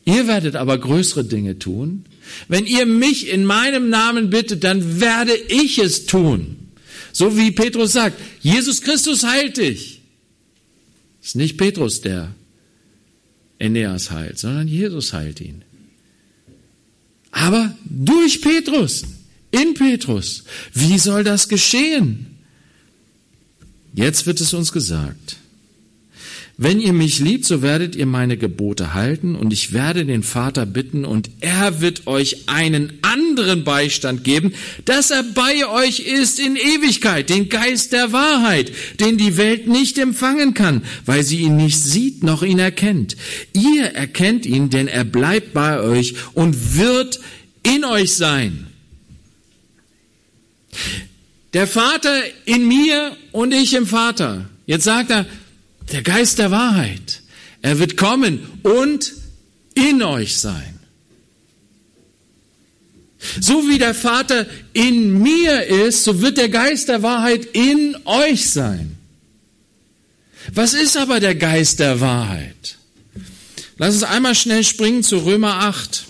Ihr 0.05 0.27
werdet 0.27 0.57
aber 0.57 0.79
größere 0.79 1.25
Dinge 1.25 1.59
tun. 1.59 2.05
Wenn 2.49 2.67
ihr 2.67 2.87
mich 2.87 3.29
in 3.29 3.45
meinem 3.45 3.89
Namen 3.89 4.31
bittet, 4.31 4.65
dann 4.65 5.01
werde 5.01 5.35
ich 5.35 5.79
es 5.79 6.07
tun. 6.07 6.57
So 7.13 7.37
wie 7.37 7.53
Petrus 7.53 7.93
sagt, 7.93 8.21
Jesus 8.41 8.83
Christus 8.83 9.25
heilt 9.25 9.57
dich. 9.57 10.01
Es 11.23 11.29
ist 11.29 11.37
nicht 11.37 11.57
Petrus, 11.57 12.01
der 12.01 12.35
Aeneas 13.61 14.11
heilt, 14.11 14.39
sondern 14.39 14.69
Jesus 14.69 15.13
heilt 15.13 15.41
ihn. 15.41 15.63
Aber 17.31 17.77
durch 17.85 18.43
Petrus, 18.43 19.05
in 19.55 19.75
Petrus. 19.75 20.45
Wie 20.73 20.99
soll 20.99 21.25
das 21.25 21.49
geschehen? 21.49 22.27
Jetzt 23.95 24.27
wird 24.27 24.41
es 24.41 24.53
uns 24.53 24.73
gesagt. 24.73 25.37
Wenn 26.57 26.81
ihr 26.81 26.93
mich 26.93 27.19
liebt, 27.19 27.45
so 27.45 27.63
werdet 27.63 27.97
ihr 27.97 28.07
meine 28.07 28.37
Gebote 28.37 28.95
halten 28.95 29.35
und 29.35 29.53
ich 29.53 29.73
werde 29.73 30.07
den 30.07 30.23
Vater 30.23 30.67
bitten 30.67 31.05
und 31.05 31.29
er 31.41 31.81
wird 31.81 32.07
euch 32.07 32.49
einen 32.49 32.93
anderen 33.03 33.65
Beistand 33.65 34.23
geben, 34.23 34.53
dass 34.85 35.11
er 35.11 35.25
bei 35.25 35.67
euch 35.67 36.01
ist 36.01 36.39
in 36.39 36.55
Ewigkeit, 36.55 37.29
den 37.29 37.49
Geist 37.49 37.93
der 37.93 38.13
Wahrheit, 38.13 38.71
den 39.01 39.19
die 39.19 39.37
Welt 39.37 39.67
nicht 39.67 39.99
empfangen 39.99 40.55
kann, 40.55 40.85
weil 41.07 41.25
sie 41.25 41.39
ihn 41.41 41.57
nicht 41.57 41.79
sieht 41.81 42.23
noch 42.23 42.45
ihn 42.45 42.61
erkennt. 42.61 43.17
Ihr 43.53 43.87
erkennt 43.87 44.47
ihn, 44.47 44.71
denn 44.71 44.87
er 44.87 45.05
bleibt 45.05 45.55
bei 45.55 45.81
euch 45.81 46.15
und 46.35 46.77
wird 46.77 47.19
in 47.65 47.85
euch 47.85 48.15
sein. 48.15 48.69
Der 51.53 51.67
Vater 51.67 52.15
in 52.45 52.69
mir 52.69 53.17
und 53.33 53.53
ich 53.53 53.75
im 53.75 53.89
Vater. 53.89 54.49
Jetzt 54.67 54.85
sagt 54.85 55.11
er, 55.11 55.27
der 55.93 56.03
Geist 56.03 56.39
der 56.39 56.51
Wahrheit. 56.51 57.22
Er 57.62 57.78
wird 57.78 57.97
kommen 57.97 58.47
und 58.62 59.12
in 59.74 60.03
euch 60.03 60.37
sein. 60.37 60.78
So 63.41 63.68
wie 63.68 63.78
der 63.78 63.95
Vater 63.95 64.47
in 64.72 65.22
mir 65.22 65.64
ist, 65.64 66.05
so 66.05 66.20
wird 66.20 66.37
der 66.37 66.51
Geist 66.51 66.89
der 66.89 67.03
Wahrheit 67.03 67.47
in 67.53 67.97
euch 68.05 68.51
sein. 68.51 68.99
Was 70.53 70.74
ist 70.74 70.97
aber 70.97 71.20
der 71.20 71.35
Geist 71.35 71.80
der 71.80 72.01
Wahrheit? 72.01 72.76
Lass 73.78 73.95
uns 73.95 74.03
einmal 74.03 74.35
schnell 74.35 74.62
springen 74.62 75.03
zu 75.03 75.18
Römer 75.18 75.55
8. 75.55 76.05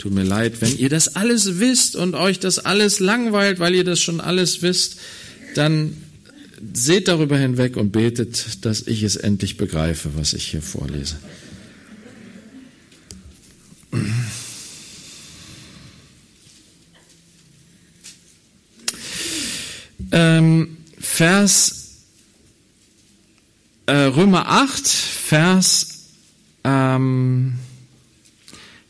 Tut 0.00 0.14
mir 0.14 0.22
leid, 0.22 0.62
wenn 0.62 0.78
ihr 0.78 0.88
das 0.88 1.14
alles 1.14 1.58
wisst 1.58 1.94
und 1.94 2.14
euch 2.14 2.38
das 2.38 2.58
alles 2.58 3.00
langweilt, 3.00 3.58
weil 3.58 3.74
ihr 3.74 3.84
das 3.84 4.00
schon 4.00 4.22
alles 4.22 4.62
wisst, 4.62 4.96
dann 5.54 5.94
seht 6.72 7.06
darüber 7.06 7.36
hinweg 7.36 7.76
und 7.76 7.92
betet, 7.92 8.64
dass 8.64 8.86
ich 8.86 9.02
es 9.02 9.16
endlich 9.16 9.58
begreife, 9.58 10.12
was 10.16 10.32
ich 10.32 10.46
hier 10.46 10.62
vorlese. 10.62 11.16
Ähm, 20.12 20.78
Vers 20.98 21.98
äh, 23.84 23.92
Römer 23.92 24.48
8, 24.48 24.88
Vers, 24.88 26.04
ähm, 26.64 27.58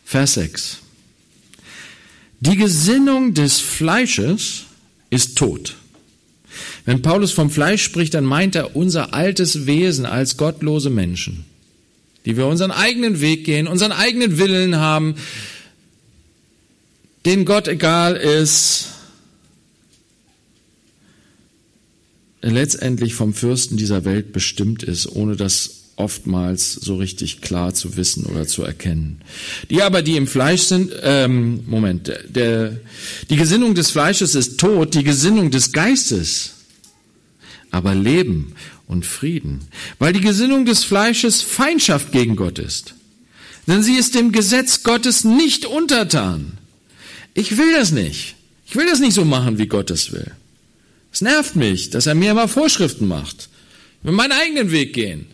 Vers 0.05 0.35
6. 0.35 0.79
Die 2.41 2.57
Gesinnung 2.57 3.35
des 3.35 3.61
Fleisches 3.61 4.65
ist 5.11 5.37
tot. 5.37 5.77
Wenn 6.87 7.03
Paulus 7.03 7.33
vom 7.33 7.51
Fleisch 7.51 7.83
spricht, 7.83 8.15
dann 8.15 8.25
meint 8.25 8.55
er 8.55 8.75
unser 8.75 9.13
altes 9.13 9.67
Wesen 9.67 10.07
als 10.07 10.39
gottlose 10.39 10.89
Menschen, 10.89 11.45
die 12.25 12.37
wir 12.37 12.47
unseren 12.47 12.71
eigenen 12.71 13.21
Weg 13.21 13.45
gehen, 13.45 13.69
unseren 13.69 13.93
eigenen 13.93 14.39
Willen 14.39 14.77
haben, 14.77 15.17
den 17.27 17.45
Gott 17.45 17.69
egal 17.69 18.17
ist, 18.17 18.87
letztendlich 22.41 23.15
vom 23.15 23.35
Fürsten 23.35 23.77
dieser 23.77 24.07
Welt 24.07 24.33
bestimmt 24.33 24.83
ist, 24.83 25.07
ohne 25.07 25.37
dass 25.37 25.80
oftmals 26.01 26.73
so 26.73 26.97
richtig 26.97 27.41
klar 27.41 27.75
zu 27.75 27.97
wissen 27.97 28.27
oder 28.27 28.47
zu 28.47 28.63
erkennen. 28.63 29.21
Die 29.71 29.83
aber, 29.83 30.03
die 30.03 30.17
im 30.17 30.27
Fleisch 30.27 30.63
sind, 30.63 30.93
ähm, 31.03 31.63
Moment, 31.67 32.13
der, 32.29 32.77
die 33.29 33.37
Gesinnung 33.37 33.75
des 33.75 33.91
Fleisches 33.91 34.35
ist 34.35 34.59
Tod, 34.59 34.95
die 34.95 35.05
Gesinnung 35.05 35.51
des 35.51 35.73
Geistes 35.73 36.55
aber 37.71 37.95
Leben 37.95 38.55
und 38.87 39.07
Frieden, 39.07 39.61
weil 39.99 40.13
die 40.13 40.21
Gesinnung 40.21 40.65
des 40.65 40.85
Fleisches 40.85 41.43
Feindschaft 41.43 42.13
gegen 42.13 42.37
Gott 42.37 42.59
ist. 42.59 42.95
Denn 43.67 43.83
sie 43.83 43.95
ist 43.95 44.15
dem 44.15 44.33
Gesetz 44.33 44.83
Gottes 44.83 45.25
nicht 45.25 45.65
untertan. 45.67 46.59
Ich 47.35 47.57
will 47.57 47.73
das 47.73 47.93
nicht. 47.93 48.35
Ich 48.67 48.75
will 48.75 48.87
das 48.87 49.01
nicht 49.01 49.15
so 49.15 49.25
machen, 49.25 49.59
wie 49.59 49.67
Gott 49.67 49.91
es 49.91 50.13
will. 50.13 50.33
Es 51.13 51.21
nervt 51.21 51.57
mich, 51.57 51.91
dass 51.91 52.07
er 52.07 52.15
mir 52.15 52.33
immer 52.33 52.49
Vorschriften 52.49 53.07
macht. 53.07 53.49
Ich 54.01 54.07
will 54.07 54.15
meinen 54.15 54.33
eigenen 54.33 54.71
Weg 54.71 54.93
gehen. 54.93 55.27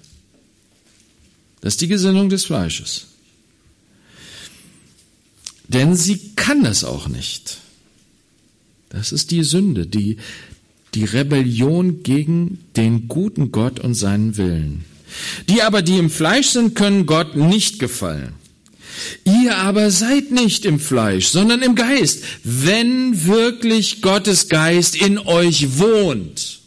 Das 1.66 1.72
ist 1.74 1.80
die 1.80 1.88
Gesinnung 1.88 2.28
des 2.28 2.44
Fleisches. 2.44 3.06
Denn 5.66 5.96
sie 5.96 6.30
kann 6.36 6.62
das 6.62 6.84
auch 6.84 7.08
nicht. 7.08 7.58
Das 8.88 9.10
ist 9.10 9.32
die 9.32 9.42
Sünde, 9.42 9.84
die, 9.84 10.18
die 10.94 11.02
Rebellion 11.02 12.04
gegen 12.04 12.60
den 12.76 13.08
guten 13.08 13.50
Gott 13.50 13.80
und 13.80 13.94
seinen 13.94 14.36
Willen. 14.36 14.84
Die 15.48 15.60
aber, 15.60 15.82
die 15.82 15.98
im 15.98 16.08
Fleisch 16.08 16.50
sind, 16.50 16.76
können 16.76 17.04
Gott 17.04 17.34
nicht 17.34 17.80
gefallen. 17.80 18.34
Ihr 19.24 19.56
aber 19.56 19.90
seid 19.90 20.30
nicht 20.30 20.66
im 20.66 20.78
Fleisch, 20.78 21.26
sondern 21.26 21.62
im 21.62 21.74
Geist, 21.74 22.22
wenn 22.44 23.26
wirklich 23.26 24.02
Gottes 24.02 24.48
Geist 24.48 24.94
in 24.94 25.18
euch 25.18 25.80
wohnt. 25.80 26.60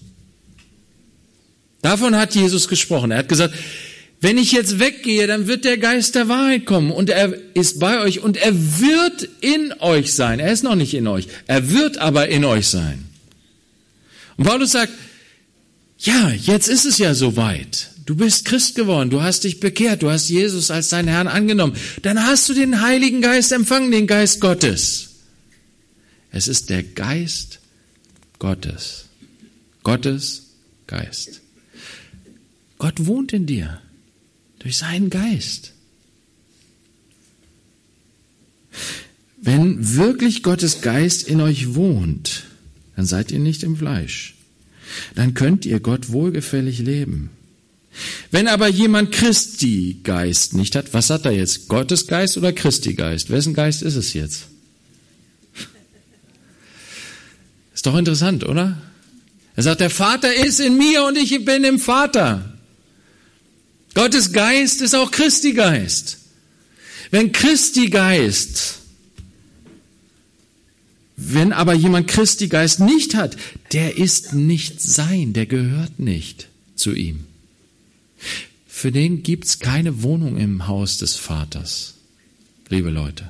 Davon 1.82 2.18
hat 2.18 2.36
Jesus 2.36 2.68
gesprochen. 2.68 3.12
Er 3.12 3.20
hat 3.20 3.30
gesagt, 3.30 3.56
wenn 4.22 4.38
ich 4.38 4.52
jetzt 4.52 4.80
weggehe, 4.80 5.28
dann 5.28 5.48
wird 5.48 5.64
der 5.64 5.78
Geist 5.78 6.16
der 6.16 6.28
Wahrheit 6.28 6.66
kommen 6.66 6.92
und 6.92 7.10
er 7.10 7.34
ist 7.54 7.80
bei 7.80 8.00
euch 8.02 8.20
und 8.20 8.36
er 8.36 8.54
wird 8.54 9.30
in 9.40 9.74
euch 9.80 10.14
sein. 10.14 10.40
Er 10.40 10.52
ist 10.52 10.64
noch 10.64 10.76
nicht 10.76 10.94
in 10.94 11.08
euch. 11.08 11.28
Er 11.48 11.70
wird 11.70 12.00
aber 12.00 12.28
in 12.28 12.44
euch 12.44 12.68
sein. 12.68 13.06
Und 14.36 14.44
Paulus 14.44 14.74
sagt, 14.74 14.92
ja, 16.00 16.32
jetzt 16.32 16.68
ist 16.68 16.86
es 16.86 16.98
ja 16.98 17.14
soweit. 17.14 17.92
Du 18.06 18.16
bist 18.16 18.44
Christ 18.44 18.76
geworden, 18.76 19.10
du 19.10 19.22
hast 19.22 19.44
dich 19.44 19.60
bekehrt, 19.60 20.02
du 20.02 20.10
hast 20.10 20.28
Jesus 20.30 20.72
als 20.72 20.90
deinen 20.90 21.08
Herrn 21.08 21.28
angenommen. 21.28 21.76
Dann 22.02 22.26
hast 22.26 22.50
du 22.50 22.54
den 22.54 22.82
Heiligen 22.82 23.22
Geist 23.22 23.52
empfangen, 23.54 23.92
den 23.92 24.08
Geist 24.08 24.42
Gottes. 24.42 25.10
Es 26.32 26.48
ist 26.48 26.70
der 26.70 26.84
Geist 26.84 27.60
Gottes. 28.38 29.06
Gottes 29.84 30.48
Geist. 30.88 31.42
Gott 32.78 33.06
wohnt 33.06 33.32
in 33.32 33.46
dir 33.46 33.80
durch 34.60 34.78
seinen 34.78 35.10
Geist. 35.10 35.74
Wenn 39.42 39.96
wirklich 39.96 40.44
Gottes 40.44 40.82
Geist 40.82 41.28
in 41.28 41.42
euch 41.42 41.76
wohnt, 41.76 42.44
dann 42.96 43.06
seid 43.06 43.32
ihr 43.32 43.40
nicht 43.40 43.64
im 43.64 43.78
Fleisch. 43.78 44.36
Dann 45.16 45.34
könnt 45.34 45.66
ihr 45.66 45.80
Gott 45.80 46.12
wohlgefällig 46.12 46.80
leben. 46.80 47.30
Wenn 48.32 48.48
aber 48.48 48.68
jemand 48.68 49.12
Christi 49.12 50.02
Geist 50.04 50.54
nicht 50.54 50.76
hat, 50.76 50.94
was 50.94 51.10
hat 51.10 51.26
er 51.26 51.32
jetzt? 51.32 51.68
Gottes 51.68 52.08
Geist 52.08 52.38
oder 52.38 52.54
Christi 52.54 52.94
Geist? 52.94 53.30
Wessen 53.30 53.54
Geist 53.54 53.82
ist 53.82 53.96
es 53.96 54.14
jetzt? 54.14 54.48
Ist 57.74 57.86
doch 57.86 57.98
interessant, 57.98 58.44
oder? 58.44 58.78
Er 59.56 59.64
sagt, 59.64 59.82
der 59.82 59.90
Vater 59.90 60.34
ist 60.34 60.60
in 60.60 60.78
mir 60.78 61.06
und 61.06 61.18
ich 61.18 61.44
bin 61.46 61.64
im 61.64 61.80
Vater. 61.80 62.59
Gottes 64.00 64.32
Geist 64.32 64.82
ist 64.82 64.96
auch 64.96 65.12
Christi 65.12 65.52
Geist. 65.52 66.20
Wenn 67.12 67.34
Christi 67.34 67.90
Geist, 67.90 68.76
wenn 71.18 71.52
aber 71.52 71.74
jemand 71.74 72.08
Christi 72.08 72.48
Geist 72.48 72.80
nicht 72.80 73.14
hat, 73.14 73.36
der 73.74 73.98
ist 73.98 74.32
nicht 74.32 74.82
sein, 74.82 75.34
der 75.34 75.48
gehört 75.48 76.00
nicht 76.00 76.48
zu 76.76 76.94
ihm. 76.94 77.26
Für 78.70 78.94
den 78.94 79.22
gibt's 79.22 79.60
keine 79.60 80.02
Wohnung 80.02 80.38
im 80.38 80.66
Haus 80.66 80.98
des 81.00 81.18
Vaters, 81.18 81.96
liebe 82.70 82.92
Leute. 82.92 83.28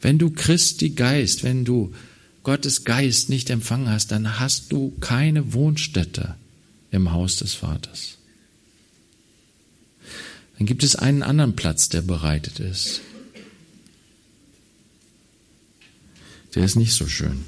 Wenn 0.00 0.18
du 0.18 0.30
Christi 0.30 0.90
Geist, 0.90 1.42
wenn 1.42 1.64
du 1.64 1.92
Gottes 2.44 2.84
Geist 2.84 3.28
nicht 3.28 3.50
empfangen 3.50 3.88
hast, 3.88 4.12
dann 4.12 4.38
hast 4.38 4.70
du 4.70 4.92
keine 5.00 5.52
Wohnstätte 5.52 6.36
im 6.92 7.10
Haus 7.10 7.38
des 7.38 7.54
Vaters. 7.54 8.18
Dann 10.62 10.66
gibt 10.68 10.84
es 10.84 10.94
einen 10.94 11.24
anderen 11.24 11.56
Platz, 11.56 11.88
der 11.88 12.02
bereitet 12.02 12.60
ist. 12.60 13.00
Der 16.54 16.62
ist 16.62 16.76
nicht 16.76 16.92
so 16.92 17.08
schön. 17.08 17.44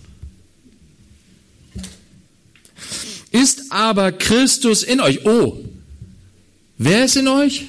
Ist 3.30 3.70
aber 3.70 4.10
Christus 4.10 4.82
in 4.82 4.98
euch? 4.98 5.24
Oh, 5.26 5.64
Wer 6.76 7.04
ist 7.04 7.14
in 7.14 7.28
euch? 7.28 7.66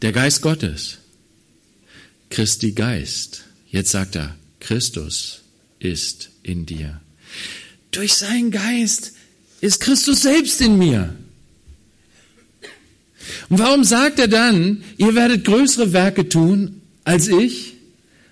Der 0.00 0.12
Geist 0.12 0.40
Gottes. 0.40 0.96
Christi 2.30 2.72
Geist. 2.72 3.44
Jetzt 3.70 3.90
sagt 3.90 4.16
er, 4.16 4.36
Christus 4.58 5.42
ist 5.80 6.30
in 6.42 6.64
dir. 6.64 7.02
Durch 7.90 8.14
seinen 8.14 8.50
Geist 8.50 9.12
ist 9.60 9.80
Christus 9.80 10.22
selbst 10.22 10.62
in 10.62 10.78
mir. 10.78 11.14
Und 13.48 13.58
warum 13.58 13.84
sagt 13.84 14.18
er 14.18 14.28
dann, 14.28 14.82
ihr 14.96 15.14
werdet 15.14 15.44
größere 15.44 15.92
Werke 15.92 16.28
tun 16.28 16.80
als 17.04 17.28
ich? 17.28 17.74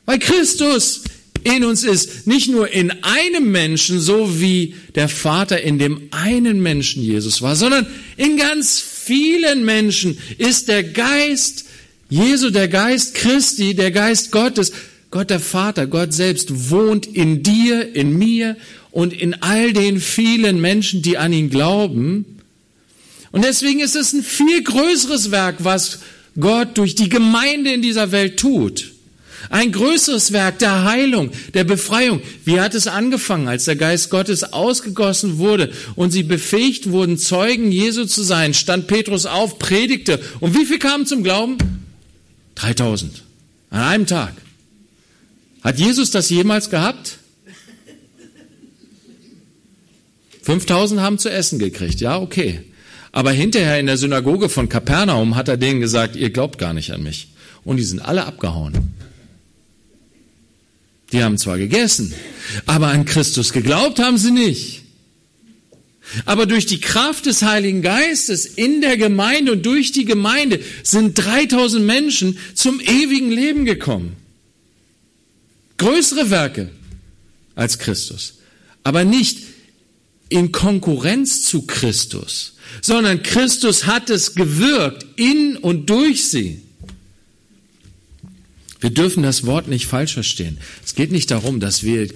Weil 0.05 0.19
Christus 0.19 1.03
in 1.45 1.65
uns 1.65 1.85
ist, 1.85 2.27
nicht 2.27 2.49
nur 2.49 2.73
in 2.73 2.91
einem 3.03 3.53
Menschen, 3.53 4.01
so 4.01 4.41
wie 4.41 4.75
der 4.95 5.09
Vater 5.09 5.63
in 5.63 5.79
dem 5.79 6.09
einen 6.11 6.61
Menschen 6.61 7.03
Jesus 7.03 7.41
war, 7.41 7.55
sondern 7.55 7.87
in 8.17 8.37
ganz 8.37 8.81
vielen 8.81 9.65
Menschen 9.65 10.19
ist 10.39 10.69
der 10.69 10.83
Geist 10.83 11.67
Jesu, 12.09 12.51
der 12.51 12.69
Geist 12.69 13.15
Christi, 13.15 13.75
der 13.75 13.91
Geist 13.91 14.31
Gottes, 14.33 14.73
Gott 15.11 15.31
der 15.31 15.41
Vater, 15.41 15.87
Gott 15.87 16.13
selbst 16.13 16.71
wohnt 16.71 17.07
in 17.07 17.43
dir, 17.43 17.95
in 17.95 18.17
mir 18.17 18.57
und 18.91 19.13
in 19.13 19.35
all 19.43 19.73
den 19.73 20.01
vielen 20.01 20.61
Menschen, 20.61 21.03
die 21.03 21.19
an 21.19 21.33
ihn 21.33 21.51
glauben. 21.51 22.36
Und 23.37 23.45
deswegen 23.45 23.81
ist 23.81 23.95
es 23.97 24.15
ein 24.15 24.23
viel 24.23 24.63
größeres 24.63 25.31
Werk, 25.31 25.57
was 25.59 25.99
Gott 26.41 26.79
durch 26.79 26.95
die 26.95 27.11
Gemeinde 27.11 27.71
in 27.71 27.83
dieser 27.83 28.11
Welt 28.11 28.39
tut. 28.41 28.93
Ein 29.51 29.73
größeres 29.73 30.33
Werk 30.33 30.59
der 30.59 30.85
Heilung, 30.85 31.31
der 31.53 31.65
Befreiung. 31.65 32.23
Wie 32.47 32.61
hat 32.61 32.75
es 32.75 32.87
angefangen, 32.87 33.47
als 33.47 33.67
der 33.67 33.77
Geist 33.77 34.09
Gottes 34.09 34.55
ausgegossen 34.55 35.37
wurde 35.37 35.71
und 35.97 36.13
sie 36.13 36.23
befähigt 36.23 36.91
wurden, 36.93 37.19
Zeugen 37.19 37.71
Jesu 37.71 38.07
zu 38.07 38.23
sein? 38.23 38.55
Stand 38.55 38.87
Petrus 38.87 39.27
auf, 39.27 39.59
predigte. 39.59 40.19
Und 40.41 40.59
wie 40.59 40.65
viel 40.65 40.79
kamen 40.79 41.05
zum 41.05 41.23
Glauben? 41.23 41.59
3000. 42.55 43.23
An 43.69 43.83
einem 43.83 44.07
Tag. 44.07 44.33
Hat 45.61 45.79
Jesus 45.79 46.11
das 46.11 46.31
jemals 46.31 46.71
gehabt? 46.71 47.19
5000 50.41 51.03
haben 51.03 51.19
zu 51.19 51.29
essen 51.29 51.59
gekriegt. 51.59 52.01
Ja, 52.01 52.19
okay. 52.19 52.63
Aber 53.17 53.33
hinterher 53.33 53.81
in 53.81 53.87
der 53.87 53.97
Synagoge 53.97 54.51
von 54.51 54.69
Kapernaum 54.69 55.37
hat 55.37 55.49
er 55.49 55.57
denen 55.57 55.81
gesagt, 55.81 56.17
ihr 56.17 56.29
glaubt 56.29 56.59
gar 56.59 56.75
nicht 56.75 56.91
an 56.91 57.03
mich. 57.03 57.29
Und 57.65 57.79
die 57.79 57.83
sind 57.83 58.01
alle 58.01 58.27
abgehauen. 58.27 58.93
Die 61.13 61.23
haben 61.23 61.39
zwar 61.39 61.57
gegessen, 61.57 62.13
aber 62.67 62.89
an 62.89 63.07
Christus 63.07 63.55
geglaubt 63.55 64.01
haben 64.01 64.19
sie 64.19 64.33
nicht. 64.33 64.83
Aber 66.27 66.45
durch 66.45 66.67
die 66.67 66.79
Kraft 66.79 67.25
des 67.25 67.41
Heiligen 67.41 67.81
Geistes 67.81 68.45
in 68.45 68.83
der 68.83 68.99
Gemeinde 68.99 69.53
und 69.53 69.65
durch 69.65 69.93
die 69.93 70.05
Gemeinde 70.05 70.61
sind 70.83 71.15
3000 71.15 71.87
Menschen 71.87 72.37
zum 72.53 72.81
ewigen 72.81 73.31
Leben 73.31 73.65
gekommen. 73.65 74.17
Größere 75.79 76.29
Werke 76.29 76.71
als 77.55 77.79
Christus, 77.79 78.41
aber 78.83 79.05
nicht 79.05 79.39
in 80.29 80.53
Konkurrenz 80.53 81.45
zu 81.45 81.63
Christus, 81.63 82.56
sondern 82.81 83.23
Christus 83.23 83.87
hat 83.87 84.11
es 84.11 84.35
gewirkt 84.35 85.07
in 85.17 85.57
und 85.57 85.89
durch 85.91 86.29
sie. 86.29 86.63
Wir 88.81 88.91
dürfen 88.91 89.23
das 89.23 89.47
Wort 89.47 89.69
nicht 89.69 89.87
falsch 89.87 90.15
verstehen. 90.15 90.59
Es 90.85 90.95
geht 90.95 91.11
nicht 91.11 91.31
darum, 91.31 91.61
dass 91.61 91.83
wir 91.83 92.09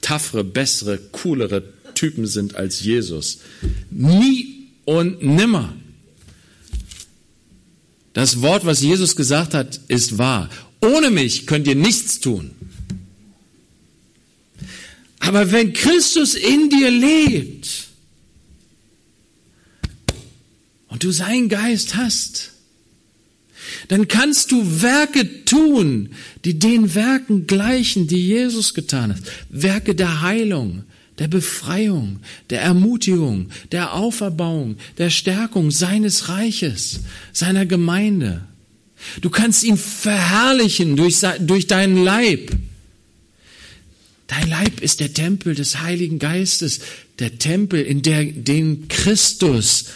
taffere, 0.00 0.44
bessere, 0.44 0.98
coolere 1.12 1.62
Typen 1.94 2.26
sind 2.26 2.56
als 2.56 2.82
Jesus. 2.82 3.38
Nie 3.90 4.68
und 4.84 5.22
nimmer. 5.22 5.74
Das 8.12 8.42
Wort, 8.42 8.64
was 8.64 8.82
Jesus 8.82 9.16
gesagt 9.16 9.54
hat, 9.54 9.80
ist 9.88 10.18
wahr. 10.18 10.50
Ohne 10.80 11.10
mich 11.10 11.46
könnt 11.46 11.66
ihr 11.66 11.74
nichts 11.74 12.20
tun. 12.20 12.50
Aber 15.18 15.50
wenn 15.50 15.72
Christus 15.72 16.34
in 16.34 16.68
dir 16.68 16.90
lebt 16.90 17.88
und 20.88 20.93
du 21.04 21.10
seinen 21.10 21.48
Geist 21.48 21.96
hast, 21.96 22.52
dann 23.88 24.08
kannst 24.08 24.52
du 24.52 24.82
Werke 24.82 25.44
tun, 25.44 26.10
die 26.44 26.58
den 26.58 26.94
Werken 26.94 27.46
gleichen, 27.46 28.06
die 28.06 28.26
Jesus 28.26 28.74
getan 28.74 29.14
hat. 29.14 29.22
Werke 29.48 29.94
der 29.94 30.22
Heilung, 30.22 30.84
der 31.18 31.28
Befreiung, 31.28 32.20
der 32.50 32.62
Ermutigung, 32.62 33.48
der 33.72 33.94
Auferbauung, 33.94 34.76
der 34.98 35.10
Stärkung 35.10 35.70
seines 35.70 36.28
Reiches, 36.28 37.00
seiner 37.32 37.66
Gemeinde. 37.66 38.42
Du 39.20 39.30
kannst 39.30 39.64
ihn 39.64 39.76
verherrlichen 39.76 40.96
durch, 40.96 41.20
durch 41.40 41.66
deinen 41.66 42.02
Leib. 42.02 42.50
Dein 44.26 44.48
Leib 44.48 44.80
ist 44.80 45.00
der 45.00 45.12
Tempel 45.12 45.54
des 45.54 45.80
Heiligen 45.80 46.18
Geistes, 46.18 46.80
der 47.18 47.38
Tempel, 47.38 47.82
in 47.82 48.02
der, 48.02 48.24
den 48.24 48.88
Christus 48.88 49.86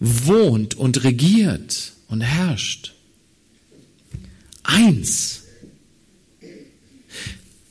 wohnt 0.00 0.74
und 0.74 1.04
regiert 1.04 1.92
und 2.08 2.20
herrscht. 2.20 2.94
eins. 4.68 5.42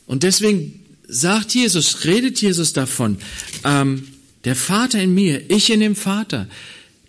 Und 0.07 0.23
deswegen 0.23 0.83
sagt 1.07 1.53
Jesus, 1.53 2.05
redet 2.05 2.41
Jesus 2.41 2.73
davon, 2.73 3.17
ähm, 3.63 4.07
der 4.45 4.55
Vater 4.55 5.01
in 5.01 5.13
mir, 5.13 5.49
ich 5.49 5.69
in 5.69 5.79
dem 5.79 5.95
Vater. 5.95 6.47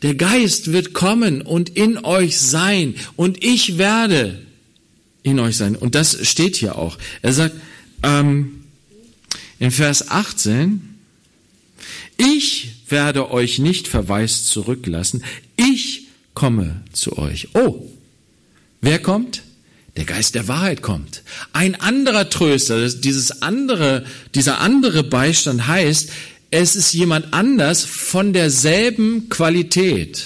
Der 0.02 0.14
Geist 0.14 0.72
wird 0.72 0.92
kommen 0.92 1.42
und 1.42 1.70
in 1.70 1.98
euch 2.04 2.38
sein 2.38 2.94
und 3.16 3.42
ich 3.42 3.78
werde 3.78 4.40
in 5.22 5.40
euch 5.40 5.56
sein. 5.56 5.74
Und 5.74 5.94
das 5.94 6.26
steht 6.28 6.56
hier 6.56 6.76
auch. 6.76 6.98
Er 7.22 7.32
sagt 7.32 7.56
ähm, 8.02 8.64
in 9.58 9.70
Vers 9.70 10.10
18, 10.10 10.87
ich 12.18 12.72
werde 12.88 13.30
euch 13.30 13.58
nicht 13.58 13.88
verwaist 13.88 14.48
zurücklassen, 14.48 15.24
ich 15.56 16.08
komme 16.34 16.82
zu 16.92 17.16
euch. 17.16 17.48
Oh, 17.54 17.90
wer 18.80 18.98
kommt? 18.98 19.42
Der 19.96 20.04
Geist 20.04 20.34
der 20.34 20.46
Wahrheit 20.46 20.82
kommt. 20.82 21.22
Ein 21.52 21.74
anderer 21.74 22.28
Tröster, 22.28 22.88
dieses 22.88 23.42
andere, 23.42 24.04
dieser 24.34 24.60
andere 24.60 25.02
Beistand 25.02 25.66
heißt, 25.66 26.10
es 26.50 26.76
ist 26.76 26.92
jemand 26.92 27.32
anders 27.34 27.84
von 27.84 28.32
derselben 28.32 29.28
Qualität. 29.28 30.24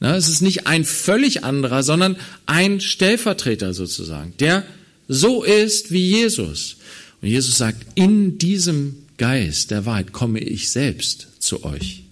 Na, 0.00 0.16
es 0.16 0.28
ist 0.28 0.40
nicht 0.40 0.66
ein 0.66 0.84
völlig 0.84 1.44
anderer, 1.44 1.82
sondern 1.82 2.16
ein 2.46 2.80
Stellvertreter 2.80 3.74
sozusagen, 3.74 4.32
der 4.40 4.64
so 5.08 5.42
ist 5.42 5.90
wie 5.90 6.08
Jesus. 6.08 6.76
Und 7.20 7.28
Jesus 7.28 7.58
sagt, 7.58 7.84
in 7.96 8.38
diesem 8.38 9.06
Geist 9.20 9.70
der 9.70 9.84
Wahrheit 9.84 10.12
komme 10.12 10.38
ich 10.38 10.70
selbst 10.70 11.28
zu 11.40 11.62
euch. 11.62 12.04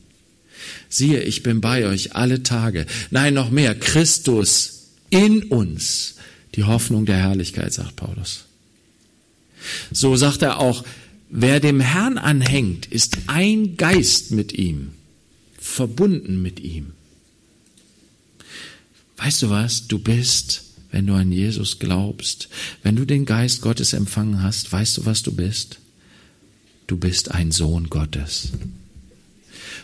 Siehe, 0.91 1.23
ich 1.23 1.43
bin 1.43 1.63
bei 1.63 1.87
euch 1.87 2.15
alle 2.15 2.43
Tage. 2.43 2.85
Nein, 3.11 3.33
noch 3.33 3.51
mehr, 3.51 3.75
Christus 3.75 4.89
in 5.09 5.45
uns, 5.45 6.17
die 6.55 6.65
Hoffnung 6.65 7.07
der 7.07 7.17
Herrlichkeit, 7.17 7.73
sagt 7.73 7.97
Paulus. 7.97 8.45
So 9.91 10.17
sagt 10.17 10.43
er 10.43 10.59
auch, 10.59 10.85
wer 11.31 11.61
dem 11.61 11.81
Herrn 11.81 12.19
anhängt, 12.19 12.85
ist 12.85 13.17
ein 13.27 13.79
Geist 13.79 14.31
mit 14.31 14.53
ihm, 14.53 14.91
verbunden 15.59 16.43
mit 16.43 16.61
ihm. 16.61 16.93
Weißt 19.17 19.41
du 19.41 19.49
was? 19.49 19.89
Du 19.89 19.99
bist, 19.99 20.63
wenn 20.91 21.07
du 21.07 21.15
an 21.15 21.33
Jesus 21.33 21.79
glaubst, 21.79 22.51
wenn 22.83 22.97
du 22.97 23.07
den 23.07 23.25
Geist 23.25 23.63
Gottes 23.63 23.95
empfangen 23.95 24.43
hast, 24.43 24.71
weißt 24.71 24.99
du, 24.99 25.07
was 25.07 25.23
du 25.23 25.35
bist? 25.35 25.79
Du 26.89 26.97
bist 26.97 27.31
ein 27.31 27.53
Sohn 27.53 27.91
Gottes. 27.91 28.49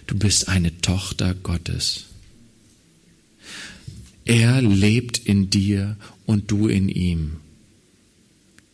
Du 0.06 0.18
bist 0.18 0.48
eine 0.48 0.80
Tochter 0.80 1.34
Gottes. 1.34 2.06
Er 4.24 4.62
lebt 4.62 5.18
in 5.18 5.50
dir 5.50 5.96
und 6.24 6.50
du 6.50 6.66
in 6.66 6.88
ihm. 6.88 7.36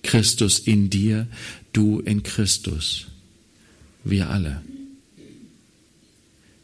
Christus 0.04 0.60
in 0.60 0.90
dir, 0.90 1.26
du 1.72 1.98
in 1.98 2.22
Christus. 2.22 3.08
Wir 4.04 4.30
alle. 4.30 4.62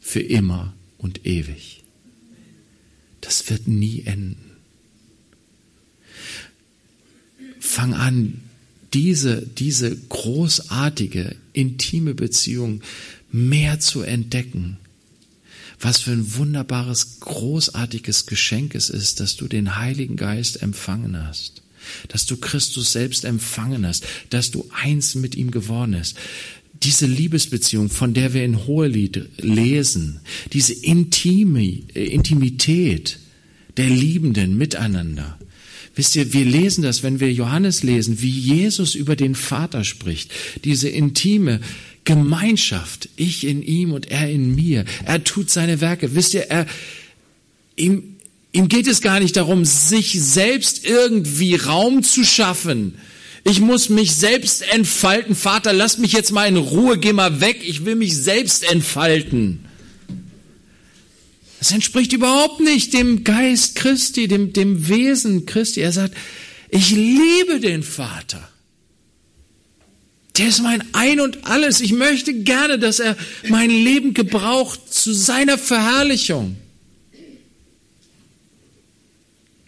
Für 0.01 0.21
immer 0.21 0.73
und 0.99 1.27
ewig. 1.27 1.83
Das 3.21 3.51
wird 3.51 3.67
nie 3.67 4.03
enden. 4.03 4.53
Fang 7.59 7.93
an, 7.93 8.46
diese, 8.97 9.43
diese 9.43 9.95
großartige, 9.95 11.37
intime 11.53 12.15
Beziehung 12.15 12.81
mehr 13.31 13.79
zu 13.79 14.01
entdecken. 14.01 14.79
Was 15.79 16.01
für 16.01 16.13
ein 16.13 16.35
wunderbares, 16.37 17.21
großartiges 17.21 18.25
Geschenk 18.25 18.75
es 18.75 18.89
ist, 18.89 19.21
dass 19.21 19.37
du 19.37 19.49
den 19.49 19.77
Heiligen 19.77 20.17
Geist 20.17 20.63
empfangen 20.63 21.27
hast, 21.27 21.61
dass 22.09 22.25
du 22.25 22.39
Christus 22.39 22.93
selbst 22.93 23.27
empfangen 23.27 23.87
hast, 23.87 24.07
dass 24.31 24.51
du 24.51 24.67
eins 24.73 25.15
mit 25.15 25.35
ihm 25.35 25.51
geworden 25.51 25.93
bist. 25.99 26.17
Diese 26.83 27.05
Liebesbeziehung, 27.05 27.91
von 27.91 28.15
der 28.15 28.33
wir 28.33 28.47
in 28.47 28.67
Hohelied 28.67 29.29
lesen, 29.37 30.21
diese 30.55 30.73
Intime, 30.73 31.83
äh, 31.95 32.07
Intimität 32.07 33.19
der 33.77 33.91
Liebenden 33.91 34.57
miteinander, 34.57 35.39
Wisst 35.97 36.15
ihr, 36.15 36.35
wir 36.35 36.45
lesen 36.45 36.83
das, 36.83 37.03
wenn 37.03 37.21
wir 37.21 37.33
Johannes 37.33 37.83
lesen, 37.83 38.21
wie 38.21 38.31
Jesus 38.31 38.95
über 38.95 39.17
den 39.17 39.35
Vater 39.35 39.83
spricht. 39.83 40.31
Diese 40.63 40.91
intime 40.91 41.61
Gemeinschaft. 42.05 43.09
Ich 43.17 43.47
in 43.47 43.63
ihm 43.63 43.93
und 43.93 44.11
er 44.11 44.31
in 44.31 44.55
mir. 44.55 44.85
Er 45.07 45.25
tut 45.25 45.51
seine 45.51 45.81
Werke. 45.81 46.15
Wisst 46.15 46.35
ihr, 46.35 46.51
er, 46.51 46.67
ihm, 47.77 48.17
ihm 48.53 48.69
geht 48.69 48.87
es 48.87 49.01
gar 49.01 49.21
nicht 49.21 49.37
darum, 49.37 49.65
sich 49.65 50.23
selbst 50.23 50.85
irgendwie 50.85 51.57
Raum 51.57 52.03
zu 52.03 52.25
schaffen. 52.25 52.97
Ich 53.45 53.61
muss 53.61 53.89
mich 53.89 54.15
selbst 54.15 54.71
entfalten. 54.71 55.35
Vater, 55.35 55.73
lass 55.73 55.97
mich 55.97 56.13
jetzt 56.13 56.31
mal 56.31 56.47
in 56.47 56.59
Ruhe, 56.59 56.99
geh 56.99 57.15
mal 57.15 57.41
weg. 57.41 57.61
Ich 57.65 57.87
will 57.87 57.95
mich 57.95 58.15
selbst 58.17 58.71
entfalten. 58.71 59.66
Das 61.67 61.73
entspricht 61.73 62.13
überhaupt 62.13 62.61
nicht 62.61 62.93
dem 62.93 63.25
Geist 63.25 63.75
Christi, 63.75 64.29
dem, 64.29 64.53
dem 64.53 64.87
Wesen 64.89 65.47
Christi. 65.47 65.81
Er 65.81 65.91
sagt, 65.91 66.17
ich 66.69 66.93
liebe 66.93 67.59
den 67.59 67.83
Vater. 67.83 68.49
Der 70.37 70.47
ist 70.47 70.63
mein 70.63 70.85
Ein 70.95 71.19
und 71.19 71.45
alles. 71.45 71.81
Ich 71.81 71.93
möchte 71.93 72.35
gerne, 72.35 72.79
dass 72.79 73.01
er 73.01 73.17
mein 73.49 73.69
Leben 73.69 74.15
gebraucht 74.15 74.95
zu 74.95 75.13
seiner 75.13 75.59
Verherrlichung. 75.59 76.55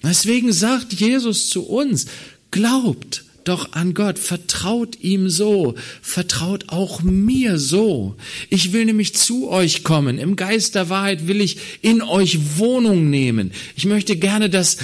Deswegen 0.05 0.53
sagt 0.53 0.93
Jesus 0.93 1.49
zu 1.49 1.67
uns, 1.67 2.07
glaubt 2.53 3.25
doch 3.49 3.73
an 3.73 3.95
Gott, 3.95 4.19
vertraut 4.19 5.01
ihm 5.01 5.31
so, 5.31 5.75
vertraut 6.03 6.67
auch 6.69 7.03
mir 7.03 7.59
so. 7.59 8.17
Ich 8.51 8.73
will 8.73 8.85
nämlich 8.85 9.15
zu 9.15 9.49
euch 9.49 9.85
kommen, 9.85 10.19
im 10.19 10.37
Geist 10.37 10.75
der 10.75 10.91
Wahrheit 10.91 11.27
will 11.27 11.41
ich 11.41 11.59
in 11.81 12.03
euch 12.03 12.59
Wohnung 12.59 13.09
nehmen. 13.09 13.53
Ich 13.75 13.87
möchte 13.87 14.17
gerne, 14.17 14.51
dass 14.51 14.77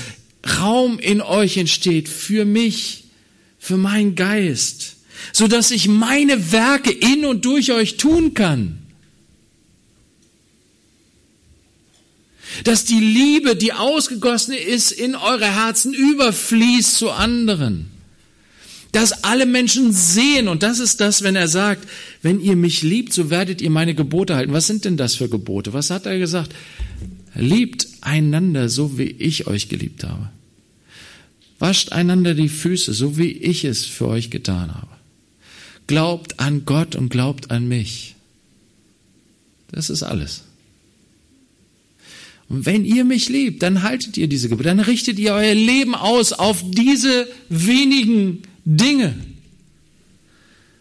Raum 0.60 0.98
in 0.98 1.20
euch 1.20 1.56
entsteht 1.56 2.08
für 2.08 2.44
mich, 2.44 3.04
für 3.58 3.76
meinen 3.76 4.14
Geist, 4.14 4.96
so 5.32 5.46
dass 5.46 5.70
ich 5.70 5.88
meine 5.88 6.52
Werke 6.52 6.90
in 6.90 7.24
und 7.24 7.44
durch 7.44 7.72
euch 7.72 7.96
tun 7.96 8.34
kann. 8.34 8.78
Dass 12.62 12.84
die 12.84 13.00
Liebe, 13.00 13.56
die 13.56 13.72
ausgegossene 13.72 14.56
ist, 14.56 14.92
in 14.92 15.16
eure 15.16 15.46
Herzen 15.46 15.92
überfließt 15.92 16.96
zu 16.96 17.10
anderen 17.10 17.93
dass 18.94 19.24
alle 19.24 19.44
Menschen 19.44 19.92
sehen. 19.92 20.46
Und 20.46 20.62
das 20.62 20.78
ist 20.78 21.00
das, 21.00 21.22
wenn 21.22 21.34
er 21.34 21.48
sagt, 21.48 21.88
wenn 22.22 22.40
ihr 22.40 22.54
mich 22.54 22.82
liebt, 22.82 23.12
so 23.12 23.28
werdet 23.28 23.60
ihr 23.60 23.70
meine 23.70 23.94
Gebote 23.94 24.36
halten. 24.36 24.52
Was 24.52 24.68
sind 24.68 24.84
denn 24.84 24.96
das 24.96 25.16
für 25.16 25.28
Gebote? 25.28 25.72
Was 25.72 25.90
hat 25.90 26.06
er 26.06 26.18
gesagt? 26.18 26.54
Liebt 27.34 27.88
einander, 28.02 28.68
so 28.68 28.96
wie 28.96 29.10
ich 29.10 29.48
euch 29.48 29.68
geliebt 29.68 30.04
habe. 30.04 30.30
Wascht 31.58 31.90
einander 31.90 32.34
die 32.34 32.48
Füße, 32.48 32.94
so 32.94 33.18
wie 33.18 33.32
ich 33.32 33.64
es 33.64 33.84
für 33.84 34.06
euch 34.06 34.30
getan 34.30 34.72
habe. 34.72 34.92
Glaubt 35.88 36.38
an 36.38 36.64
Gott 36.64 36.94
und 36.94 37.08
glaubt 37.08 37.50
an 37.50 37.66
mich. 37.66 38.14
Das 39.72 39.90
ist 39.90 40.04
alles. 40.04 40.44
Und 42.48 42.64
wenn 42.64 42.84
ihr 42.84 43.04
mich 43.04 43.28
liebt, 43.28 43.64
dann 43.64 43.82
haltet 43.82 44.16
ihr 44.16 44.28
diese 44.28 44.48
Gebote, 44.48 44.68
dann 44.68 44.78
richtet 44.78 45.18
ihr 45.18 45.34
euer 45.34 45.54
Leben 45.54 45.96
aus 45.96 46.32
auf 46.32 46.62
diese 46.64 47.26
wenigen 47.48 48.42
Dinge, 48.64 49.14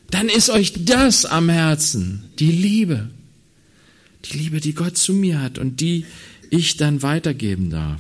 dann 0.10 0.30
ist 0.30 0.50
euch 0.50 0.86
das 0.86 1.26
am 1.26 1.50
Herzen, 1.50 2.26
die 2.40 2.52
Liebe, 2.52 3.10
die 4.26 4.38
Liebe, 4.38 4.62
die 4.62 4.74
Gott 4.74 4.98
zu 4.98 5.14
mir 5.14 5.42
hat 5.42 5.58
und 5.58 5.82
die 5.82 6.06
ich 6.50 6.78
dann 6.78 7.02
weitergeben 7.02 7.70
darf. 7.70 8.00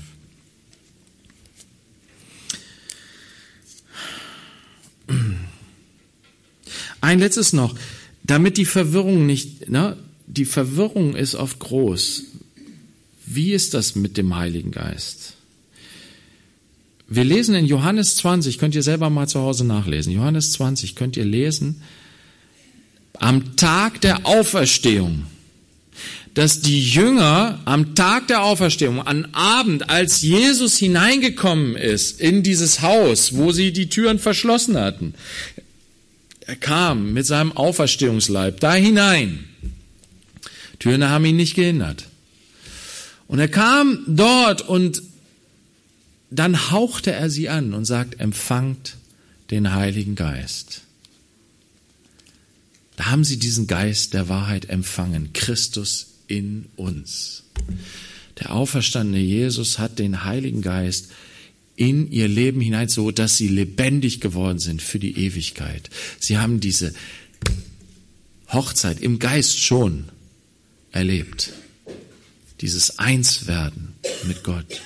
Ein 7.01 7.19
letztes 7.19 7.51
noch, 7.51 7.75
damit 8.23 8.57
die 8.57 8.65
Verwirrung 8.65 9.25
nicht, 9.25 9.69
ne, 9.69 9.97
die 10.27 10.45
Verwirrung 10.45 11.15
ist 11.15 11.35
oft 11.35 11.59
groß. 11.59 12.23
Wie 13.25 13.51
ist 13.51 13.73
das 13.73 13.95
mit 13.95 14.17
dem 14.17 14.35
Heiligen 14.35 14.71
Geist? 14.71 15.33
Wir 17.15 17.23
lesen 17.23 17.53
in 17.53 17.67
Johannes 17.67 18.15
20, 18.15 18.57
könnt 18.57 18.73
ihr 18.73 18.81
selber 18.81 19.11
mal 19.11 19.27
zu 19.27 19.39
Hause 19.39 19.65
nachlesen. 19.65 20.11
Johannes 20.11 20.53
20 20.53 20.95
könnt 20.95 21.15
ihr 21.15 21.25
lesen. 21.25 21.83
Am 23.19 23.55
Tag 23.55 24.01
der 24.01 24.25
Auferstehung, 24.25 25.27
dass 26.33 26.61
die 26.61 26.81
Jünger 26.81 27.59
am 27.65 27.93
Tag 27.93 28.29
der 28.29 28.41
Auferstehung, 28.41 29.05
am 29.05 29.27
Abend, 29.31 29.91
als 29.91 30.23
Jesus 30.23 30.79
hineingekommen 30.79 31.75
ist 31.75 32.19
in 32.19 32.41
dieses 32.41 32.81
Haus, 32.81 33.35
wo 33.35 33.51
sie 33.51 33.71
die 33.71 33.89
Türen 33.89 34.17
verschlossen 34.17 34.75
hatten, 34.75 35.13
er 36.47 36.55
kam 36.55 37.13
mit 37.13 37.27
seinem 37.27 37.51
Auferstehungsleib 37.51 38.59
da 38.59 38.73
hinein. 38.73 39.43
Türen 40.79 41.07
haben 41.07 41.25
ihn 41.25 41.35
nicht 41.35 41.53
gehindert. 41.53 42.05
Und 43.27 43.37
er 43.37 43.49
kam 43.49 43.99
dort 44.07 44.67
und 44.67 45.12
dann 46.39 46.71
hauchte 46.71 47.11
er 47.11 47.29
sie 47.29 47.49
an 47.49 47.73
und 47.73 47.85
sagt, 47.85 48.19
empfangt 48.19 48.97
den 49.51 49.73
Heiligen 49.73 50.15
Geist. 50.15 50.81
Da 52.95 53.07
haben 53.07 53.23
sie 53.23 53.37
diesen 53.37 53.67
Geist 53.67 54.13
der 54.13 54.29
Wahrheit 54.29 54.69
empfangen, 54.69 55.33
Christus 55.33 56.07
in 56.27 56.65
uns. 56.75 57.43
Der 58.39 58.53
auferstandene 58.53 59.19
Jesus 59.19 59.79
hat 59.79 59.99
den 59.99 60.23
Heiligen 60.23 60.61
Geist 60.61 61.11
in 61.75 62.11
ihr 62.11 62.27
Leben 62.27 62.61
hinein, 62.61 62.89
so 62.89 63.11
dass 63.11 63.37
sie 63.37 63.47
lebendig 63.47 64.21
geworden 64.21 64.59
sind 64.59 64.81
für 64.81 64.99
die 64.99 65.17
Ewigkeit. 65.17 65.89
Sie 66.19 66.37
haben 66.37 66.59
diese 66.59 66.93
Hochzeit 68.49 69.01
im 69.01 69.19
Geist 69.19 69.59
schon 69.59 70.05
erlebt. 70.91 71.53
Dieses 72.61 72.99
Einswerden 72.99 73.95
mit 74.27 74.43
Gott. 74.43 74.81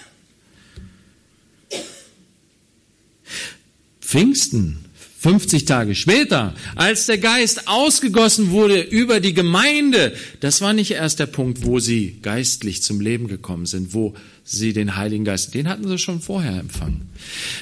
Pfingsten 4.08 4.86
50 5.20 5.66
Tage 5.66 5.95
später, 5.95 6.53
als 6.76 7.08
der 7.08 7.18
Geist 7.18 7.68
ausgegossen 7.68 8.51
wurde 8.51 8.80
über 8.80 9.20
die 9.20 9.34
Gemeinde, 9.34 10.14
das 10.39 10.62
war 10.62 10.72
nicht 10.72 10.91
erst 10.91 11.20
der 11.20 11.26
Punkt, 11.26 11.66
wo 11.66 11.80
sie 11.80 12.18
geistlich 12.22 12.84
zum 12.84 13.01
Leben 13.01 13.28
gekommen 13.28 13.66
sind, 13.66 13.93
wo 13.93 14.14
sie 14.45 14.72
den 14.72 14.95
Heiligen 14.95 15.26
Geist, 15.26 15.53
den 15.53 15.68
hatten 15.68 15.86
sie 15.89 15.97
schon 15.97 16.22
vorher 16.22 16.58
empfangen. 16.58 17.10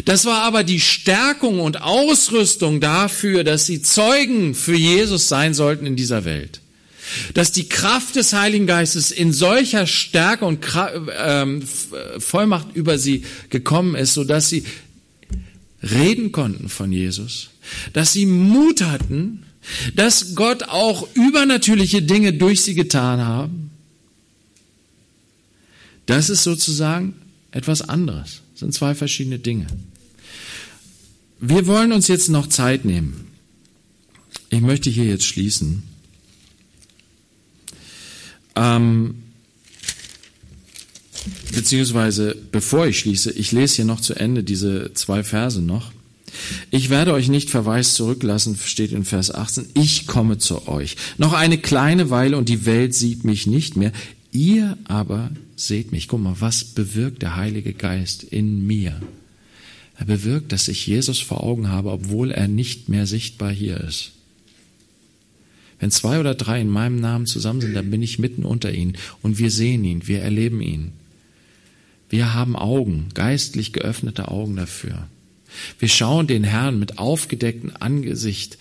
Das 0.04 0.26
war 0.26 0.44
aber 0.44 0.64
die 0.64 0.82
Stärkung 0.82 1.62
und 1.62 1.82
Ausrüstung 1.82 2.80
dafür, 2.80 3.44
dass 3.44 3.66
sie 3.66 3.82
Zeugen 3.82 4.54
für 4.54 4.76
Jesus 4.76 5.28
sein 5.28 5.56
sollten 5.56 5.88
in 5.88 5.96
dieser 5.96 6.26
Welt. 6.26 6.62
Dass 7.34 7.52
die 7.52 7.70
Kraft 7.70 8.16
des 8.16 8.34
Heiligen 8.34 8.68
Geistes 8.68 9.12
in 9.12 9.32
solcher 9.32 9.88
Stärke 9.88 10.46
und 10.46 10.60
ähm, 11.18 11.64
Vollmacht 12.20 12.76
über 12.76 12.98
sie 12.98 13.24
gekommen 13.50 13.96
ist, 13.96 14.14
so 14.14 14.24
dass 14.24 14.50
sie 14.50 14.64
reden 15.92 16.32
konnten 16.32 16.70
von 16.70 16.92
Jesus, 16.92 17.50
dass 17.94 18.14
sie 18.14 18.26
Mut 18.26 18.82
hatten, 18.82 19.44
dass 19.96 20.36
Gott 20.36 20.64
auch 20.64 21.08
übernatürliche 21.16 22.02
Dinge 22.02 22.34
durch 22.34 22.62
sie 22.62 22.76
getan 22.76 23.20
haben. 23.20 23.72
Das 26.06 26.30
ist 26.30 26.44
sozusagen 26.44 27.16
etwas 27.52 27.82
anderes. 27.82 28.42
Das 28.52 28.60
sind 28.60 28.74
zwei 28.74 28.94
verschiedene 28.96 29.40
Dinge. 29.40 29.68
Wir 31.40 31.68
wollen 31.68 31.92
uns 31.92 32.08
jetzt 32.08 32.30
noch 32.30 32.48
Zeit 32.48 32.86
nehmen. 32.86 33.28
Ich 34.50 34.62
möchte 34.62 34.90
hier 34.90 35.06
jetzt 35.06 35.26
schließen. 35.26 35.84
Ähm, 38.56 39.25
beziehungsweise 41.54 42.36
bevor 42.52 42.88
ich 42.88 43.00
schließe, 43.00 43.32
ich 43.32 43.52
lese 43.52 43.78
hier 43.78 43.86
noch 43.86 44.02
zu 44.02 44.14
Ende 44.14 44.44
diese 44.44 44.94
zwei 44.94 45.24
Verse 45.24 45.62
noch. 45.62 45.92
Ich 46.70 46.90
werde 46.90 47.14
euch 47.14 47.30
nicht 47.30 47.50
verweist 47.50 47.96
zurücklassen, 47.96 48.58
steht 48.62 48.92
in 48.92 49.06
Vers 49.06 49.34
18. 49.34 49.68
Ich 49.74 50.06
komme 50.06 50.38
zu 50.38 50.68
euch. 50.68 50.98
Noch 51.18 51.34
eine 51.34 51.58
kleine 51.58 52.10
Weile 52.10 52.38
und 52.38 52.50
die 52.50 52.66
Welt 52.66 52.94
sieht 52.94 53.24
mich 53.24 53.48
nicht 53.48 53.78
mehr. 53.78 53.92
Ihr 54.32 54.78
aber 54.84 55.32
seht 55.56 55.92
mich. 55.92 56.08
Guck 56.08 56.22
mal, 56.22 56.36
was 56.40 56.66
bewirkt 56.66 57.22
der 57.22 57.38
Heilige 57.38 57.74
Geist 57.74 58.24
in 58.24 58.68
mir? 58.68 59.00
Er 59.98 60.06
bewirkt, 60.06 60.52
dass 60.52 60.68
ich 60.68 60.86
Jesus 60.86 61.20
vor 61.20 61.44
Augen 61.44 61.70
habe, 61.70 61.92
obwohl 61.92 62.32
er 62.32 62.50
nicht 62.50 62.90
mehr 62.90 63.08
sichtbar 63.08 63.52
hier 63.52 63.80
ist. 63.80 64.12
Wenn 65.80 65.92
zwei 65.92 66.20
oder 66.20 66.36
drei 66.36 66.60
in 66.60 66.70
meinem 66.70 67.00
Namen 67.00 67.26
zusammen 67.26 67.62
sind, 67.62 67.74
dann 67.74 67.92
bin 67.92 68.02
ich 68.02 68.20
mitten 68.20 68.44
unter 68.44 68.74
ihnen 68.74 68.98
und 69.22 69.38
wir 69.38 69.52
sehen 69.52 69.84
ihn, 69.84 70.08
wir 70.08 70.22
erleben 70.22 70.62
ihn. 70.62 70.92
Wir 72.10 72.34
haben 72.34 72.56
Augen, 72.56 73.08
geistlich 73.14 73.74
geöffnete 73.74 74.30
Augen 74.30 74.56
dafür. 74.56 75.08
Wir 75.80 75.90
schauen 75.90 76.28
den 76.28 76.44
Herrn 76.44 76.80
mit 76.80 76.98
aufgedecktem 76.98 77.72
Angesicht 77.80 78.58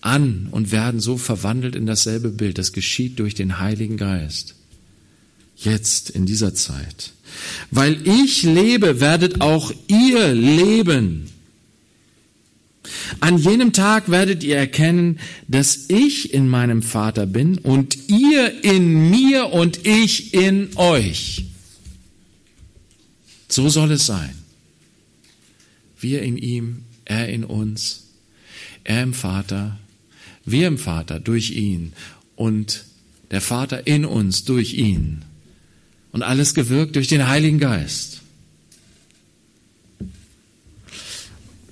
an 0.00 0.48
und 0.50 0.72
werden 0.72 1.00
so 1.00 1.16
verwandelt 1.16 1.76
in 1.76 1.86
dasselbe 1.86 2.30
Bild. 2.30 2.58
Das 2.58 2.72
geschieht 2.72 3.18
durch 3.18 3.34
den 3.34 3.60
Heiligen 3.60 3.96
Geist. 3.96 4.54
Jetzt, 5.56 6.10
in 6.10 6.26
dieser 6.26 6.54
Zeit. 6.54 7.12
Weil 7.70 8.06
ich 8.06 8.42
lebe, 8.42 9.00
werdet 9.00 9.40
auch 9.40 9.72
ihr 9.86 10.34
leben. 10.34 11.28
An 13.20 13.38
jenem 13.38 13.72
Tag 13.72 14.10
werdet 14.10 14.42
ihr 14.42 14.56
erkennen, 14.56 15.20
dass 15.46 15.84
ich 15.88 16.34
in 16.34 16.48
meinem 16.48 16.82
Vater 16.82 17.26
bin 17.26 17.58
und 17.58 18.08
ihr 18.08 18.64
in 18.64 19.10
mir 19.10 19.52
und 19.52 19.86
ich 19.86 20.34
in 20.34 20.70
euch. 20.76 21.44
So 23.52 23.68
soll 23.68 23.90
es 23.92 24.06
sein. 24.06 24.34
Wir 26.00 26.22
in 26.22 26.38
ihm, 26.38 26.84
er 27.04 27.28
in 27.28 27.44
uns, 27.44 28.04
er 28.82 29.02
im 29.02 29.12
Vater, 29.12 29.78
wir 30.46 30.66
im 30.66 30.78
Vater 30.78 31.20
durch 31.20 31.50
ihn 31.50 31.92
und 32.34 32.86
der 33.30 33.42
Vater 33.42 33.86
in 33.86 34.06
uns 34.06 34.44
durch 34.44 34.72
ihn. 34.72 35.22
Und 36.12 36.22
alles 36.22 36.54
gewirkt 36.54 36.96
durch 36.96 37.08
den 37.08 37.28
Heiligen 37.28 37.58
Geist. 37.58 38.22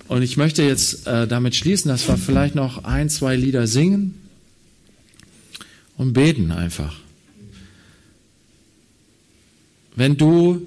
Und 0.06 0.20
ich 0.20 0.36
möchte 0.36 0.62
jetzt 0.62 1.06
äh, 1.06 1.26
damit 1.26 1.54
schließen, 1.54 1.88
dass 1.88 2.06
wir 2.06 2.18
vielleicht 2.18 2.54
noch 2.54 2.84
ein, 2.84 3.08
zwei 3.08 3.36
Lieder 3.36 3.66
singen 3.66 4.20
und 5.96 6.12
beten 6.12 6.52
einfach. 6.52 7.00
Wenn 9.96 10.18
du 10.18 10.66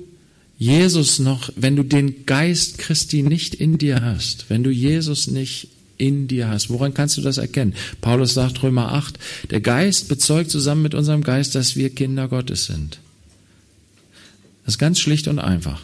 Jesus 0.63 1.19
noch, 1.19 1.49
wenn 1.57 1.75
du 1.75 1.83
den 1.83 2.25
Geist 2.25 2.77
Christi 2.77 3.21
nicht 3.21 3.53
in 3.53 3.77
dir 3.77 4.01
hast, 4.01 4.45
wenn 4.47 4.63
du 4.63 4.69
Jesus 4.69 5.27
nicht 5.27 5.67
in 5.97 6.29
dir 6.29 6.47
hast, 6.47 6.69
woran 6.69 6.93
kannst 6.93 7.17
du 7.17 7.21
das 7.21 7.37
erkennen? 7.37 7.73
Paulus 7.99 8.33
sagt 8.33 8.63
Römer 8.63 8.93
8, 8.93 9.19
der 9.51 9.59
Geist 9.59 10.07
bezeugt 10.07 10.51
zusammen 10.51 10.81
mit 10.81 10.95
unserem 10.95 11.21
Geist, 11.21 11.53
dass 11.55 11.75
wir 11.75 11.89
Kinder 11.89 12.29
Gottes 12.29 12.63
sind. 12.63 12.99
Das 14.63 14.75
ist 14.75 14.79
ganz 14.79 15.01
schlicht 15.01 15.27
und 15.27 15.39
einfach. 15.39 15.81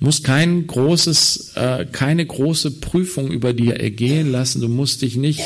Du 0.00 0.06
musst 0.06 0.24
kein 0.24 0.66
großes, 0.66 1.52
äh, 1.54 1.86
keine 1.86 2.26
große 2.26 2.72
Prüfung 2.80 3.30
über 3.30 3.52
dir 3.52 3.76
ergehen 3.78 4.32
lassen. 4.32 4.60
Du 4.60 4.68
musst 4.68 5.02
dich 5.02 5.14
nicht 5.14 5.42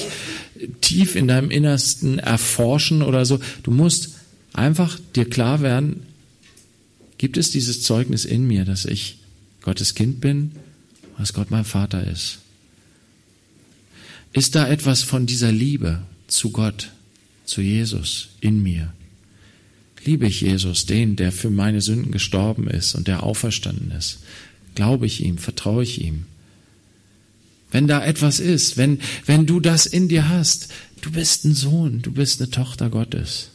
tief 0.81 1.17
in 1.17 1.29
deinem 1.29 1.51
Innersten 1.51 2.19
erforschen 2.19 3.03
oder 3.03 3.27
so. 3.27 3.41
Du 3.63 3.73
musst 3.73 4.15
einfach 4.55 4.99
dir 5.15 5.29
klar 5.29 5.61
werden, 5.61 6.07
Gibt 7.23 7.37
es 7.37 7.53
dieses 7.53 7.83
Zeugnis 7.83 8.25
in 8.25 8.49
mir, 8.49 8.65
dass 8.65 8.85
ich 8.85 9.19
Gottes 9.61 9.95
Kind 9.95 10.21
bin, 10.21 10.51
dass 11.17 11.33
Gott 11.33 11.53
mein 11.53 11.65
Vater 11.65 12.05
ist? 12.05 12.41
Ist 14.33 14.57
da 14.57 14.67
etwas 14.67 15.05
von 15.05 15.25
dieser 15.25 15.53
Liebe 15.53 16.03
zu 16.27 16.51
Gott, 16.51 16.91
zu 17.45 17.61
Jesus 17.61 18.31
in 18.41 18.61
mir? 18.61 18.93
Liebe 20.05 20.27
ich 20.27 20.41
Jesus, 20.41 20.85
den, 20.85 21.15
der 21.15 21.31
für 21.31 21.51
meine 21.51 21.81
Sünden 21.81 22.11
gestorben 22.11 22.67
ist 22.67 22.97
und 22.97 23.07
der 23.07 23.23
auferstanden 23.23 23.93
ist? 23.93 24.19
Glaube 24.75 25.07
ich 25.07 25.25
ihm, 25.25 25.39
vertraue 25.39 25.85
ich 25.85 26.03
ihm? 26.03 26.25
Wenn 27.71 27.87
da 27.87 28.05
etwas 28.05 28.41
ist, 28.41 28.77
wenn, 28.77 28.99
wenn 29.27 29.47
du 29.47 29.61
das 29.61 29.87
in 29.87 30.09
dir 30.09 30.29
hast, 30.29 30.73
du 31.03 31.13
bist 31.13 31.45
ein 31.45 31.55
Sohn, 31.55 32.03
du 32.03 32.11
bist 32.11 32.41
eine 32.43 32.51
Tochter 32.51 32.91
Gottes 32.91 33.52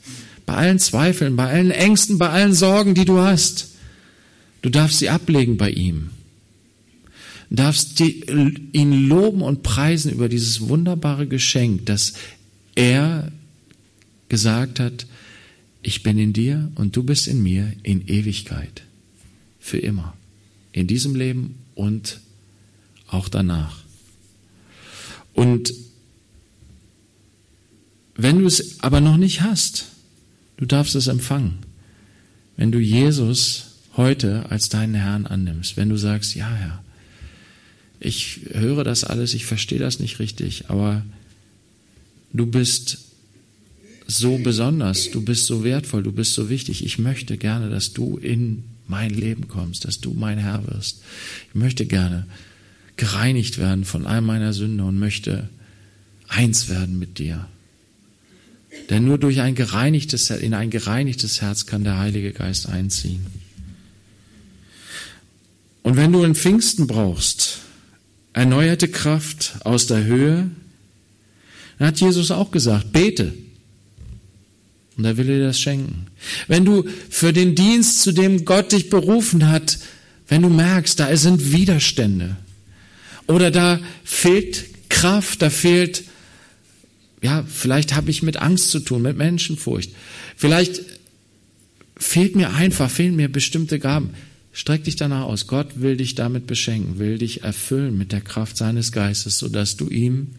bei 0.48 0.56
allen 0.56 0.80
Zweifeln, 0.80 1.36
bei 1.36 1.50
allen 1.50 1.72
Ängsten, 1.72 2.18
bei 2.18 2.30
allen 2.30 2.54
Sorgen, 2.54 2.96
die 2.96 3.06
du 3.06 3.20
hast. 3.20 3.68
Du 4.62 4.70
darfst 4.70 5.00
sie 5.00 5.10
ablegen 5.10 5.58
bei 5.58 5.70
ihm. 5.70 6.10
Du 7.50 7.58
darfst 7.58 8.00
ihn 8.00 9.08
loben 9.08 9.42
und 9.42 9.62
preisen 9.62 10.12
über 10.12 10.30
dieses 10.30 10.70
wunderbare 10.70 11.28
Geschenk, 11.28 11.86
dass 11.86 12.14
er 12.76 13.32
gesagt 14.30 14.80
hat, 14.80 15.06
ich 15.82 16.02
bin 16.02 16.18
in 16.18 16.32
dir 16.32 16.72
und 16.76 16.96
du 16.96 17.04
bist 17.04 17.28
in 17.28 17.44
mir 17.44 17.74
in 17.84 18.08
Ewigkeit. 18.08 18.84
Für 19.60 19.80
immer. 19.80 20.16
In 20.72 20.88
diesem 20.88 21.14
Leben 21.14 21.56
und 21.76 22.22
auch 23.08 23.28
danach. 23.28 23.84
Und 25.34 25.74
wenn 28.16 28.40
du 28.40 28.48
es 28.48 28.80
aber 28.82 29.02
noch 29.02 29.18
nicht 29.18 29.42
hast, 29.42 29.88
Du 30.58 30.66
darfst 30.66 30.96
es 30.96 31.08
empfangen. 31.08 31.60
Wenn 32.58 32.72
du 32.72 32.80
Jesus 32.80 33.76
heute 33.96 34.50
als 34.50 34.70
deinen 34.70 34.96
Herrn 34.96 35.26
annimmst, 35.26 35.78
wenn 35.78 35.90
du 35.90 35.98
sagst, 35.98 36.36
ja, 36.36 36.50
Herr, 36.50 36.84
ich 38.00 38.42
höre 38.52 38.84
das 38.84 39.04
alles, 39.04 39.34
ich 39.34 39.46
verstehe 39.46 39.80
das 39.80 40.00
nicht 40.00 40.20
richtig, 40.20 40.70
aber 40.70 41.04
du 42.34 42.46
bist 42.46 43.00
so 44.08 44.38
besonders, 44.38 45.12
du 45.12 45.24
bist 45.24 45.46
so 45.46 45.64
wertvoll, 45.64 46.04
du 46.04 46.12
bist 46.12 46.34
so 46.34 46.50
wichtig. 46.50 46.86
Ich 46.86 46.98
möchte 46.98 47.38
gerne, 47.38 47.70
dass 47.70 47.94
du 47.94 48.18
in 48.18 48.64
mein 48.88 49.14
Leben 49.14 49.48
kommst, 49.48 49.86
dass 49.86 50.00
du 50.00 50.14
mein 50.14 50.38
Herr 50.38 50.66
wirst. 50.68 51.02
Ich 51.50 51.56
möchte 51.56 51.86
gerne 51.86 52.26
gereinigt 52.96 53.58
werden 53.58 53.84
von 53.84 54.08
all 54.08 54.22
meiner 54.22 54.54
Sünde 54.54 54.84
und 54.86 54.98
möchte 54.98 55.50
eins 56.28 56.70
werden 56.70 56.98
mit 56.98 57.20
dir. 57.20 57.48
Denn 58.90 59.06
nur 59.06 59.18
durch 59.18 59.42
ein 59.42 59.56
gereinigtes, 59.56 60.30
in 60.30 60.54
ein 60.54 60.70
gereinigtes 60.70 61.42
Herz 61.42 61.66
kann 61.66 61.84
der 61.84 61.98
Heilige 61.98 62.32
Geist 62.32 62.70
einziehen. 62.70 63.26
Und 65.84 65.96
wenn 65.96 66.12
du 66.12 66.24
in 66.24 66.36
Pfingsten 66.36 66.88
brauchst, 66.88 67.60
erneuerte 68.34 68.88
Kraft 68.88 69.56
aus 69.64 69.88
der 69.88 70.04
Höhe, 70.04 70.50
dann 71.80 71.88
hat 71.88 72.00
Jesus 72.00 72.32
auch 72.32 72.52
gesagt, 72.52 72.92
bete. 72.92 73.34
Und 74.98 75.06
er 75.06 75.18
will 75.18 75.28
dir 75.28 75.44
das 75.44 75.60
schenken. 75.60 76.08
Wenn 76.48 76.66
du 76.66 76.84
für 77.10 77.32
den 77.32 77.56
Dienst, 77.56 78.02
zu 78.02 78.12
dem 78.12 78.46
Gott 78.46 78.72
dich 78.72 78.90
berufen 78.90 79.48
hat, 79.48 79.80
wenn 80.28 80.42
du 80.42 80.50
merkst, 80.50 81.00
da 81.00 81.16
sind 81.16 81.52
Widerstände 81.52 82.36
oder 83.28 83.52
da 83.52 83.80
fehlt 84.04 84.90
Kraft, 84.90 85.42
da 85.42 85.50
fehlt, 85.50 86.04
ja, 87.22 87.44
vielleicht 87.48 87.96
habe 87.96 88.12
ich 88.12 88.22
mit 88.24 88.38
Angst 88.38 88.72
zu 88.72 88.80
tun, 88.80 89.02
mit 89.02 89.18
Menschenfurcht. 89.18 89.92
Vielleicht 90.36 90.82
fehlt 91.96 92.36
mir 92.36 92.54
einfach, 92.54 92.90
fehlen 92.90 93.16
mir 93.16 93.32
bestimmte 93.32 93.80
Gaben. 93.80 94.12
Streck 94.52 94.84
dich 94.84 94.96
danach 94.96 95.24
aus. 95.24 95.48
Gott 95.48 95.82
will 95.82 95.98
dich 95.98 96.16
damit 96.16 96.48
beschenken, 96.48 97.00
will 97.00 97.18
dich 97.18 97.44
erfüllen 97.44 97.98
mit 97.98 98.12
der 98.12 98.22
Kraft 98.22 98.58
seines 98.58 98.92
Geistes, 98.92 99.38
sodass 99.38 99.78
du 99.78 99.88
ihm 99.88 100.30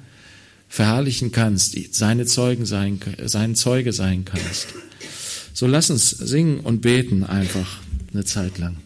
verherrlichen 0.69 1.33
kannst, 1.33 1.77
seine 1.95 2.27
Zeugen 2.27 2.67
sein, 2.67 3.01
sein 3.25 3.55
Zeuge 3.55 3.93
sein 3.93 4.25
kannst. 4.25 4.69
So 5.55 5.67
lass 5.67 5.91
uns 5.91 6.11
singen 6.11 6.61
und 6.61 6.83
beten 6.83 7.25
einfach 7.25 7.79
eine 8.13 8.25
Zeit 8.25 8.59
lang. 8.59 8.77